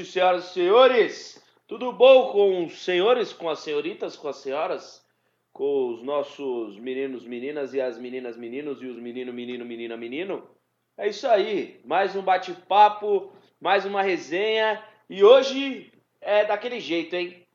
[0.00, 1.44] noite, senhoras e senhores.
[1.66, 5.04] Tudo bom com os senhores, com as senhoritas, com as senhoras,
[5.52, 10.48] com os nossos meninos, meninas e as meninas, meninos e os menino, menino, menina, menino?
[10.96, 11.80] É isso aí.
[11.84, 17.46] Mais um bate-papo, mais uma resenha e hoje é daquele jeito, hein?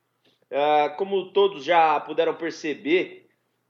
[0.51, 3.27] Ah, como todos já puderam perceber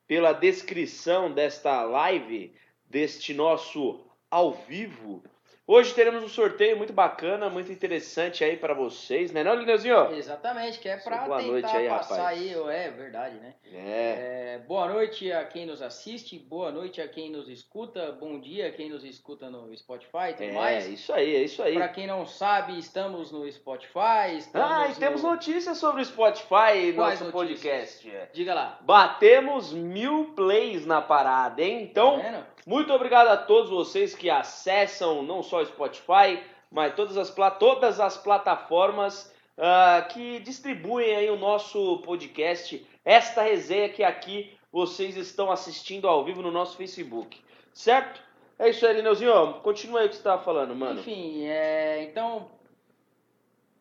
[0.07, 2.53] pela descrição desta live,
[2.85, 5.23] deste nosso ao vivo,
[5.67, 10.11] Hoje teremos um sorteio muito bacana, muito interessante aí para vocês, né, não, Lineuzinho?
[10.13, 12.39] Exatamente, que é para tentar noite aí, passar rapaz.
[12.39, 13.55] aí, é verdade, né?
[13.73, 14.57] É.
[14.57, 18.67] É, boa noite a quem nos assiste, boa noite a quem nos escuta, bom dia
[18.67, 20.87] a quem nos escuta no Spotify e tudo É, mais.
[20.87, 21.73] isso aí, é isso aí.
[21.73, 25.31] Para quem não sabe, estamos no Spotify, estamos Ah, e temos no...
[25.31, 26.47] notícias sobre o Spotify,
[26.93, 27.31] Quais nosso notícias?
[27.61, 28.07] podcast.
[28.11, 28.29] é.
[28.31, 28.77] Diga lá.
[28.81, 31.81] Batemos mil plays na parada, hein?
[31.81, 32.54] Então, Tá vendo?
[32.65, 37.99] Muito obrigado a todos vocês que acessam não só o Spotify, mas todas as, todas
[37.99, 45.51] as plataformas ah, que distribuem aí o nosso podcast, esta resenha que aqui vocês estão
[45.51, 47.39] assistindo ao vivo no nosso Facebook,
[47.73, 48.21] certo?
[48.57, 49.61] É isso aí, Lineuzinho.
[49.61, 50.99] Continua aí o que você estava falando, mano.
[50.99, 52.49] Enfim, é, então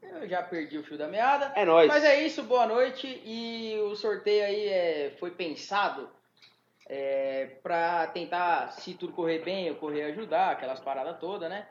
[0.02, 1.52] eu já perdi o fio da meada.
[1.56, 1.88] É nóis.
[1.88, 3.20] Mas é isso, boa noite.
[3.24, 6.08] E o sorteio aí é, foi pensado
[6.86, 11.66] é, para tentar, se tudo correr bem, eu correr ajudar, aquelas paradas todas, né?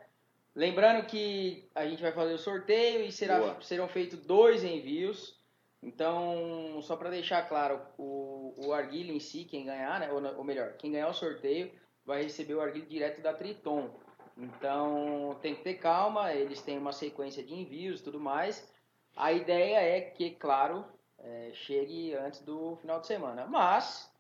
[0.55, 5.41] Lembrando que a gente vai fazer o sorteio e será, serão feitos dois envios.
[5.81, 10.11] Então, só para deixar claro, o, o arguilho em si, quem ganhar, né?
[10.11, 11.71] Ou, ou melhor, quem ganhar o sorteio
[12.05, 13.89] vai receber o arguilho direto da Triton.
[14.37, 18.71] Então, tem que ter calma, eles têm uma sequência de envios e tudo mais.
[19.15, 20.85] A ideia é que, claro,
[21.19, 23.45] é, chegue antes do final de semana.
[23.45, 24.12] Mas,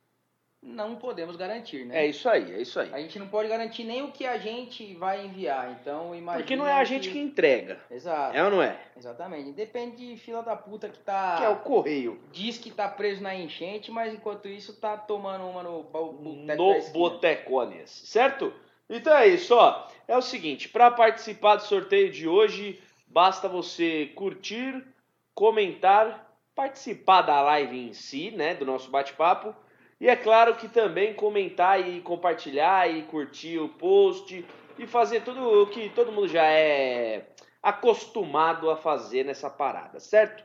[0.65, 2.03] não podemos garantir, né?
[2.03, 2.89] É isso aí, é isso aí.
[2.93, 5.77] A gente não pode garantir nem o que a gente vai enviar.
[5.79, 6.41] Então, imagina.
[6.43, 7.79] Porque não é a gente que entrega.
[7.91, 8.35] Exato.
[8.35, 8.79] É ou não é?
[8.97, 9.51] Exatamente.
[9.51, 11.35] Depende de fila da puta que tá.
[11.37, 12.19] Que é o correio.
[12.31, 16.63] Diz que tá preso na enchente, mas enquanto isso tá tomando uma no bo- boteco
[16.63, 16.91] no.
[16.93, 18.53] Botecones, certo?
[18.89, 19.87] Então é isso, ó.
[20.07, 24.85] É o seguinte, para participar do sorteio de hoje, basta você curtir,
[25.33, 29.55] comentar, participar da live em si, né, do nosso bate-papo,
[30.03, 34.45] e é claro que também comentar e compartilhar e curtir o post
[34.77, 37.27] e fazer tudo o que todo mundo já é
[37.61, 40.43] acostumado a fazer nessa parada, certo?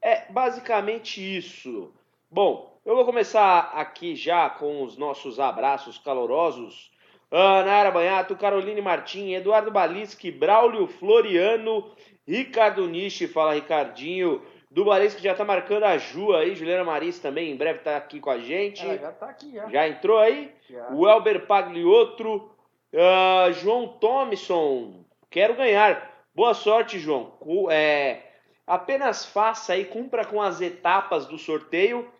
[0.00, 1.92] É basicamente isso.
[2.30, 6.90] Bom, eu vou começar aqui já com os nossos abraços calorosos.
[7.30, 11.94] Ah, Nara Banhato, Caroline Martim, Eduardo Balisque, Braulio Floriano,
[12.26, 14.40] Ricardo Nishi, fala Ricardinho,
[14.74, 18.18] do Balisque já tá marcando a Ju aí, Juliana Maris também, em breve tá aqui
[18.18, 18.84] com a gente.
[18.84, 19.70] Ela já tá aqui já.
[19.70, 20.52] Já entrou aí?
[20.68, 20.90] Já.
[20.90, 22.50] O Elber Pagliotro,
[22.92, 26.12] ah, João Thomson, quero ganhar.
[26.34, 27.38] Boa sorte, João.
[27.70, 28.22] É,
[28.66, 32.10] apenas faça aí, cumpra com as etapas do sorteio,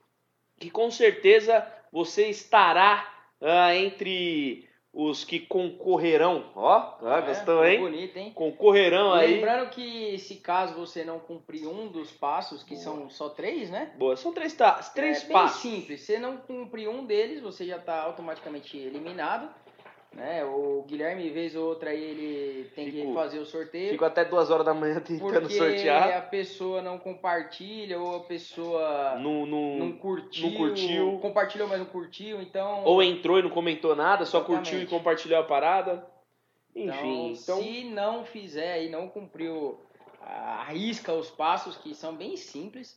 [0.61, 3.05] que com certeza você estará
[3.41, 6.45] ah, entre os que concorrerão.
[6.55, 7.81] Ó, ah, gostou, hein?
[7.81, 8.33] Bonito, hein?
[8.35, 9.35] Concorrerão aí.
[9.35, 13.93] Lembrando que se caso você não cumprir um dos passos, que são só três, né?
[13.99, 15.61] Boa, são três, ta- três é passos.
[15.63, 16.01] simples.
[16.03, 19.49] Se não cumprir um deles, você já está automaticamente eliminado.
[20.15, 20.45] Né?
[20.45, 23.91] O Guilherme, vez ou outra, aí ele tem Fico- que fazer o sorteio.
[23.91, 26.17] Fico até duas horas da manhã tentando porque sortear.
[26.17, 31.19] a pessoa não compartilha ou a pessoa Não, não- não curtiu, não curtiu.
[31.21, 32.85] compartilhou, mas não curtiu, então...
[32.85, 34.71] Ou entrou e não comentou nada, só Exatamente.
[34.71, 36.07] curtiu e compartilhou a parada.
[36.77, 37.63] Enfim, então, então.
[37.63, 39.79] se não fizer e não cumpriu,
[40.21, 42.97] arrisca os passos que são bem simples.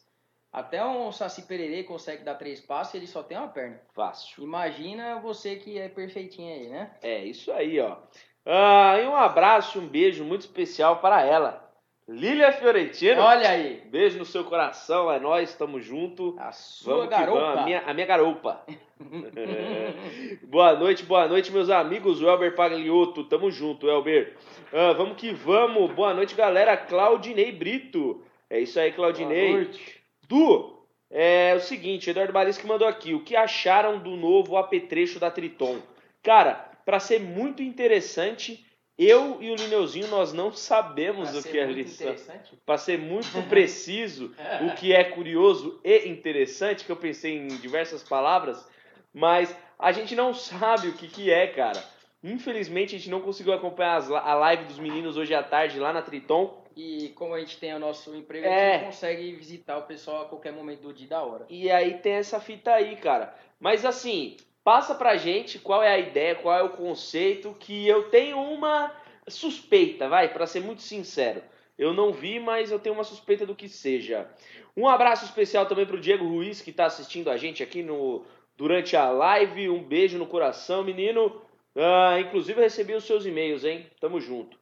[0.58, 3.80] Até um Saci Pererê consegue dar três passos e ele só tem uma perna.
[3.94, 4.44] Fácil.
[4.44, 6.90] Imagina você que é perfeitinho aí, né?
[7.04, 7.98] É isso aí, ó.
[8.44, 11.64] Ah, e um abraço, um beijo muito especial para ela.
[12.08, 13.22] Lília Fiorentino.
[13.22, 16.36] Olha aí, Beijo no seu coração, é nós, tamo junto.
[16.40, 17.40] a sua Vamos garopa.
[17.40, 18.66] vamos, a minha, a minha garopa.
[20.42, 22.20] boa noite, boa noite, meus amigos.
[22.20, 24.36] O Elber Pagliotto, tamo junto, Elber.
[24.74, 25.92] Ah, vamos que vamos.
[25.92, 26.76] Boa noite, galera.
[26.76, 28.24] Claudinei Brito.
[28.50, 29.50] É isso aí, Claudinei.
[29.50, 29.97] Boa noite.
[30.28, 33.14] Du, é o seguinte, Eduardo Barisco mandou aqui.
[33.14, 35.80] O que acharam do novo apetrecho da Triton?
[36.22, 36.54] Cara,
[36.86, 38.66] pra ser muito interessante,
[38.98, 42.08] eu e o Lineuzinho, nós não sabemos Pra o que é lição.
[42.08, 42.58] interessante.
[42.66, 44.34] Para ser muito preciso,
[44.70, 48.68] o que é curioso e interessante, que eu pensei em diversas palavras,
[49.14, 51.82] mas a gente não sabe o que, que é, cara.
[52.24, 56.02] Infelizmente a gente não conseguiu acompanhar a live dos meninos hoje à tarde lá na
[56.02, 56.66] Triton.
[56.78, 58.50] E como a gente tem o nosso emprego, É.
[58.50, 61.48] a gente não consegue visitar o pessoal a qualquer momento do dia e da hora.
[61.50, 63.34] E aí tem essa fita aí, cara.
[63.60, 68.10] Mas assim, passa pra gente qual é a ideia, qual é o conceito, que eu
[68.12, 68.94] tenho uma
[69.28, 71.42] suspeita, vai, para ser muito sincero.
[71.80, 74.30] Eu não vi, mas eu tenho uma suspeita do que seja.
[74.76, 78.24] Um abraço especial também para o Diego Ruiz, que está assistindo a gente aqui no,
[78.56, 79.68] durante a live.
[79.68, 81.42] Um beijo no coração, menino.
[81.76, 83.88] Uh, inclusive, eu recebi os seus e-mails, hein?
[84.00, 84.60] Tamo junto.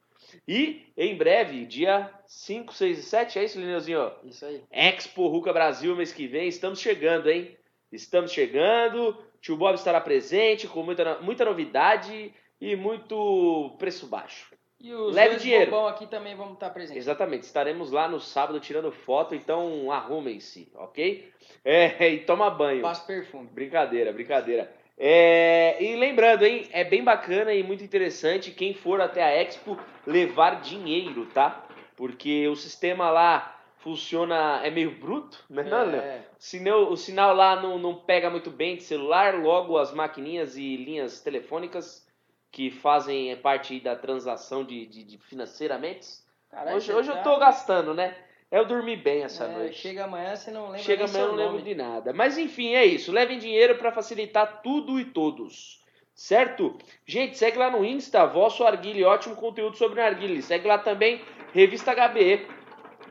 [0.48, 4.12] E em breve, dia 5, 6 e 7, é isso, Lineuzinho?
[4.24, 4.64] Isso aí.
[4.72, 6.48] Expo Ruca Brasil mês que vem.
[6.48, 7.56] Estamos chegando, hein?
[7.92, 9.18] Estamos chegando.
[9.42, 14.56] Tio Bob estará presente com muita, muita novidade e muito preço baixo.
[14.80, 15.72] E os Leve dois dinheiro.
[15.72, 17.02] bobão aqui também vão estar presentes.
[17.04, 21.32] Exatamente, estaremos lá no sábado tirando foto, então arrumem-se, ok?
[21.64, 22.82] É, e toma banho.
[22.82, 23.48] Passa perfume.
[23.48, 24.72] Brincadeira, brincadeira.
[24.98, 29.78] É, e lembrando, hein, é bem bacana e muito interessante quem for até a Expo
[30.08, 31.66] levar dinheiro, tá?
[31.98, 35.64] Porque o sistema lá funciona, é meio bruto, né?
[35.98, 36.22] É.
[36.32, 40.58] O sinal, o sinal lá não, não pega muito bem de celular, logo as maquininhas
[40.58, 42.06] e linhas telefônicas
[42.52, 46.08] que fazem parte da transação de, de, de financeiramente.
[46.50, 48.16] Caralho, Hoje, você hoje eu tô gastando, né?
[48.56, 49.76] Eu dormi bem essa É, noite.
[49.78, 51.64] Chega amanhã, você não lembra Chega amanhã, eu não lembro nome.
[51.64, 52.14] de nada.
[52.14, 53.12] Mas enfim, é isso.
[53.12, 55.84] Levem dinheiro para facilitar tudo e todos.
[56.14, 56.78] Certo?
[57.06, 60.42] Gente, segue lá no Insta, Vosso Arguile, ótimo conteúdo sobre Arguile.
[60.42, 61.22] Segue lá também,
[61.54, 62.48] Revista HBE.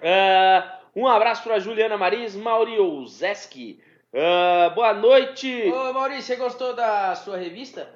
[0.02, 3.79] Ah, um abraço para Juliana Maris, Mauri Ouzeski.
[4.14, 5.70] Ah, boa noite.
[5.70, 7.87] Ô, Maurício, você gostou da sua revista?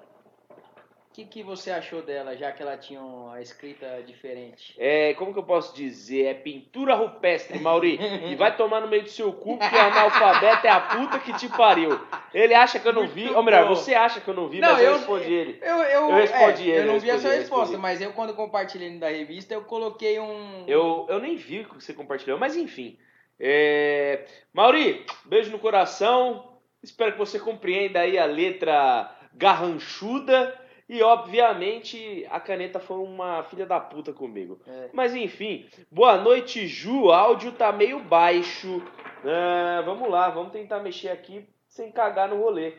[1.19, 4.73] O que, que você achou dela, já que ela tinha uma escrita diferente?
[4.79, 6.27] É, como que eu posso dizer?
[6.27, 7.99] É pintura rupestre, Mauri.
[8.31, 11.49] e vai tomar no meio do seu cu, porque analfabeto é a puta que te
[11.49, 11.99] pariu.
[12.33, 13.29] Ele acha que eu não vi.
[13.31, 15.59] Ou melhor, você acha que eu não vi, Não, mas eu, eu- respondi ele.
[15.61, 18.33] Eu, eu, Eu respondi é, ele, eu não vi a sua resposta, mas eu quando
[18.35, 20.67] compartilhei da revista, eu coloquei um...
[20.69, 22.97] Eu, eu nem vi o que você compartilhou, mas enfim.
[23.41, 24.25] É...
[24.55, 26.61] Mauri, beijo no coração.
[26.81, 30.68] Espero que você compreenda aí a letra garranchuda.
[30.89, 34.59] E, obviamente, a caneta foi uma filha da puta comigo.
[34.67, 34.89] É.
[34.93, 35.69] Mas, enfim.
[35.91, 37.05] Boa noite, Ju.
[37.05, 38.83] O áudio tá meio baixo.
[39.25, 42.75] Ah, vamos lá, vamos tentar mexer aqui sem cagar no rolê.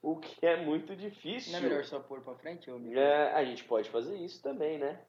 [0.00, 1.52] O que é muito difícil.
[1.52, 2.96] Não é melhor só pôr pra frente, amigo?
[2.96, 5.00] É, a gente pode fazer isso também, né?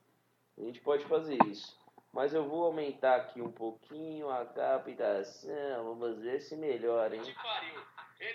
[0.58, 1.78] A gente pode fazer isso.
[2.12, 5.84] Mas eu vou aumentar aqui um pouquinho a captação.
[5.84, 7.22] Vamos ver se melhora, hein?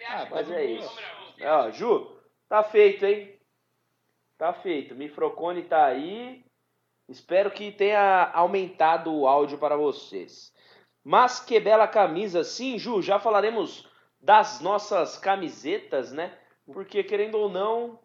[0.09, 0.97] Ah, Mas é isso.
[1.43, 2.17] Ó, Ju,
[2.49, 3.34] tá feito, hein?
[4.39, 4.95] Tá feito.
[4.95, 6.45] Microfone tá aí.
[7.09, 10.53] Espero que tenha aumentado o áudio para vocês.
[11.05, 12.43] Mas que bela camisa.
[12.43, 13.87] Sim, Ju, já falaremos
[14.21, 16.33] das nossas camisetas, né?
[16.67, 17.99] Porque, querendo ou não,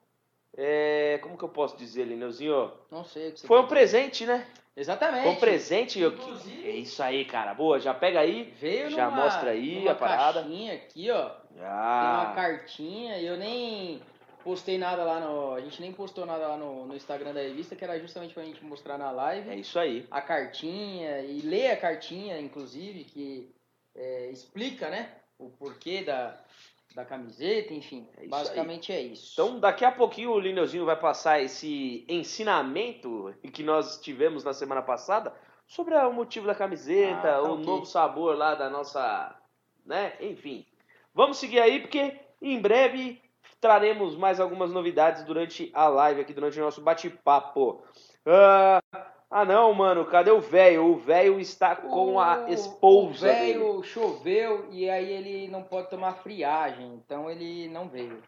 [0.57, 1.17] é...
[1.23, 2.71] como que eu posso dizer, Lineuzinho?
[2.91, 4.45] Não sei o que você Foi um presente, né?
[4.75, 5.23] Exatamente.
[5.23, 5.99] Foi um presente.
[5.99, 7.53] eu- Inclusive- É isso aí, cara.
[7.53, 8.43] Boa, já pega aí.
[8.59, 10.41] Veio Já numa, mostra aí numa a parada.
[10.41, 11.29] caixinha aqui, ó.
[11.29, 14.01] Tem Ah, uma cartinha e eu nem
[14.43, 15.53] postei nada lá no...
[15.53, 18.43] A gente nem postou nada lá no, no Instagram da revista, que era justamente pra
[18.43, 19.49] gente mostrar na live.
[19.49, 20.05] é isso aí.
[20.09, 23.51] a cartinha e ler a cartinha, inclusive, que
[23.95, 26.39] é, explica, né, o porquê da,
[26.95, 28.07] da camiseta, enfim.
[28.17, 29.31] É basicamente é isso.
[29.33, 34.81] Então, daqui a pouquinho o Lineuzinho vai passar esse ensinamento que nós tivemos na semana
[34.81, 35.33] passada
[35.67, 37.65] sobre o motivo da camiseta, Ah, tá o ok.
[37.65, 39.35] novo sabor lá da nossa,
[39.85, 40.13] né?
[40.19, 40.65] Enfim.
[41.13, 43.21] Vamos seguir aí porque em breve
[43.59, 47.83] traremos mais algumas novidades durante a live aqui, durante o nosso bate-papo.
[48.25, 48.81] Ah,
[49.29, 50.85] ah, não, mano, cadê o velho?
[50.85, 55.89] O velho está com a O- esposa O velho choveu e aí ele não pode
[55.89, 58.21] tomar friagem, então ele não veio.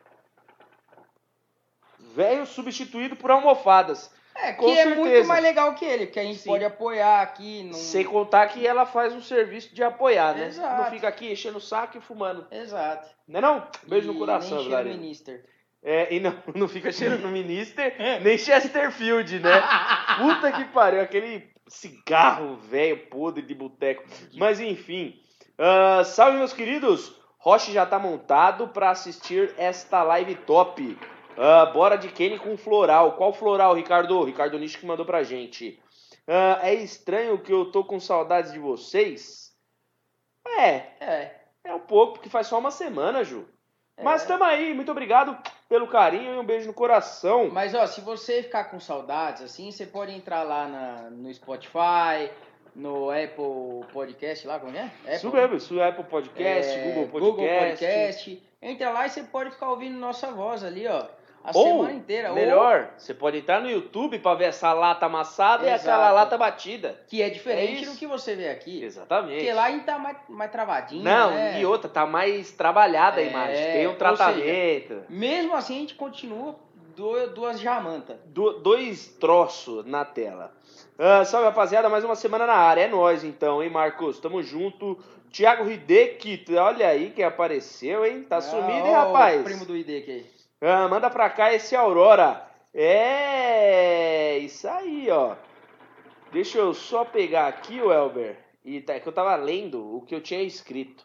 [2.00, 4.14] Velho substituído por almofadas.
[4.36, 5.00] É, Com que é certeza.
[5.02, 6.50] muito mais legal que ele, porque a gente Sim.
[6.50, 7.64] pode apoiar aqui.
[7.64, 7.74] Num...
[7.74, 10.48] Sem contar que ela faz um serviço de apoiar, né?
[10.48, 10.84] Exato.
[10.84, 12.48] Não fica aqui enchendo o saco e fumando.
[12.52, 13.08] Exato.
[13.28, 13.68] Não é não?
[13.88, 14.98] Beijo E no coração, nem Vilarinho.
[14.98, 15.46] minister.
[15.84, 19.64] É, e não, não fica cheirando Minister, nem Chesterfield, né?
[20.18, 24.04] Puta que pariu, aquele cigarro velho, podre de boteco.
[24.36, 25.20] Mas enfim,
[25.58, 27.20] ah, salve meus queridos!
[27.38, 30.98] Roche já tá montado para assistir esta live top.
[31.38, 33.14] Ah, bora de Kenny com floral.
[33.14, 34.24] Qual floral, Ricardo?
[34.24, 35.82] Ricardo Nish que mandou pra gente.
[36.28, 39.52] Ah, é estranho que eu tô com saudades de vocês?
[40.46, 41.36] É, É.
[41.64, 43.48] é um pouco, porque faz só uma semana, Ju.
[44.02, 44.28] Mas é.
[44.28, 45.38] tamo aí, muito obrigado
[45.70, 47.50] pelo carinho e um beijo no coração.
[47.52, 52.32] Mas ó, se você ficar com saudades, assim, você pode entrar lá na, no Spotify,
[52.76, 54.86] no Apple Podcast lá, como é?
[54.86, 57.30] Apple, Isso mesmo, isso é Apple Podcast, é, Google Podcast.
[57.32, 58.44] Google Podcast.
[58.62, 61.06] Entra lá e você pode ficar ouvindo nossa voz ali, ó.
[61.44, 62.30] A Ou, semana inteira.
[62.30, 65.90] Ou- melhor, você pode entrar no YouTube pra ver essa lata amassada e Exato.
[65.90, 67.00] aquela lata batida.
[67.08, 68.84] que é diferente É do que você vê aqui.
[68.84, 69.38] Exatamente.
[69.38, 71.60] Porque lá a gente tá mais, mais travadinho, Não, né?
[71.60, 73.64] e outra, tá mais trabalhada a É, imagem.
[73.72, 75.04] Tem um ou tratamento.
[75.10, 76.56] Mesmo assim, a gente continua
[77.34, 78.18] duas jamantas.
[78.28, 80.54] Do- dois troços na tela.
[81.00, 81.90] Ah, salve, rapaziada.
[81.90, 82.82] Mais uma semana na área.
[82.82, 84.20] É nóis, então, hein, Marcos?
[84.20, 85.00] Tamo junto.
[85.32, 88.24] Thiago Hideki, olha aí quem apareceu, hein?
[88.24, 89.42] Tá sumido, hein, Ah, rapaz?
[89.42, 90.26] O primo do ID aqui.
[90.62, 92.48] Ah, manda pra cá esse Aurora.
[92.72, 95.36] É, isso aí, ó.
[96.32, 98.38] Deixa eu só pegar aqui, o Elber.
[98.64, 101.04] E tá, que eu tava lendo o que eu tinha escrito.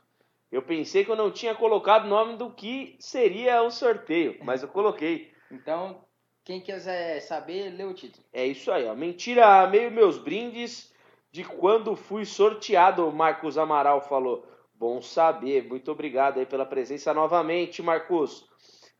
[0.53, 4.63] Eu pensei que eu não tinha colocado o nome do que seria o sorteio, mas
[4.63, 5.33] eu coloquei.
[5.51, 6.05] Então,
[6.45, 8.25] quem quiser saber, lê o título.
[8.33, 8.95] É isso aí, ó.
[8.95, 10.95] Mentira, meio meus brindes
[11.33, 14.47] de quando fui sorteado, o Marcos Amaral falou.
[14.75, 18.47] Bom saber, muito obrigado aí pela presença novamente, Marcos.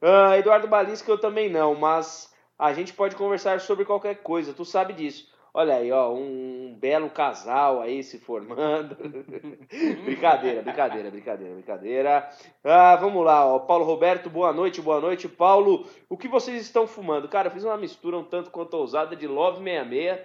[0.01, 4.65] Ah, Eduardo Balisca eu também não, mas a gente pode conversar sobre qualquer coisa, tu
[4.65, 5.35] sabe disso.
[5.59, 8.95] Olha aí, ó, um belo casal aí se formando.
[10.05, 12.31] brincadeira, brincadeira, brincadeira, brincadeira.
[12.63, 13.61] Ah, vamos lá, ó.
[13.61, 15.27] Paulo Roberto, boa noite, boa noite.
[15.29, 17.27] Paulo, o que vocês estão fumando?
[17.27, 20.21] Cara, eu fiz uma mistura um tanto quanto ousada de Love 66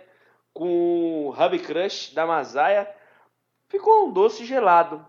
[0.54, 2.94] com Hub Crush da Masaia.
[3.70, 5.06] Ficou um doce gelado.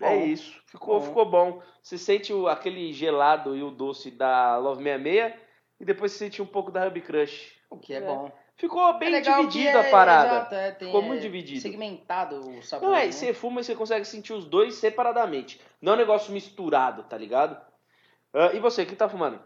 [0.00, 0.24] É Bom.
[0.26, 0.60] isso.
[0.66, 1.06] Ficou, Bom.
[1.06, 1.62] ficou bom.
[1.82, 5.34] Você sente o- aquele gelado e o doce da Love 66
[5.80, 7.54] e depois você sente um pouco da Hub Crush.
[7.70, 8.00] O que é, É.
[8.00, 8.30] bom.
[8.56, 10.28] Ficou bem é dividida é- a parada.
[10.36, 11.60] Exato, é, tem, Ficou muito é, dividido.
[11.60, 12.88] Segmentado o sabor.
[12.88, 13.12] Não, é, né?
[13.12, 15.60] você fuma e você consegue sentir os dois separadamente.
[15.80, 17.60] Não é um negócio misturado, tá ligado?
[18.32, 19.38] Ah, e você, o que tá fumando?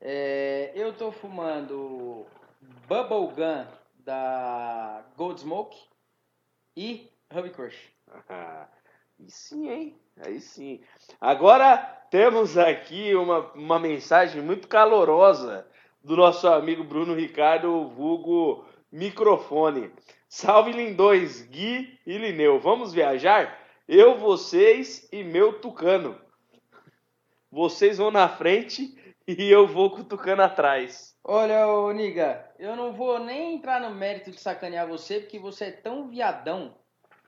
[0.00, 2.26] É, eu tô fumando
[2.86, 3.66] Bubble Gun
[3.98, 5.78] da Gold Smoke
[6.76, 7.78] e Hub Crush.
[9.20, 10.00] Aí sim, hein?
[10.16, 10.80] Aí sim.
[11.20, 11.76] Agora
[12.10, 15.66] temos aqui uma, uma mensagem muito calorosa
[16.02, 19.92] do nosso amigo Bruno Ricardo, vulgo microfone.
[20.26, 22.58] Salve lindões, Gui e Lineu.
[22.58, 23.60] Vamos viajar?
[23.86, 26.18] Eu, vocês e meu tucano.
[27.50, 28.96] Vocês vão na frente
[29.28, 31.14] e eu vou com o tucano atrás.
[31.22, 35.66] Olha, ô Niga, eu não vou nem entrar no mérito de sacanear você, porque você
[35.66, 36.79] é tão viadão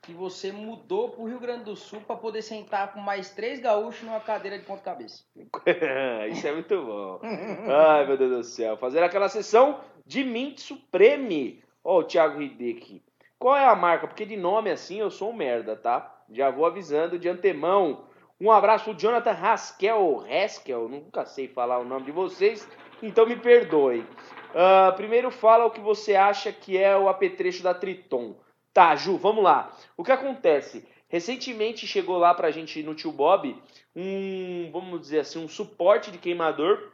[0.03, 4.03] que você mudou pro Rio Grande do Sul pra poder sentar com mais três gaúchos
[4.03, 5.23] numa cadeira de ponta cabeça.
[6.29, 7.21] Isso é muito bom.
[7.23, 8.75] Ai, meu Deus do céu.
[8.75, 11.63] Fazer aquela sessão de Mint Supreme.
[11.83, 13.01] Ó, o Thiago Hideki.
[13.39, 14.05] Qual é a marca?
[14.05, 16.23] Porque de nome assim eu sou um merda, tá?
[16.29, 18.05] Já vou avisando de antemão.
[18.39, 20.25] Um abraço pro Jonathan Haskell.
[20.29, 22.67] Haskell, nunca sei falar o nome de vocês,
[23.01, 24.05] então me perdoem.
[24.53, 28.35] Ah, primeiro fala o que você acha que é o apetrecho da Triton.
[28.73, 29.71] Tá, Ju, vamos lá.
[29.95, 30.87] O que acontece?
[31.07, 33.55] Recentemente chegou lá pra gente no Tio Bob
[33.95, 36.91] um, vamos dizer assim, um suporte de queimador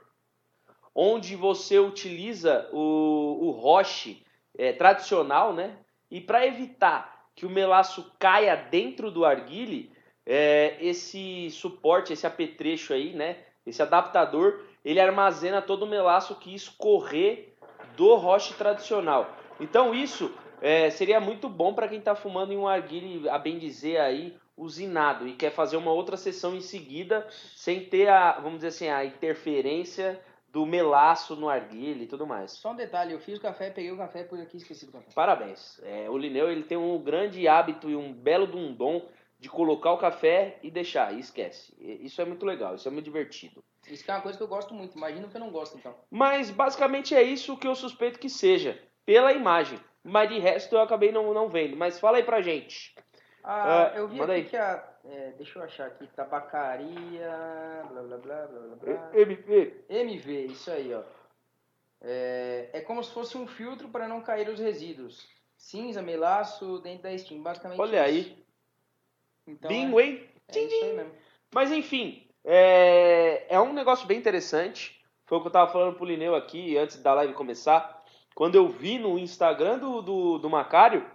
[0.93, 4.25] onde você utiliza o, o roche
[4.57, 5.77] é, tradicional, né?
[6.12, 9.93] E para evitar que o melaço caia dentro do arguile,
[10.25, 13.38] é, esse suporte, esse apetrecho aí, né?
[13.65, 17.53] Esse adaptador, ele armazena todo o melaço que escorrer
[17.95, 19.33] do roche tradicional.
[19.62, 23.57] Então isso é, seria muito bom para quem está fumando em um arguile, a bem
[23.57, 27.25] dizer aí, usinado e quer fazer uma outra sessão em seguida
[27.55, 30.19] sem ter a, vamos dizer assim, a interferência
[30.51, 32.51] do melaço no arguile e tudo mais.
[32.51, 34.91] Só um detalhe, eu fiz o café, peguei o café por aqui e esqueci do
[34.91, 35.11] café.
[35.13, 35.79] Parabéns.
[35.83, 39.07] É, o Lineu ele tem um grande hábito e um belo dom
[39.39, 41.73] de colocar o café e deixar, e esquece.
[41.79, 43.63] Isso é muito legal, isso é muito divertido.
[43.87, 45.95] Isso que é uma coisa que eu gosto muito, imagina que eu não gosto então.
[46.11, 49.79] Mas basicamente é isso que eu suspeito que seja, pela imagem.
[50.03, 51.75] Mas de resto eu acabei não, não vendo.
[51.75, 52.95] Mas fala aí pra gente.
[53.43, 54.43] Ah, Ah, eu vi aqui aí.
[54.45, 54.83] que a.
[55.05, 57.83] é, deixa eu achar aqui, tabacaria.
[57.89, 59.11] Blá blá blá blá blá.
[59.13, 59.85] MP.
[59.89, 61.01] MV, isso aí, ó.
[62.01, 65.27] É, é como se fosse um filtro para não cair os resíduos.
[65.57, 67.79] Cinza, melaço dentro da Steam, basicamente.
[67.79, 68.29] Olha isso.
[68.29, 68.45] aí.
[69.47, 70.29] Então, Bingo, é, hein?
[70.47, 71.11] é Tchim, tchim.
[71.53, 75.03] Mas enfim, é, é um negócio bem interessante.
[75.25, 77.98] Foi o que eu tava falando pro Lineu aqui antes da live começar.
[78.39, 81.05] Quando eu vi no Instagram do, do, do Macário,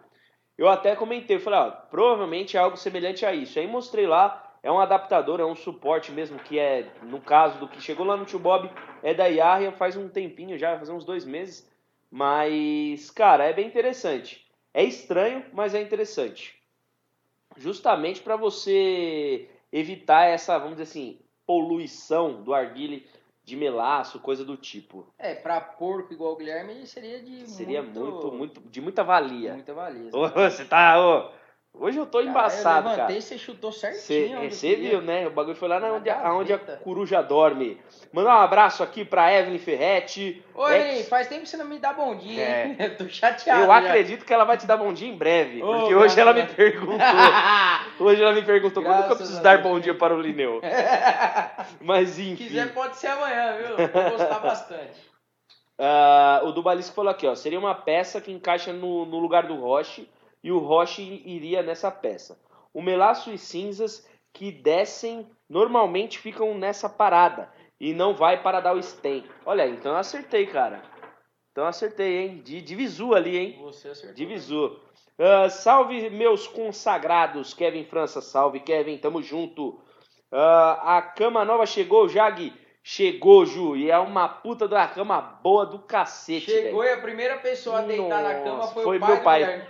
[0.58, 3.58] eu até comentei, falei, ó, provavelmente é algo semelhante a isso.
[3.58, 7.66] Aí mostrei lá, é um adaptador, é um suporte mesmo, que é, no caso do
[7.66, 8.70] que chegou lá no Tio Bob,
[9.02, 11.66] é da Yahya faz um tempinho já, fazer uns dois meses.
[12.10, 14.46] Mas, cara, é bem interessante.
[14.74, 16.60] É estranho, mas é interessante.
[17.56, 23.06] Justamente para você evitar essa, vamos dizer assim, poluição do arguile
[23.44, 25.06] de melaço, coisa do tipo.
[25.18, 29.52] É, pra porco igual o Guilherme seria de Seria muito, muito, muito, de muita valia.
[29.52, 30.10] muita valia.
[30.12, 31.30] Ô, você tá, ô,
[31.74, 33.20] hoje eu tô Cara, embaçado, eu levantei, cara.
[33.20, 34.50] você chutou certinho.
[34.50, 34.90] Você queria.
[34.90, 35.26] viu, né?
[35.26, 37.80] O bagulho foi lá na onde, aonde a coruja dorme.
[38.12, 40.42] Mandar um abraço aqui pra Evelyn Ferretti.
[40.54, 42.66] Oi, Ex- faz tempo que você não me dá bom dia, É.
[42.66, 42.76] hein?
[42.80, 43.62] Eu tô chateado.
[43.62, 43.76] Eu já.
[43.78, 45.60] acredito que ela vai te dar bom dia em breve.
[45.60, 46.54] Porque hoje ela a me Deus.
[46.54, 46.96] perguntou.
[48.00, 50.60] Hoje ela me perguntou quando que eu preciso dar bom dia para o Lineu.
[51.80, 52.44] Mas Se enfim.
[52.44, 53.76] quiser, pode ser amanhã, viu?
[53.88, 55.14] Vou gostar bastante.
[55.78, 59.56] Uh, o Dubalisco falou aqui, ó, seria uma peça que encaixa no, no lugar do
[59.56, 60.08] Roche
[60.44, 62.38] e o Roche iria nessa peça.
[62.72, 68.76] O melaço e cinzas que descem normalmente ficam nessa parada e não vai para dar
[68.76, 69.24] o stem.
[69.46, 70.82] Olha, então eu acertei, cara.
[71.50, 72.42] Então eu acertei, hein?
[72.44, 73.58] De, de visu ali, hein?
[73.62, 74.14] Você acertou.
[74.14, 74.80] De visu.
[75.16, 79.68] Uh, salve meus consagrados, Kevin França, salve Kevin, tamo junto.
[80.30, 82.52] Uh, a cama nova chegou, Jag.
[82.86, 86.50] Chegou, Ju, e é uma puta da cama boa do cacete.
[86.50, 86.92] Chegou véio.
[86.92, 89.68] e a primeira pessoa a deitar Nossa, na cama foi, foi o pai meu pai.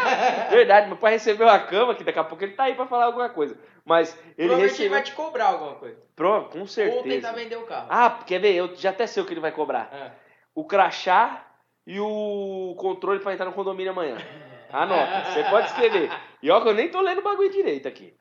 [0.48, 3.04] Verdade, meu pai recebeu a cama, que daqui a pouco ele tá aí pra falar
[3.04, 3.58] alguma coisa.
[3.84, 4.92] Mas ele recebeu.
[4.92, 5.98] vai te cobrar alguma coisa.
[6.16, 7.02] Pronto, com Ou certeza.
[7.02, 7.86] tentar vender o carro.
[7.90, 8.54] Ah, quer ver?
[8.54, 9.90] Eu já até sei o que ele vai cobrar.
[9.92, 10.12] Ah.
[10.54, 11.46] O crachá
[11.86, 14.16] e o controle pra entrar no condomínio amanhã.
[14.72, 16.10] Anota, você pode escrever.
[16.42, 18.14] E ó que eu nem tô lendo o bagulho direito aqui.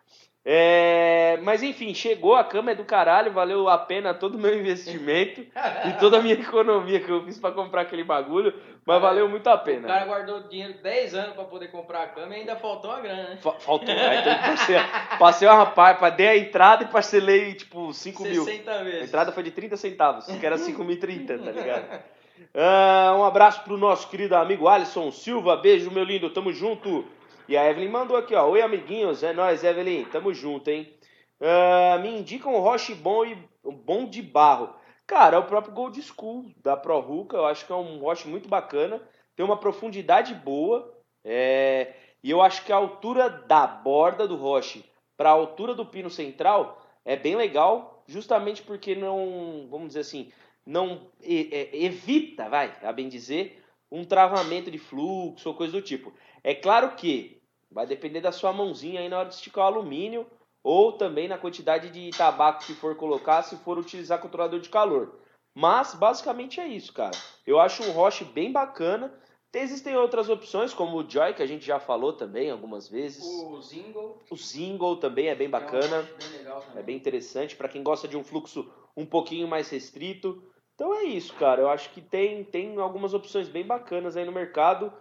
[0.46, 4.54] É, mas enfim, chegou, a cama é do caralho, valeu a pena todo o meu
[4.60, 5.40] investimento
[5.88, 8.54] e toda a minha economia que eu fiz pra comprar aquele bagulho,
[8.86, 9.88] mas valeu muito a O pena.
[9.88, 13.30] cara guardou dinheiro 10 anos pra poder comprar a cama e ainda faltou a grana,
[13.30, 13.38] né?
[13.42, 14.76] Fa- Faltou, aí então passei,
[15.18, 18.44] passei uma parte, dei a entrada e parcelei tipo 5 mil.
[18.44, 19.08] 60 A vezes.
[19.08, 21.86] entrada foi de 30 centavos, que era 5.030, tá ligado?
[22.56, 27.06] Ah, um abraço pro nosso querido amigo Alisson Silva, beijo meu lindo, tamo junto.
[27.54, 30.92] E a Evelyn mandou aqui, ó, oi amiguinhos, é nóis Evelyn, tamo junto, hein?
[31.40, 34.74] Ah, me indicam um roche bom e bom de barro.
[35.06, 38.28] Cara, é o próprio Gold School da Pro Ruka, eu acho que é um roche
[38.28, 39.00] muito bacana,
[39.36, 41.94] tem uma profundidade boa, é,
[42.24, 44.84] e eu acho que a altura da borda do roche
[45.16, 50.32] para a altura do pino central é bem legal, justamente porque não, vamos dizer assim,
[50.66, 56.12] não é, evita, vai, a bem dizer, um travamento de fluxo ou coisa do tipo.
[56.44, 57.43] É claro que
[57.74, 60.26] vai depender da sua mãozinha aí na hora de esticar o alumínio
[60.64, 65.20] ou também na quantidade de tabaco que for colocar se for utilizar controlador de calor.
[65.54, 67.16] Mas basicamente é isso, cara.
[67.46, 69.14] Eu acho um roche bem bacana.
[69.56, 73.24] Existem outras opções, como o Joy, que a gente já falou também algumas vezes.
[73.24, 74.20] O Zingle.
[74.32, 76.02] O Single também é bem que é um bacana.
[76.18, 76.80] bem legal também.
[76.80, 80.42] É bem interessante para quem gosta de um fluxo um pouquinho mais restrito.
[80.74, 81.62] Então é isso, cara.
[81.62, 84.92] Eu acho que tem, tem algumas opções bem bacanas aí no mercado.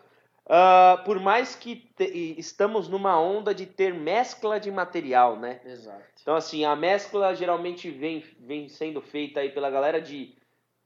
[0.48, 5.60] Ah, por mais que te- estamos numa onda de ter mescla de material, né?
[5.64, 6.02] Exato.
[6.20, 10.36] Então, assim, a mescla geralmente vem, vem sendo feita aí pela galera de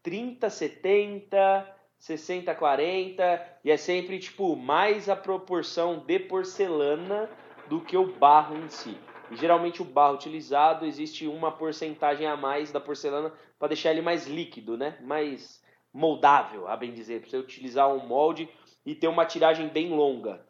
[0.02, 7.30] 30, 70, 60, 40, e é sempre, tipo, mais a proporção de porcelana
[7.66, 9.02] do que o barro em si.
[9.28, 14.02] E geralmente o barro utilizado existe uma porcentagem a mais da porcelana para deixar ele
[14.02, 14.96] mais líquido, né?
[15.02, 15.60] Mais
[15.92, 18.48] moldável, a bem dizer, para você utilizar um molde
[18.86, 20.46] e ter uma tiragem bem longa.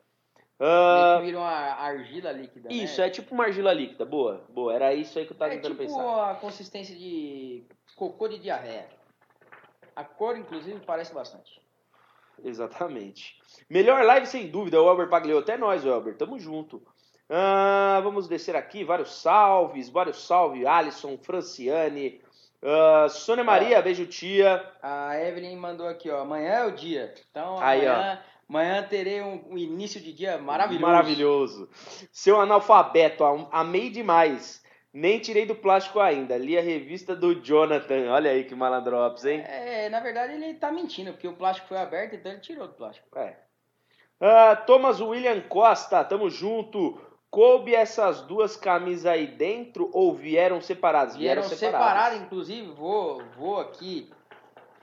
[0.60, 3.06] Ah, Meio que vira uma argila líquida, isso, né?
[3.08, 4.04] é tipo uma argila líquida.
[4.04, 4.72] Boa, boa.
[4.74, 6.30] Era isso aí que eu tava É tentando tipo pensar.
[6.30, 7.64] a consistência de
[7.96, 8.88] cocô de diarreia.
[9.94, 11.60] A cor, inclusive, parece bastante.
[12.44, 13.38] Exatamente.
[13.68, 15.50] Melhor live sem dúvida, o Elber Pagliotto.
[15.50, 16.16] É nós, Elber.
[16.16, 16.82] Tamo junto.
[17.28, 18.84] Ah, vamos descer aqui.
[18.84, 20.64] Vários salves, vários salves.
[20.64, 22.20] Alisson, Franciane,
[22.62, 24.62] ah, Sônia Maria, beijo tia.
[24.82, 26.20] A Evelyn mandou aqui, ó.
[26.20, 27.14] Amanhã é o dia.
[27.30, 30.82] Então, Aí, amanhã, amanhã terei um, um início de dia maravilhoso.
[30.86, 31.70] Maravilhoso.
[32.12, 34.64] Seu analfabeto, am- amei demais.
[34.92, 36.38] Nem tirei do plástico ainda.
[36.38, 38.10] Li a revista do Jonathan.
[38.10, 39.42] Olha aí que malandrops, hein?
[39.46, 42.72] É, na verdade, ele tá mentindo, porque o plástico foi aberto, então ele tirou do
[42.72, 43.06] plástico.
[43.18, 43.36] É.
[44.18, 46.98] Ah, Thomas William Costa, tamo junto.
[47.30, 51.16] Coube essas duas camisas aí dentro ou vieram separadas?
[51.16, 54.10] Vieram separados, inclusive, vou, vou aqui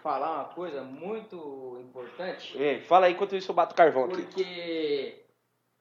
[0.02, 2.62] falar uma coisa muito importante.
[2.62, 4.22] É, fala aí enquanto isso eu bato carvão aqui.
[4.22, 5.26] Porque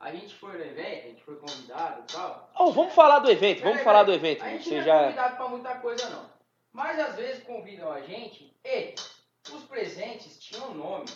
[0.01, 2.51] a gente foi no evento, a gente foi convidado e tal.
[2.59, 4.31] Oh, vamos falar do evento, vamos Peraí, falar do peraí.
[4.33, 4.45] evento.
[4.45, 5.03] A gente Você não é já...
[5.03, 6.31] convidado pra muita coisa, não.
[6.73, 8.95] Mas às vezes convidam a gente e
[9.53, 11.07] os presentes tinham nome.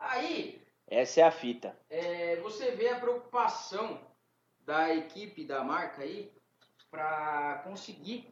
[0.00, 1.76] Aí Essa é a fita.
[1.90, 4.00] é, você vê a preocupação
[4.64, 6.30] da equipe da marca aí
[6.90, 8.28] para conseguir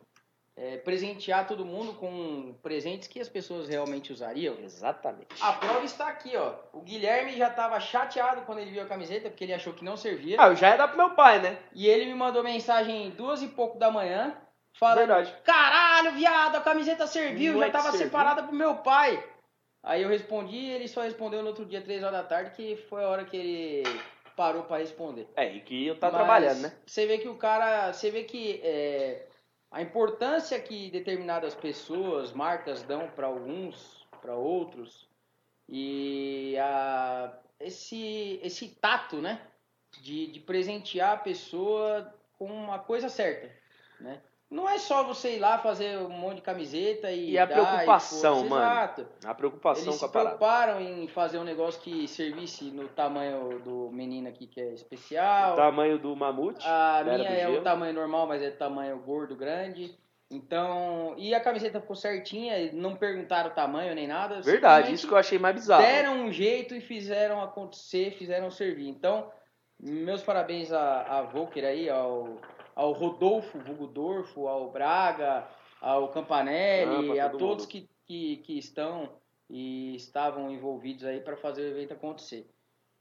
[0.56, 4.56] é, presentear todo mundo com presentes que as pessoas realmente usariam.
[4.60, 5.34] Exatamente.
[5.40, 6.54] A prova está aqui, ó.
[6.72, 9.96] O Guilherme já estava chateado quando ele viu a camiseta, porque ele achou que não
[9.96, 10.36] servia.
[10.38, 11.58] Ah, eu já ia dar pro meu pai, né?
[11.72, 14.36] E ele me mandou mensagem duas e pouco da manhã,
[14.78, 15.34] falando: Verdade.
[15.44, 18.06] Caralho, viado, a camiseta serviu, Não já é que tava serviu?
[18.06, 19.24] separada pro meu pai.
[19.82, 22.76] Aí eu respondi e ele só respondeu no outro dia, três horas da tarde, que
[22.76, 23.82] foi a hora que ele
[24.36, 25.28] parou para responder.
[25.36, 26.72] É, e que eu tá Mas trabalhando, né?
[26.86, 27.92] Você vê que o cara.
[27.92, 29.26] Você vê que é,
[29.70, 35.08] a importância que determinadas pessoas, marcas dão para alguns, para outros,
[35.68, 39.40] e a, esse, esse tato, né?
[40.00, 43.50] De, de presentear a pessoa com uma coisa certa,
[44.00, 44.22] né?
[44.50, 47.30] Não é só você ir lá fazer um monte de camiseta e.
[47.30, 48.64] E a dar, preocupação, e, mano.
[48.64, 49.06] Exato.
[49.24, 50.36] A preocupação Eles com a se parada.
[50.36, 55.52] preocuparam em fazer um negócio que servisse no tamanho do menino aqui, que é especial.
[55.52, 56.66] O tamanho do mamute.
[56.66, 59.96] A Era minha é o tamanho normal, mas é tamanho gordo, grande.
[60.32, 64.40] Então, e a camiseta ficou certinha, não perguntaram o tamanho nem nada.
[64.40, 65.82] Verdade, isso que eu achei mais bizarro.
[65.82, 68.88] Deram um jeito e fizeram acontecer, fizeram servir.
[68.88, 69.28] Então,
[69.80, 72.38] meus parabéns à, à Volker aí, ao,
[72.80, 75.46] ao Rodolfo Vulgodorfo, ao Braga,
[75.82, 79.10] ao Ah, Campanelli, pra a todo todos que, que, que estão
[79.50, 82.48] e estavam envolvidos aí para fazer o evento acontecer.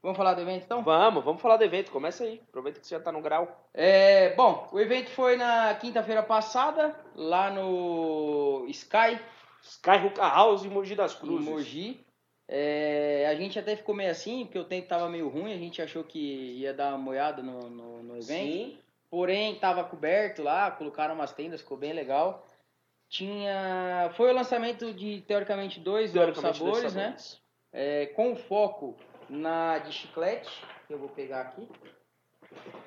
[0.02, 0.82] Vamos falar do evento então?
[0.82, 1.90] Vamos, vamos falar do evento.
[1.90, 2.42] Começa aí.
[2.48, 3.70] Aproveita que você já tá no grau.
[3.72, 9.18] É, bom, o evento foi na quinta-feira passada, lá no Sky,
[9.62, 11.48] Sky Hookah House em Mogi das em Cruzes.
[11.48, 12.06] Mogi.
[12.48, 15.80] É, a gente até ficou meio assim, porque o tempo tava meio ruim, a gente
[15.80, 18.52] achou que ia dar uma moiada no, no, no evento.
[18.52, 18.78] Sim.
[19.10, 22.46] Porém, tava coberto lá, colocaram umas tendas, ficou bem legal.
[23.08, 24.10] Tinha.
[24.16, 27.04] Foi o lançamento de, teoricamente, dois novos Teoricamente, dois sabores, né?
[27.06, 27.40] sabores.
[27.72, 28.96] É, com foco
[29.28, 30.50] na de chiclete,
[30.86, 31.68] que eu vou pegar aqui.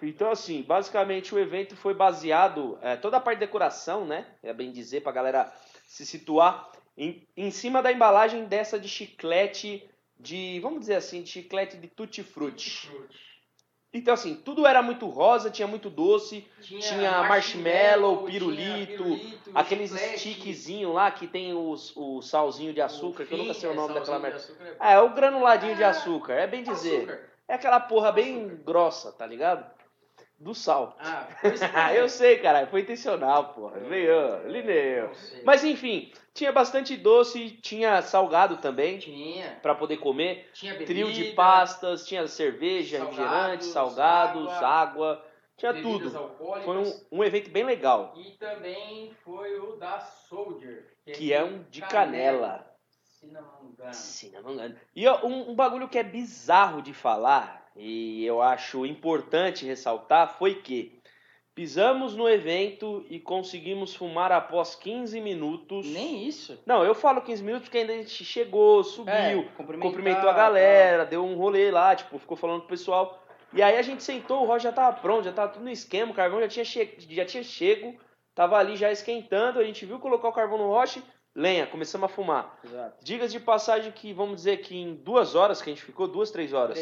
[0.01, 4.25] Então, assim, basicamente o evento foi baseado, é, toda a parte de decoração, né?
[4.41, 5.51] É bem dizer, pra galera
[5.87, 11.29] se situar, em, em cima da embalagem dessa de chiclete de, vamos dizer assim, de
[11.29, 12.91] chiclete de tutti-frutti.
[13.93, 19.19] Então, assim, tudo era muito rosa, tinha muito doce, Tinha marshmallow, pirulito,
[19.53, 23.69] aqueles chiclete, stickzinho lá que tem os, o salzinho de açúcar, que eu nunca sei
[23.69, 24.43] o fim, nome é, daquela merda.
[24.79, 27.01] Ah, é o granuladinho de Ah, açúcar, é bem dizer.
[27.03, 27.29] açúcar.
[27.47, 29.63] É aquela porra bem grossa, tá ligado?
[30.43, 30.95] Do sal.
[30.99, 33.79] Ah, que Ah, eu sei, caralho, foi intencional, porra.
[33.79, 35.07] Veio, lineu.
[35.07, 35.41] Não sei.
[35.43, 40.49] Mas enfim, tinha bastante doce, tinha salgado também, tinha, pra poder comer.
[40.53, 45.25] tinha Trio de bebida, pastas, tinha cerveja, Salgados, refrigerante, salgados, água, água,
[45.55, 46.11] tinha tudo.
[46.65, 50.91] Foi um, um evento bem legal, E também foi o da Soldier.
[51.05, 52.69] que é um de canela.
[53.01, 53.93] Se não me engano.
[53.93, 54.75] Se não me engano.
[54.93, 60.37] E ó, um, um bagulho que é bizarro de falar, e eu acho importante ressaltar,
[60.37, 61.01] foi que
[61.55, 65.85] pisamos no evento e conseguimos fumar após 15 minutos.
[65.85, 66.59] Nem isso.
[66.65, 69.43] Não, eu falo 15 minutos porque ainda a gente chegou, subiu, É,
[69.79, 73.23] cumprimentou a galera, deu um rolê lá, tipo, ficou falando com o pessoal.
[73.53, 76.11] E aí a gente sentou, o Roger já tava pronto, já tava tudo no esquema,
[76.11, 77.95] o carvão já tinha, che já tinha chego,
[78.33, 81.03] tava ali já esquentando, a gente viu colocar o carvão no roche,
[81.35, 82.59] lenha, começamos a fumar.
[82.63, 83.03] Exato.
[83.03, 86.31] Dicas de passagem que, vamos dizer que em duas horas que a gente ficou, duas,
[86.31, 86.77] três horas.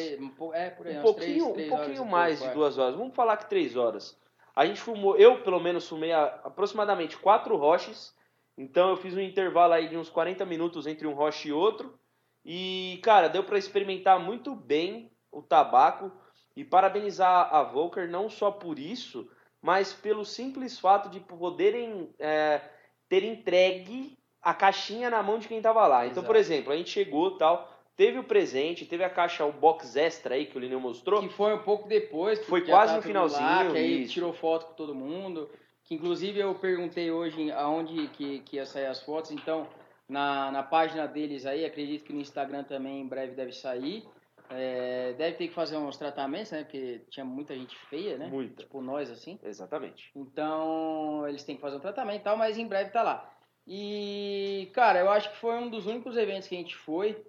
[0.53, 2.95] É, por aí, um pouquinho, três- três um pouquinho mais de duas horas.
[2.95, 4.19] Vamos falar que três horas.
[4.55, 8.13] A gente fumou, eu pelo menos fumei aproximadamente quatro roches.
[8.57, 11.97] Então eu fiz um intervalo aí de uns 40 minutos entre um roche e outro.
[12.43, 16.11] E, cara, deu para experimentar muito bem o tabaco.
[16.55, 22.59] E parabenizar a Volker não só por isso, mas pelo simples fato de poderem é,
[23.07, 26.05] ter entregue a caixinha na mão de quem tava lá.
[26.05, 26.27] Então, Exato.
[26.27, 30.35] por exemplo, a gente chegou tal, teve o presente, teve a caixa, o box extra
[30.35, 31.21] aí que o Lineu mostrou.
[31.21, 32.39] Que foi um pouco depois.
[32.39, 34.13] Que Foi quase no finalzinho, Lá, que aí isso.
[34.13, 35.49] tirou foto com todo mundo.
[35.83, 39.31] Que inclusive eu perguntei hoje aonde que, que ia sair as fotos.
[39.31, 39.67] Então,
[40.09, 44.03] na, na página deles aí, acredito que no Instagram também em breve deve sair.
[44.49, 46.63] É, deve ter que fazer uns tratamentos, né?
[46.63, 48.27] Porque tinha muita gente feia, né?
[48.27, 48.63] Muita.
[48.63, 49.39] Tipo nós, assim.
[49.43, 50.11] Exatamente.
[50.15, 53.31] Então, eles têm que fazer um tratamento e tal, mas em breve tá lá.
[53.67, 57.23] E, cara, eu acho que foi um dos únicos eventos que a gente foi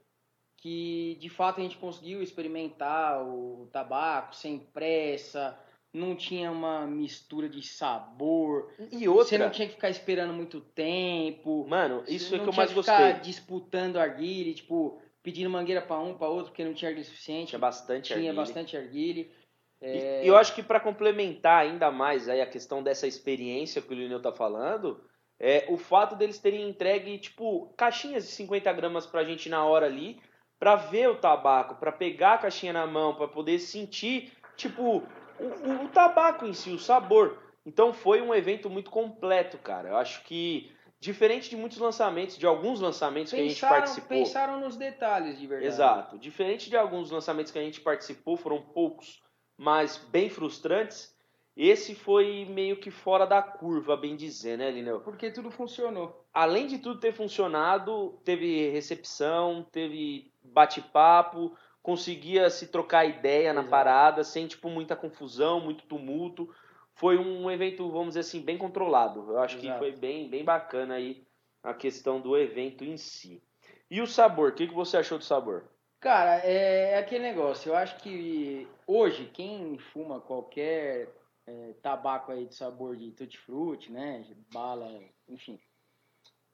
[0.56, 5.58] que, de fato, a gente conseguiu experimentar o tabaco sem pressa,
[5.92, 10.60] não tinha uma mistura de sabor, E você outra, não tinha que ficar esperando muito
[10.60, 11.66] tempo.
[11.68, 13.20] mano, isso você é não que eu tinha mais ficar gostei.
[13.22, 17.48] disputando arguile, tipo, pedindo mangueira pra um, pra outro, porque não tinha arguile suficiente.
[17.48, 18.36] Tinha bastante Tinha arguile.
[18.36, 19.30] bastante arguile.
[19.82, 23.92] E- E eu acho que para complementar ainda mais aí a questão dessa experiência que
[23.92, 25.00] o Lineu tá falando,
[25.42, 29.86] é o fato deles terem entregue, tipo, caixinhas de 50 gramas pra gente na hora
[29.86, 30.18] ali,
[30.58, 35.02] pra ver o tabaco, pra pegar a caixinha na mão, pra poder sentir, tipo,
[35.40, 37.36] o, o- o tabaco em si, o sabor.
[37.66, 39.88] Então foi um evento muito completo, cara.
[39.88, 44.08] Eu acho que, diferente de muitos lançamentos, de alguns lançamentos que a gente Pensaram, participou.
[44.18, 45.66] pensaram nos detalhes, de verdade.
[45.72, 46.18] Exato.
[46.18, 49.20] Diferente de alguns lançamentos que a gente participou, foram poucos,
[49.58, 51.12] mas bem frustrantes.
[51.56, 55.00] Esse foi meio que fora da curva, bem dizer, né, Lineu?
[55.00, 56.24] Porque tudo funcionou.
[56.32, 63.70] Além de tudo ter funcionado, teve recepção, teve bate-papo, conseguia se trocar ideia na Exato.
[63.70, 66.48] parada, sem tipo muita confusão, muito tumulto.
[66.94, 69.30] Foi um evento, vamos dizer assim, bem controlado.
[69.30, 69.78] Eu acho que Exato.
[69.78, 71.22] foi bem, bem bacana aí
[71.62, 73.42] a questão do evento em si.
[73.90, 74.50] E o sabor?
[74.50, 75.64] O que, que você achou do sabor?
[76.00, 77.68] Cara, é aquele negócio.
[77.70, 81.08] Eu acho que hoje, quem fuma qualquer
[81.46, 84.24] é, tabaco aí de sabor de tutti-frutti, né?
[84.52, 85.58] Bala, enfim.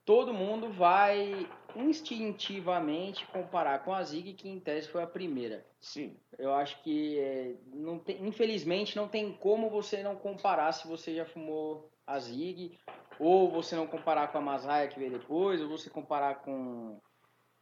[0.05, 5.63] Todo mundo vai instintivamente comparar com a Zig, que em tese foi a primeira.
[5.79, 6.17] Sim.
[6.37, 11.13] Eu acho que, é, não tem, infelizmente, não tem como você não comparar se você
[11.13, 12.79] já fumou a Zig,
[13.19, 16.99] ou você não comparar com a Masaya que veio depois, ou você comparar com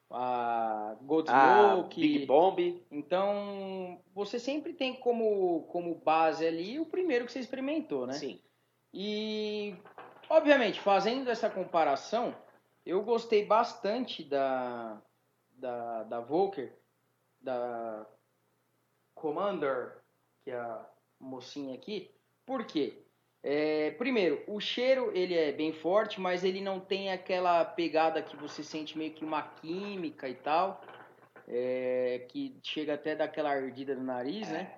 [0.09, 1.99] a Gold Smoke.
[1.99, 2.85] Big Bomb.
[2.91, 8.13] Então, você sempre tem como, como base ali o primeiro que você experimentou, né?
[8.13, 8.39] Sim.
[8.93, 9.75] E,
[10.29, 12.35] obviamente, fazendo essa comparação,
[12.85, 15.01] eu gostei bastante da,
[15.51, 16.73] da, da Volker,
[17.41, 18.05] da
[19.13, 20.01] Commander,
[20.43, 20.89] que é a
[21.19, 22.11] mocinha aqui.
[22.45, 23.05] Por quê?
[23.43, 28.35] É, primeiro, o cheiro ele é bem forte, mas ele não tem aquela pegada que
[28.35, 30.81] você sente meio que uma química e tal,
[31.47, 34.73] é, que chega até daquela ardida no nariz, né?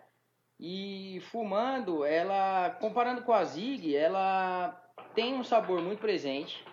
[0.59, 4.71] E fumando, ela, comparando com a Zig, ela
[5.15, 6.63] tem um sabor muito presente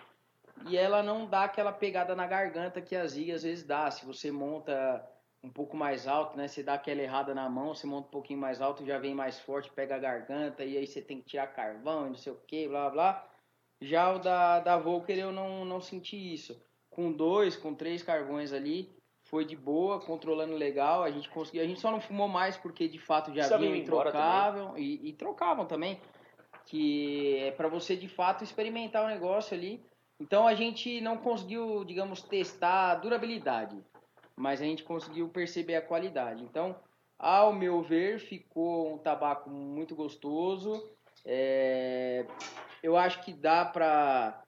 [0.65, 3.89] e ela não dá aquela pegada na garganta que a Zig às vezes dá.
[3.89, 5.07] Se você monta
[5.43, 6.47] um pouco mais alto, né?
[6.47, 9.39] Você dá aquela errada na mão, você monta um pouquinho mais alto, já vem mais
[9.39, 12.41] forte, pega a garganta, e aí você tem que tirar carvão e não sei o
[12.47, 13.29] que, blá blá.
[13.81, 16.59] Já o da, da Volker eu não, não senti isso.
[16.89, 18.97] Com dois, com três carvões ali,
[19.29, 21.03] foi de boa, controlando legal.
[21.03, 21.61] A gente conseguiu.
[21.61, 24.77] A gente só não fumou mais porque de fato já vinham ir e trocavam.
[24.77, 26.01] E, e trocavam também.
[26.65, 29.85] Que é para você de fato experimentar o negócio ali.
[30.19, 33.77] Então a gente não conseguiu, digamos, testar a durabilidade
[34.37, 36.43] mas a gente conseguiu perceber a qualidade.
[36.43, 36.75] Então,
[37.17, 40.87] ao meu ver, ficou um tabaco muito gostoso.
[41.25, 42.25] É,
[42.83, 44.43] eu acho que dá para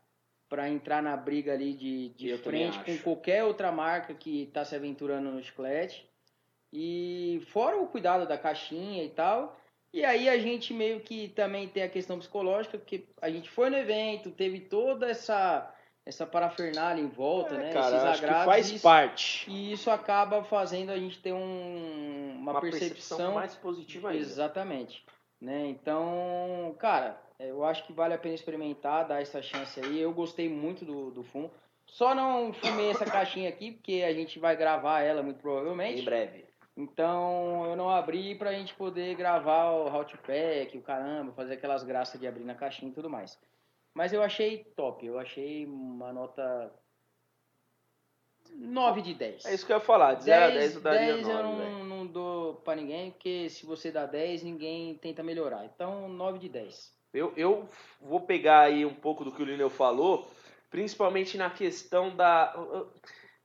[0.47, 4.75] para entrar na briga ali de, de frente com qualquer outra marca que está se
[4.75, 6.09] aventurando no chiclete.
[6.73, 9.59] E fora o cuidado da caixinha e tal.
[9.93, 13.69] E aí a gente meio que também tem a questão psicológica, porque a gente foi
[13.69, 15.71] no evento, teve toda essa
[16.09, 17.71] essa parafernália em volta, é, né?
[17.71, 18.39] Cara, Esses acho agrados.
[18.39, 19.49] que faz isso, parte.
[19.49, 24.21] E isso acaba fazendo a gente ter um, uma, Uma percepção, percepção mais positiva ainda.
[24.21, 25.05] Exatamente.
[25.39, 25.67] Né?
[25.67, 29.99] Então, cara, eu acho que vale a pena experimentar, dar essa chance aí.
[29.99, 31.51] Eu gostei muito do, do fumo.
[31.85, 36.01] Só não fumei essa caixinha aqui, porque a gente vai gravar ela muito provavelmente.
[36.01, 36.45] Em breve.
[36.75, 41.83] Então eu não abri pra gente poder gravar o hot pack, o caramba, fazer aquelas
[41.83, 43.37] graças de abrir na caixinha e tudo mais.
[43.93, 46.71] Mas eu achei top, eu achei uma nota
[48.55, 49.45] 9 de 10.
[49.45, 51.43] É isso que eu ia falar, de 0 a 10 eu daria 10 9, eu
[51.43, 55.65] não, não dou pra ninguém, porque se você dá 10, ninguém tenta melhorar.
[55.65, 56.97] Então, 9 de 10.
[57.13, 57.67] Eu, eu
[57.99, 60.29] vou pegar aí um pouco do que o Lineu falou,
[60.69, 62.53] principalmente na questão da.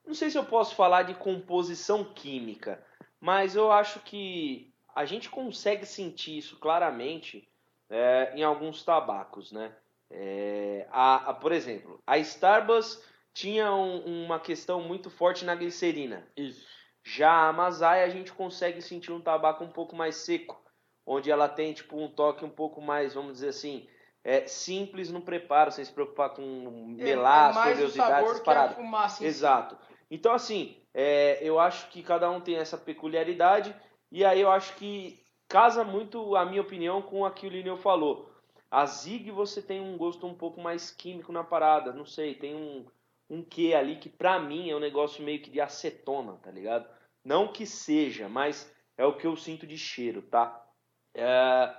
[0.07, 2.85] Não sei se eu posso falar de composição química,
[3.19, 7.49] mas eu acho que a gente consegue sentir isso claramente
[7.89, 9.75] é, em alguns tabacos, né?
[10.11, 16.27] É, a, a, por exemplo, a Starbucks tinha um, uma questão muito forte na glicerina.
[16.37, 16.65] Isso.
[17.03, 20.63] Já a Masai a gente consegue sentir um tabaco um pouco mais seco,
[21.05, 23.87] onde ela tem tipo um toque um pouco mais, vamos dizer assim,
[24.23, 28.27] é, simples no preparo, sem se preocupar com melaço, é, é oleosidade.
[29.27, 29.77] Exato.
[30.11, 33.75] Então assim, é, eu acho que cada um tem essa peculiaridade
[34.11, 37.77] e aí eu acho que casa muito a minha opinião com a que o Lineu
[37.77, 38.34] falou.
[38.71, 42.55] A Zig você tem um gosto um pouco mais químico na parada, não sei, tem
[42.55, 42.85] um,
[43.31, 46.89] um quê ali que pra mim é um negócio meio que de acetona, tá ligado?
[47.25, 50.65] Não que seja, mas é o que eu sinto de cheiro, tá?
[51.15, 51.75] É,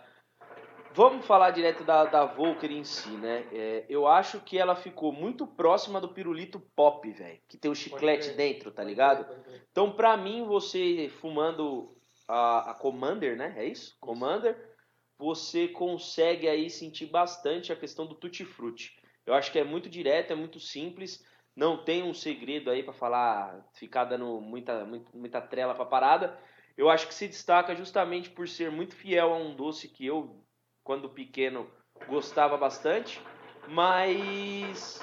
[0.94, 3.46] vamos falar direto da, da Volker em si, né?
[3.52, 7.76] É, eu acho que ela ficou muito próxima do pirulito pop, velho, que tem o
[7.76, 9.28] chiclete dentro, tá ligado?
[9.72, 11.96] Então, pra mim, você fumando
[12.28, 13.54] a, a Commander, né?
[13.58, 13.98] É isso?
[14.00, 14.75] Commander,
[15.18, 18.98] você consegue aí sentir bastante a questão do tutti-frutti.
[19.26, 21.26] Eu acho que é muito direto, é muito simples,
[21.56, 26.38] não tem um segredo aí pra falar, ficar dando muita, muita, trela pra parada.
[26.78, 30.44] Eu acho que se destaca justamente por ser muito fiel a um doce que eu,
[30.84, 31.72] quando pequeno,
[32.08, 33.22] gostava bastante,
[33.70, 35.02] mas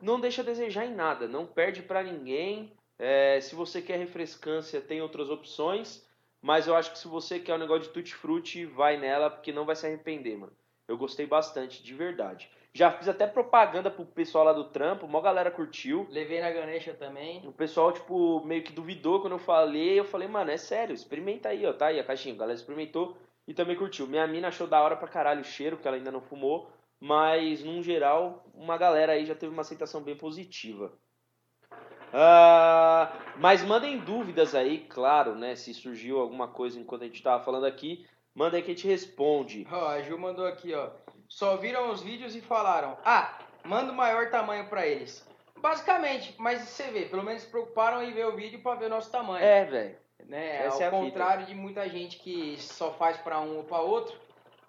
[0.00, 2.76] não deixa a desejar em nada, não perde pra ninguém.
[2.98, 6.06] É, se você quer refrescância, tem outras opções.
[6.48, 9.66] Mas eu acho que se você quer um negócio de tutti-frutti, vai nela, porque não
[9.66, 10.54] vai se arrepender, mano.
[10.88, 12.50] Eu gostei bastante, de verdade.
[12.72, 16.06] Já fiz até propaganda pro pessoal lá do trampo, uma galera curtiu.
[16.08, 17.46] Levei na Ganesha também.
[17.46, 20.00] O pessoal, tipo, meio que duvidou quando eu falei.
[20.00, 22.34] Eu falei, mano, é sério, experimenta aí, ó, tá aí a caixinha.
[22.34, 23.14] A galera experimentou
[23.46, 24.06] e também curtiu.
[24.06, 26.70] Minha mina achou da hora pra caralho o cheiro, porque ela ainda não fumou.
[26.98, 30.94] Mas, num geral, uma galera aí já teve uma aceitação bem positiva.
[32.12, 35.54] Ah, mas mandem dúvidas aí, claro, né?
[35.54, 38.06] Se surgiu alguma coisa enquanto a gente estava falando aqui,
[38.38, 39.66] Manda aí que a gente responde.
[39.68, 40.90] Ó, a Ju mandou aqui, ó.
[41.28, 45.26] Só viram os vídeos e falaram: Ah, manda o maior tamanho pra eles.
[45.56, 48.90] Basicamente, mas você vê, pelo menos se preocuparam em ver o vídeo pra ver o
[48.90, 49.44] nosso tamanho.
[49.44, 49.96] É, velho.
[50.26, 50.66] né?
[50.66, 54.16] essa Ao é contrário de muita gente que só faz pra um ou pra outro,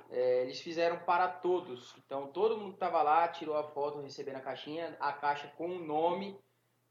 [0.10, 1.93] é, eles fizeram para todos.
[2.04, 5.67] Então todo mundo que tava lá tirou a foto recebendo a caixinha, a caixa com
[5.67, 6.36] o nome,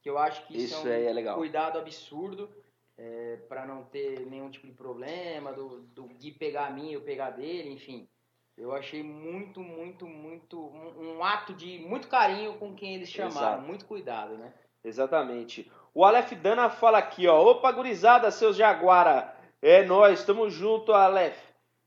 [0.08, 2.48] que eu acho que isso, Isso é um é cuidado absurdo.
[2.96, 7.00] É, para não ter nenhum tipo de problema, do, do Gui pegar a minha, eu
[7.00, 8.08] pegar dele, enfim.
[8.56, 10.58] Eu achei muito, muito, muito.
[10.58, 13.62] Um, um ato de muito carinho com quem eles chamaram, Exato.
[13.62, 14.52] muito cuidado, né?
[14.82, 15.70] Exatamente.
[15.94, 17.40] O Aleph Dana fala aqui, ó.
[17.40, 19.32] Opa, gurizada, seus Jaguara.
[19.62, 21.38] É nós, tamo junto, Aleph.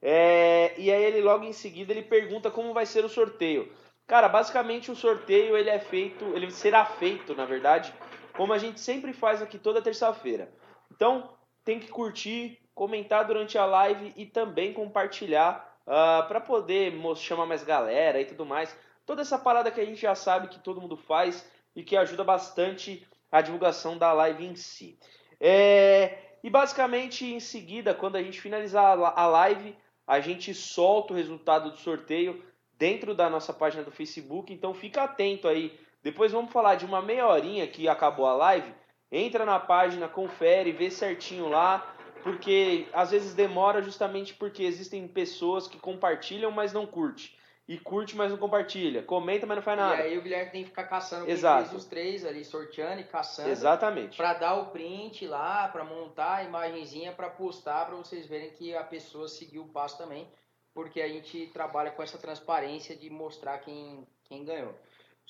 [0.01, 3.69] É, e aí ele logo em seguida ele pergunta como vai ser o sorteio.
[4.11, 7.93] Cara, basicamente o sorteio ele é feito, ele será feito, na verdade,
[8.41, 10.51] como a gente sempre faz aqui toda terça-feira.
[10.91, 11.29] Então,
[11.63, 18.19] tem que curtir, comentar durante a live e também compartilhar para poder chamar mais galera
[18.19, 18.75] e tudo mais.
[19.05, 22.23] Toda essa parada que a gente já sabe que todo mundo faz e que ajuda
[22.23, 24.97] bastante a divulgação da live em si.
[25.39, 29.77] É, e basicamente em seguida, quando a gente finalizar a live,
[30.07, 32.43] a gente solta o resultado do sorteio
[32.75, 34.51] dentro da nossa página do Facebook.
[34.51, 35.79] Então fica atento aí.
[36.03, 38.73] Depois vamos falar de uma meia horinha que acabou a live.
[39.11, 45.67] Entra na página, confere, vê certinho lá, porque às vezes demora justamente porque existem pessoas
[45.67, 47.37] que compartilham, mas não curte.
[47.67, 49.03] E curte, mas não compartilha.
[49.03, 49.95] Comenta, mas não faz nada.
[49.95, 51.69] E aí o Guilherme tem que ficar caçando Exato.
[51.69, 53.49] fez os três ali, sorteando e caçando.
[53.49, 54.17] Exatamente.
[54.17, 58.75] Pra dar o print lá, pra montar a imagenzinha, pra postar, pra vocês verem que
[58.75, 60.27] a pessoa seguiu o passo também.
[60.73, 64.73] Porque a gente trabalha com essa transparência de mostrar quem, quem ganhou.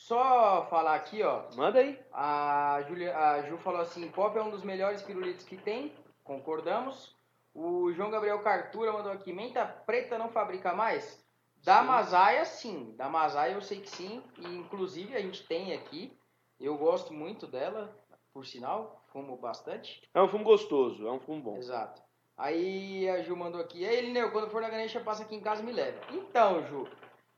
[0.02, 1.44] Só falar aqui, ó.
[1.56, 2.00] Manda aí.
[2.12, 5.94] A, Julia, a Ju falou assim: Pop é um dos melhores pirulitos que tem.
[6.24, 7.16] Concordamos.
[7.54, 11.24] O João Gabriel Cartura mandou aqui: Menta preta não fabrica mais?
[11.64, 11.86] Da Sim.
[11.86, 12.96] Masaia, sim.
[12.98, 14.24] Da Masaia eu sei que sim.
[14.40, 16.18] E inclusive a gente tem aqui.
[16.60, 17.96] Eu gosto muito dela,
[18.34, 19.04] por sinal.
[19.14, 20.02] Fumo bastante.
[20.16, 21.58] É um fumo gostoso, é um fumo bom.
[21.58, 22.02] Exato.
[22.36, 25.62] Aí a Ju mandou aqui: Ei, Lineu, quando for na Ganesha, passa aqui em casa
[25.62, 26.02] e me leva.
[26.10, 26.88] Então, Ju,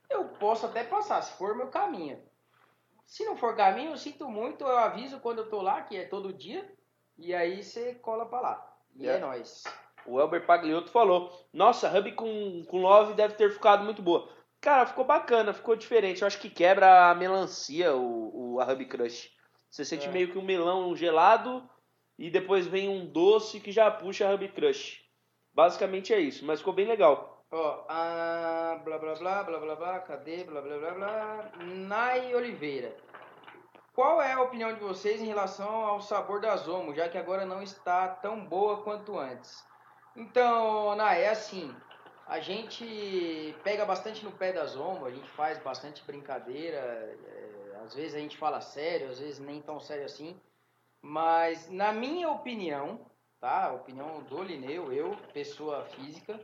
[0.09, 2.17] eu posso até passar, se for meu caminho.
[3.05, 6.05] Se não for caminho, eu sinto muito, eu aviso quando eu tô lá, que é
[6.05, 6.67] todo dia,
[7.17, 8.75] e aí você cola pra lá.
[8.95, 9.19] E é, É.
[9.19, 9.63] nóis.
[10.05, 14.29] O Elber Pagliotto falou: Nossa, a Hub com, com Love deve ter ficado muito boa.
[14.59, 16.21] Cara, ficou bacana, ficou diferente.
[16.21, 19.31] Eu acho que quebra a melancia, o, o a Hub Crush.
[19.69, 20.11] Você sente É.
[20.11, 21.67] meio que um melão gelado
[22.17, 25.01] e depois vem um doce que já puxa a Hub Crush.
[25.53, 27.32] Basicamente é isso, mas ficou bem legal.
[27.55, 30.43] Ó, ah, blá blá blá, blá blá blá, cadê?
[30.43, 31.51] Blá blá blá blá.
[31.63, 32.97] Nai Oliveira.
[33.93, 37.45] Qual é a opinião de vocês em relação ao sabor da Zomo, já que agora
[37.45, 39.63] não está tão boa quanto antes?
[40.15, 41.71] Então, Nai, é assim.
[42.25, 46.77] A gente pega bastante no pé da Zomo, a gente faz bastante brincadeira.
[46.77, 50.41] é, às vezes a gente fala sério, às vezes nem tão sério assim.
[50.99, 53.05] Mas, na minha opinião,
[53.39, 53.65] tá?
[53.65, 56.39] A opinião do Lineu, eu, pessoa física,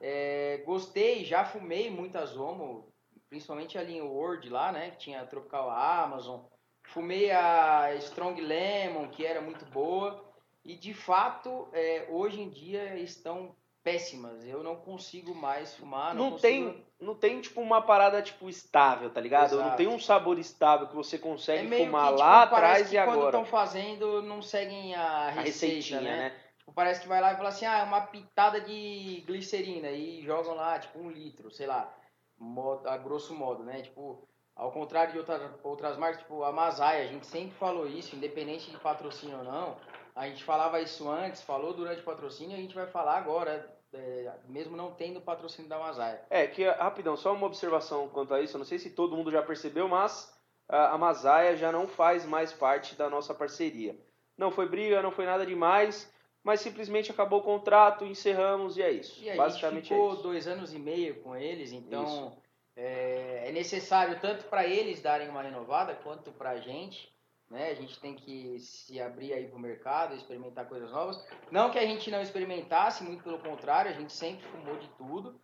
[0.00, 2.88] é, gostei, já fumei muita Zomo,
[3.28, 4.90] principalmente ali em Word lá, né?
[4.92, 6.40] Que tinha a Tropical Amazon.
[6.88, 10.24] Fumei a Strong Lemon, que era muito boa.
[10.64, 14.44] E de fato, é, hoje em dia estão péssimas.
[14.46, 16.14] Eu não consigo mais fumar.
[16.14, 16.40] Não, Não, consigo-
[16.72, 19.52] tem, não tem tipo uma parada tipo estável, tá ligado?
[19.52, 19.76] Não Exato.
[19.76, 22.96] tem um sabor estável que você É consegue meio fumar que, tipo, lá atrás e
[22.96, 23.26] quando agora.
[23.28, 26.16] estão fazendo, não seguem a A receita, receitinha, né?
[26.16, 26.36] né?
[26.68, 30.22] Tipo, parece que vai lá e fala assim, ah, é uma pitada de glicerina e
[30.22, 31.90] jogam lá, tipo, um litro, sei lá,
[32.38, 33.80] modo, a grosso modo, né?
[33.80, 34.22] Tipo,
[34.54, 38.70] ao contrário de outras, outras marcas, tipo, a Masai, a gente sempre falou isso, independente
[38.70, 39.76] de patrocínio ou não,
[40.14, 44.30] a gente falava isso antes, falou durante o patrocínio, a gente vai falar agora, é,
[44.46, 46.20] mesmo não tendo patrocínio da Masai.
[46.28, 48.56] É, que rapidão, só uma observação quanto a isso.
[48.56, 50.36] Eu não sei se todo mundo já percebeu, mas
[50.68, 53.98] a, a já não faz mais parte da nossa parceria.
[54.36, 56.12] Não foi briga, não foi nada demais,
[56.42, 59.22] mas simplesmente acabou o contrato, encerramos e é isso.
[59.22, 60.22] E a Basicamente gente ficou é isso.
[60.22, 62.36] dois anos e meio com eles, então
[62.76, 67.12] é, é necessário tanto para eles darem uma renovada quanto para a gente.
[67.50, 67.70] Né?
[67.70, 71.22] A gente tem que se abrir aí para o mercado, experimentar coisas novas.
[71.50, 75.40] Não que a gente não experimentasse, muito pelo contrário, a gente sempre fumou de tudo.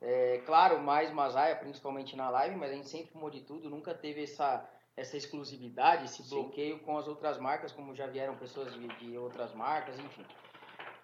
[0.00, 3.94] É, claro, mais Masaia, principalmente na live, mas a gente sempre fumou de tudo, nunca
[3.94, 6.28] teve essa, essa exclusividade, esse Sim.
[6.30, 10.24] bloqueio com as outras marcas, como já vieram pessoas de, de outras marcas, enfim.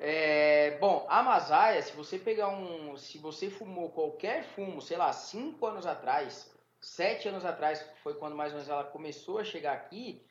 [0.01, 2.97] É, bom, a Masaia, se você pegar um.
[2.97, 8.34] Se você fumou qualquer fumo, sei lá, 5 anos atrás, 7 anos atrás, foi quando
[8.34, 10.24] mais ou menos ela começou a chegar aqui.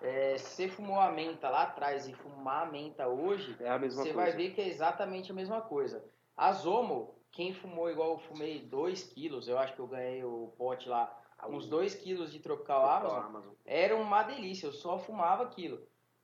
[0.00, 3.78] é, se você fumou a menta lá atrás e fumar a menta hoje, É a
[3.78, 4.30] mesma você coisa.
[4.30, 6.02] vai ver que é exatamente a mesma coisa.
[6.36, 10.52] A Zomo, quem fumou igual eu fumei 2 quilos, eu acho que eu ganhei o
[10.58, 11.16] pote lá,
[11.48, 13.52] uns 2 quilos de Tropical Amazon, Amazon.
[13.64, 15.80] era uma delícia, eu só fumava aquilo.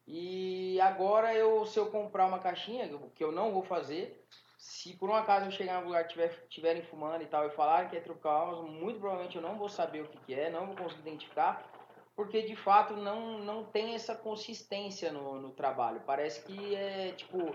[0.07, 4.25] E agora eu, se eu comprar uma caixinha, que eu não vou fazer,
[4.57, 7.47] se por um acaso eu chegar em algum lugar e tiver, tiverem fumando e tal
[7.47, 10.35] e falar que é Tropical Amazon, muito provavelmente eu não vou saber o que, que
[10.35, 11.71] é, não vou conseguir identificar,
[12.17, 16.03] porque de fato não, não tem essa consistência no, no trabalho.
[16.07, 17.55] Parece que é tipo,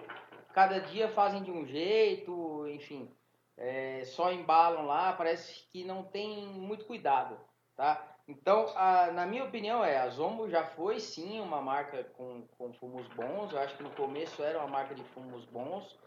[0.54, 3.12] cada dia fazem de um jeito, enfim,
[3.58, 7.38] é, só embalam lá, parece que não tem muito cuidado,
[7.76, 8.16] tá?
[8.28, 12.74] Então, a, na minha opinião, é, a Zombo já foi sim uma marca com, com
[12.74, 13.52] fumos bons.
[13.52, 15.98] Eu acho que no começo era uma marca de fumos bons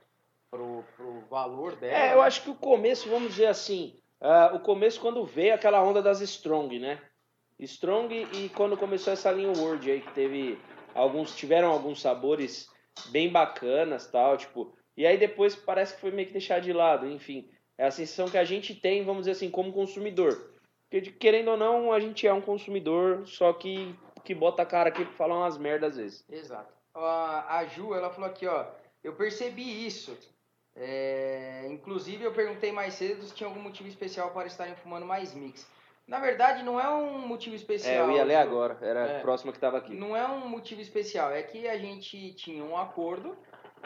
[0.51, 1.95] pro, pro valor dela.
[1.95, 5.83] É, eu acho que o começo, vamos dizer assim, ah, o começo quando veio aquela
[5.83, 7.01] onda das Strong, né?
[7.61, 10.59] Strong e quando começou essa linha Word aí, que teve
[10.95, 12.69] alguns, tiveram alguns sabores
[13.11, 17.07] bem bacanas tal, tipo, e aí depois parece que foi meio que deixado de lado,
[17.07, 17.51] enfim.
[17.79, 20.56] É a sensação que a gente tem, vamos dizer assim, como consumidor.
[20.91, 24.89] Porque, querendo ou não, a gente é um consumidor, só que, que bota a cara
[24.89, 26.25] aqui pra falar umas merdas às vezes.
[26.31, 26.73] Exato.
[26.95, 28.65] A, a Ju, ela falou aqui, ó,
[29.03, 30.17] eu percebi isso.
[30.75, 35.35] É, inclusive, eu perguntei mais cedo se tinha algum motivo especial para estarem fumando mais
[35.35, 35.67] mix.
[36.07, 38.09] Na verdade, não é um motivo É, especial.
[38.11, 39.19] eu ia ler agora, era É.
[39.19, 39.95] a próxima que tava aqui.
[39.95, 43.37] Não é um motivo especial, é que a gente tinha um acordo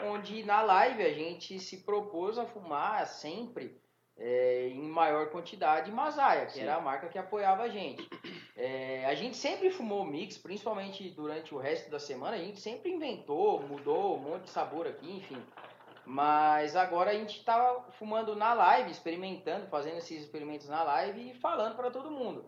[0.03, 3.75] onde na live a gente se propôs a fumar sempre
[4.17, 6.61] é, em maior quantidade Masaya, que Sim.
[6.61, 8.07] era a marca que apoiava a gente.
[8.55, 12.91] É, a gente sempre fumou mix, principalmente durante o resto da semana, a gente sempre
[12.91, 15.41] inventou, mudou um monte de sabor aqui, enfim.
[16.05, 21.33] Mas agora a gente estava fumando na live, experimentando, fazendo esses experimentos na live e
[21.35, 22.45] falando para todo mundo.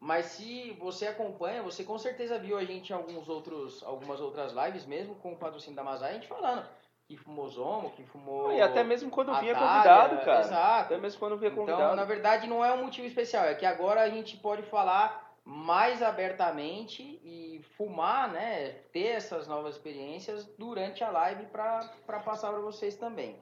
[0.00, 4.52] Mas se você acompanha, você com certeza viu a gente em alguns outros, algumas outras
[4.52, 6.66] lives, mesmo com o patrocínio da Masai, a gente falando
[7.06, 8.52] que fumou Zomo, que fumou.
[8.52, 10.40] E até mesmo quando vinha convidado, cara.
[10.40, 10.84] Exato.
[10.94, 11.96] Até mesmo quando vinha Então, convidado.
[11.96, 16.02] na verdade, não é um motivo especial, é que agora a gente pode falar mais
[16.02, 18.70] abertamente e fumar, né?
[18.92, 23.36] Ter essas novas experiências durante a live para passar para vocês também.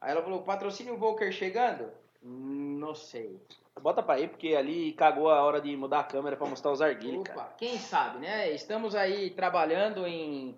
[0.00, 1.90] Aí ela falou: patrocínio Volker chegando?
[2.22, 3.40] Hum, Não sei.
[3.80, 6.80] Bota pra aí, porque ali cagou a hora de mudar a câmera pra mostrar os
[6.82, 7.40] arguilhos, cara.
[7.40, 8.50] Opa, quem sabe, né?
[8.50, 10.54] Estamos aí trabalhando em,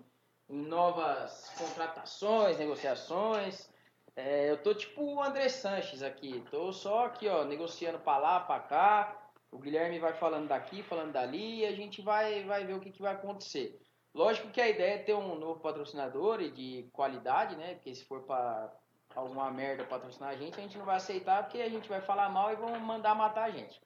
[0.48, 3.68] em novas contratações, negociações.
[4.16, 6.44] É, eu tô tipo o André Sanches aqui.
[6.50, 9.20] Tô só aqui, ó, negociando pra lá, pra cá.
[9.50, 12.90] O Guilherme vai falando daqui, falando dali e a gente vai, vai ver o que,
[12.90, 13.80] que vai acontecer.
[14.12, 17.74] Lógico que a ideia é ter um novo patrocinador e de qualidade, né?
[17.74, 18.72] Porque se for pra
[19.14, 22.28] alguma merda patrocinar a gente, a gente não vai aceitar porque a gente vai falar
[22.28, 23.80] mal e vão mandar matar a gente.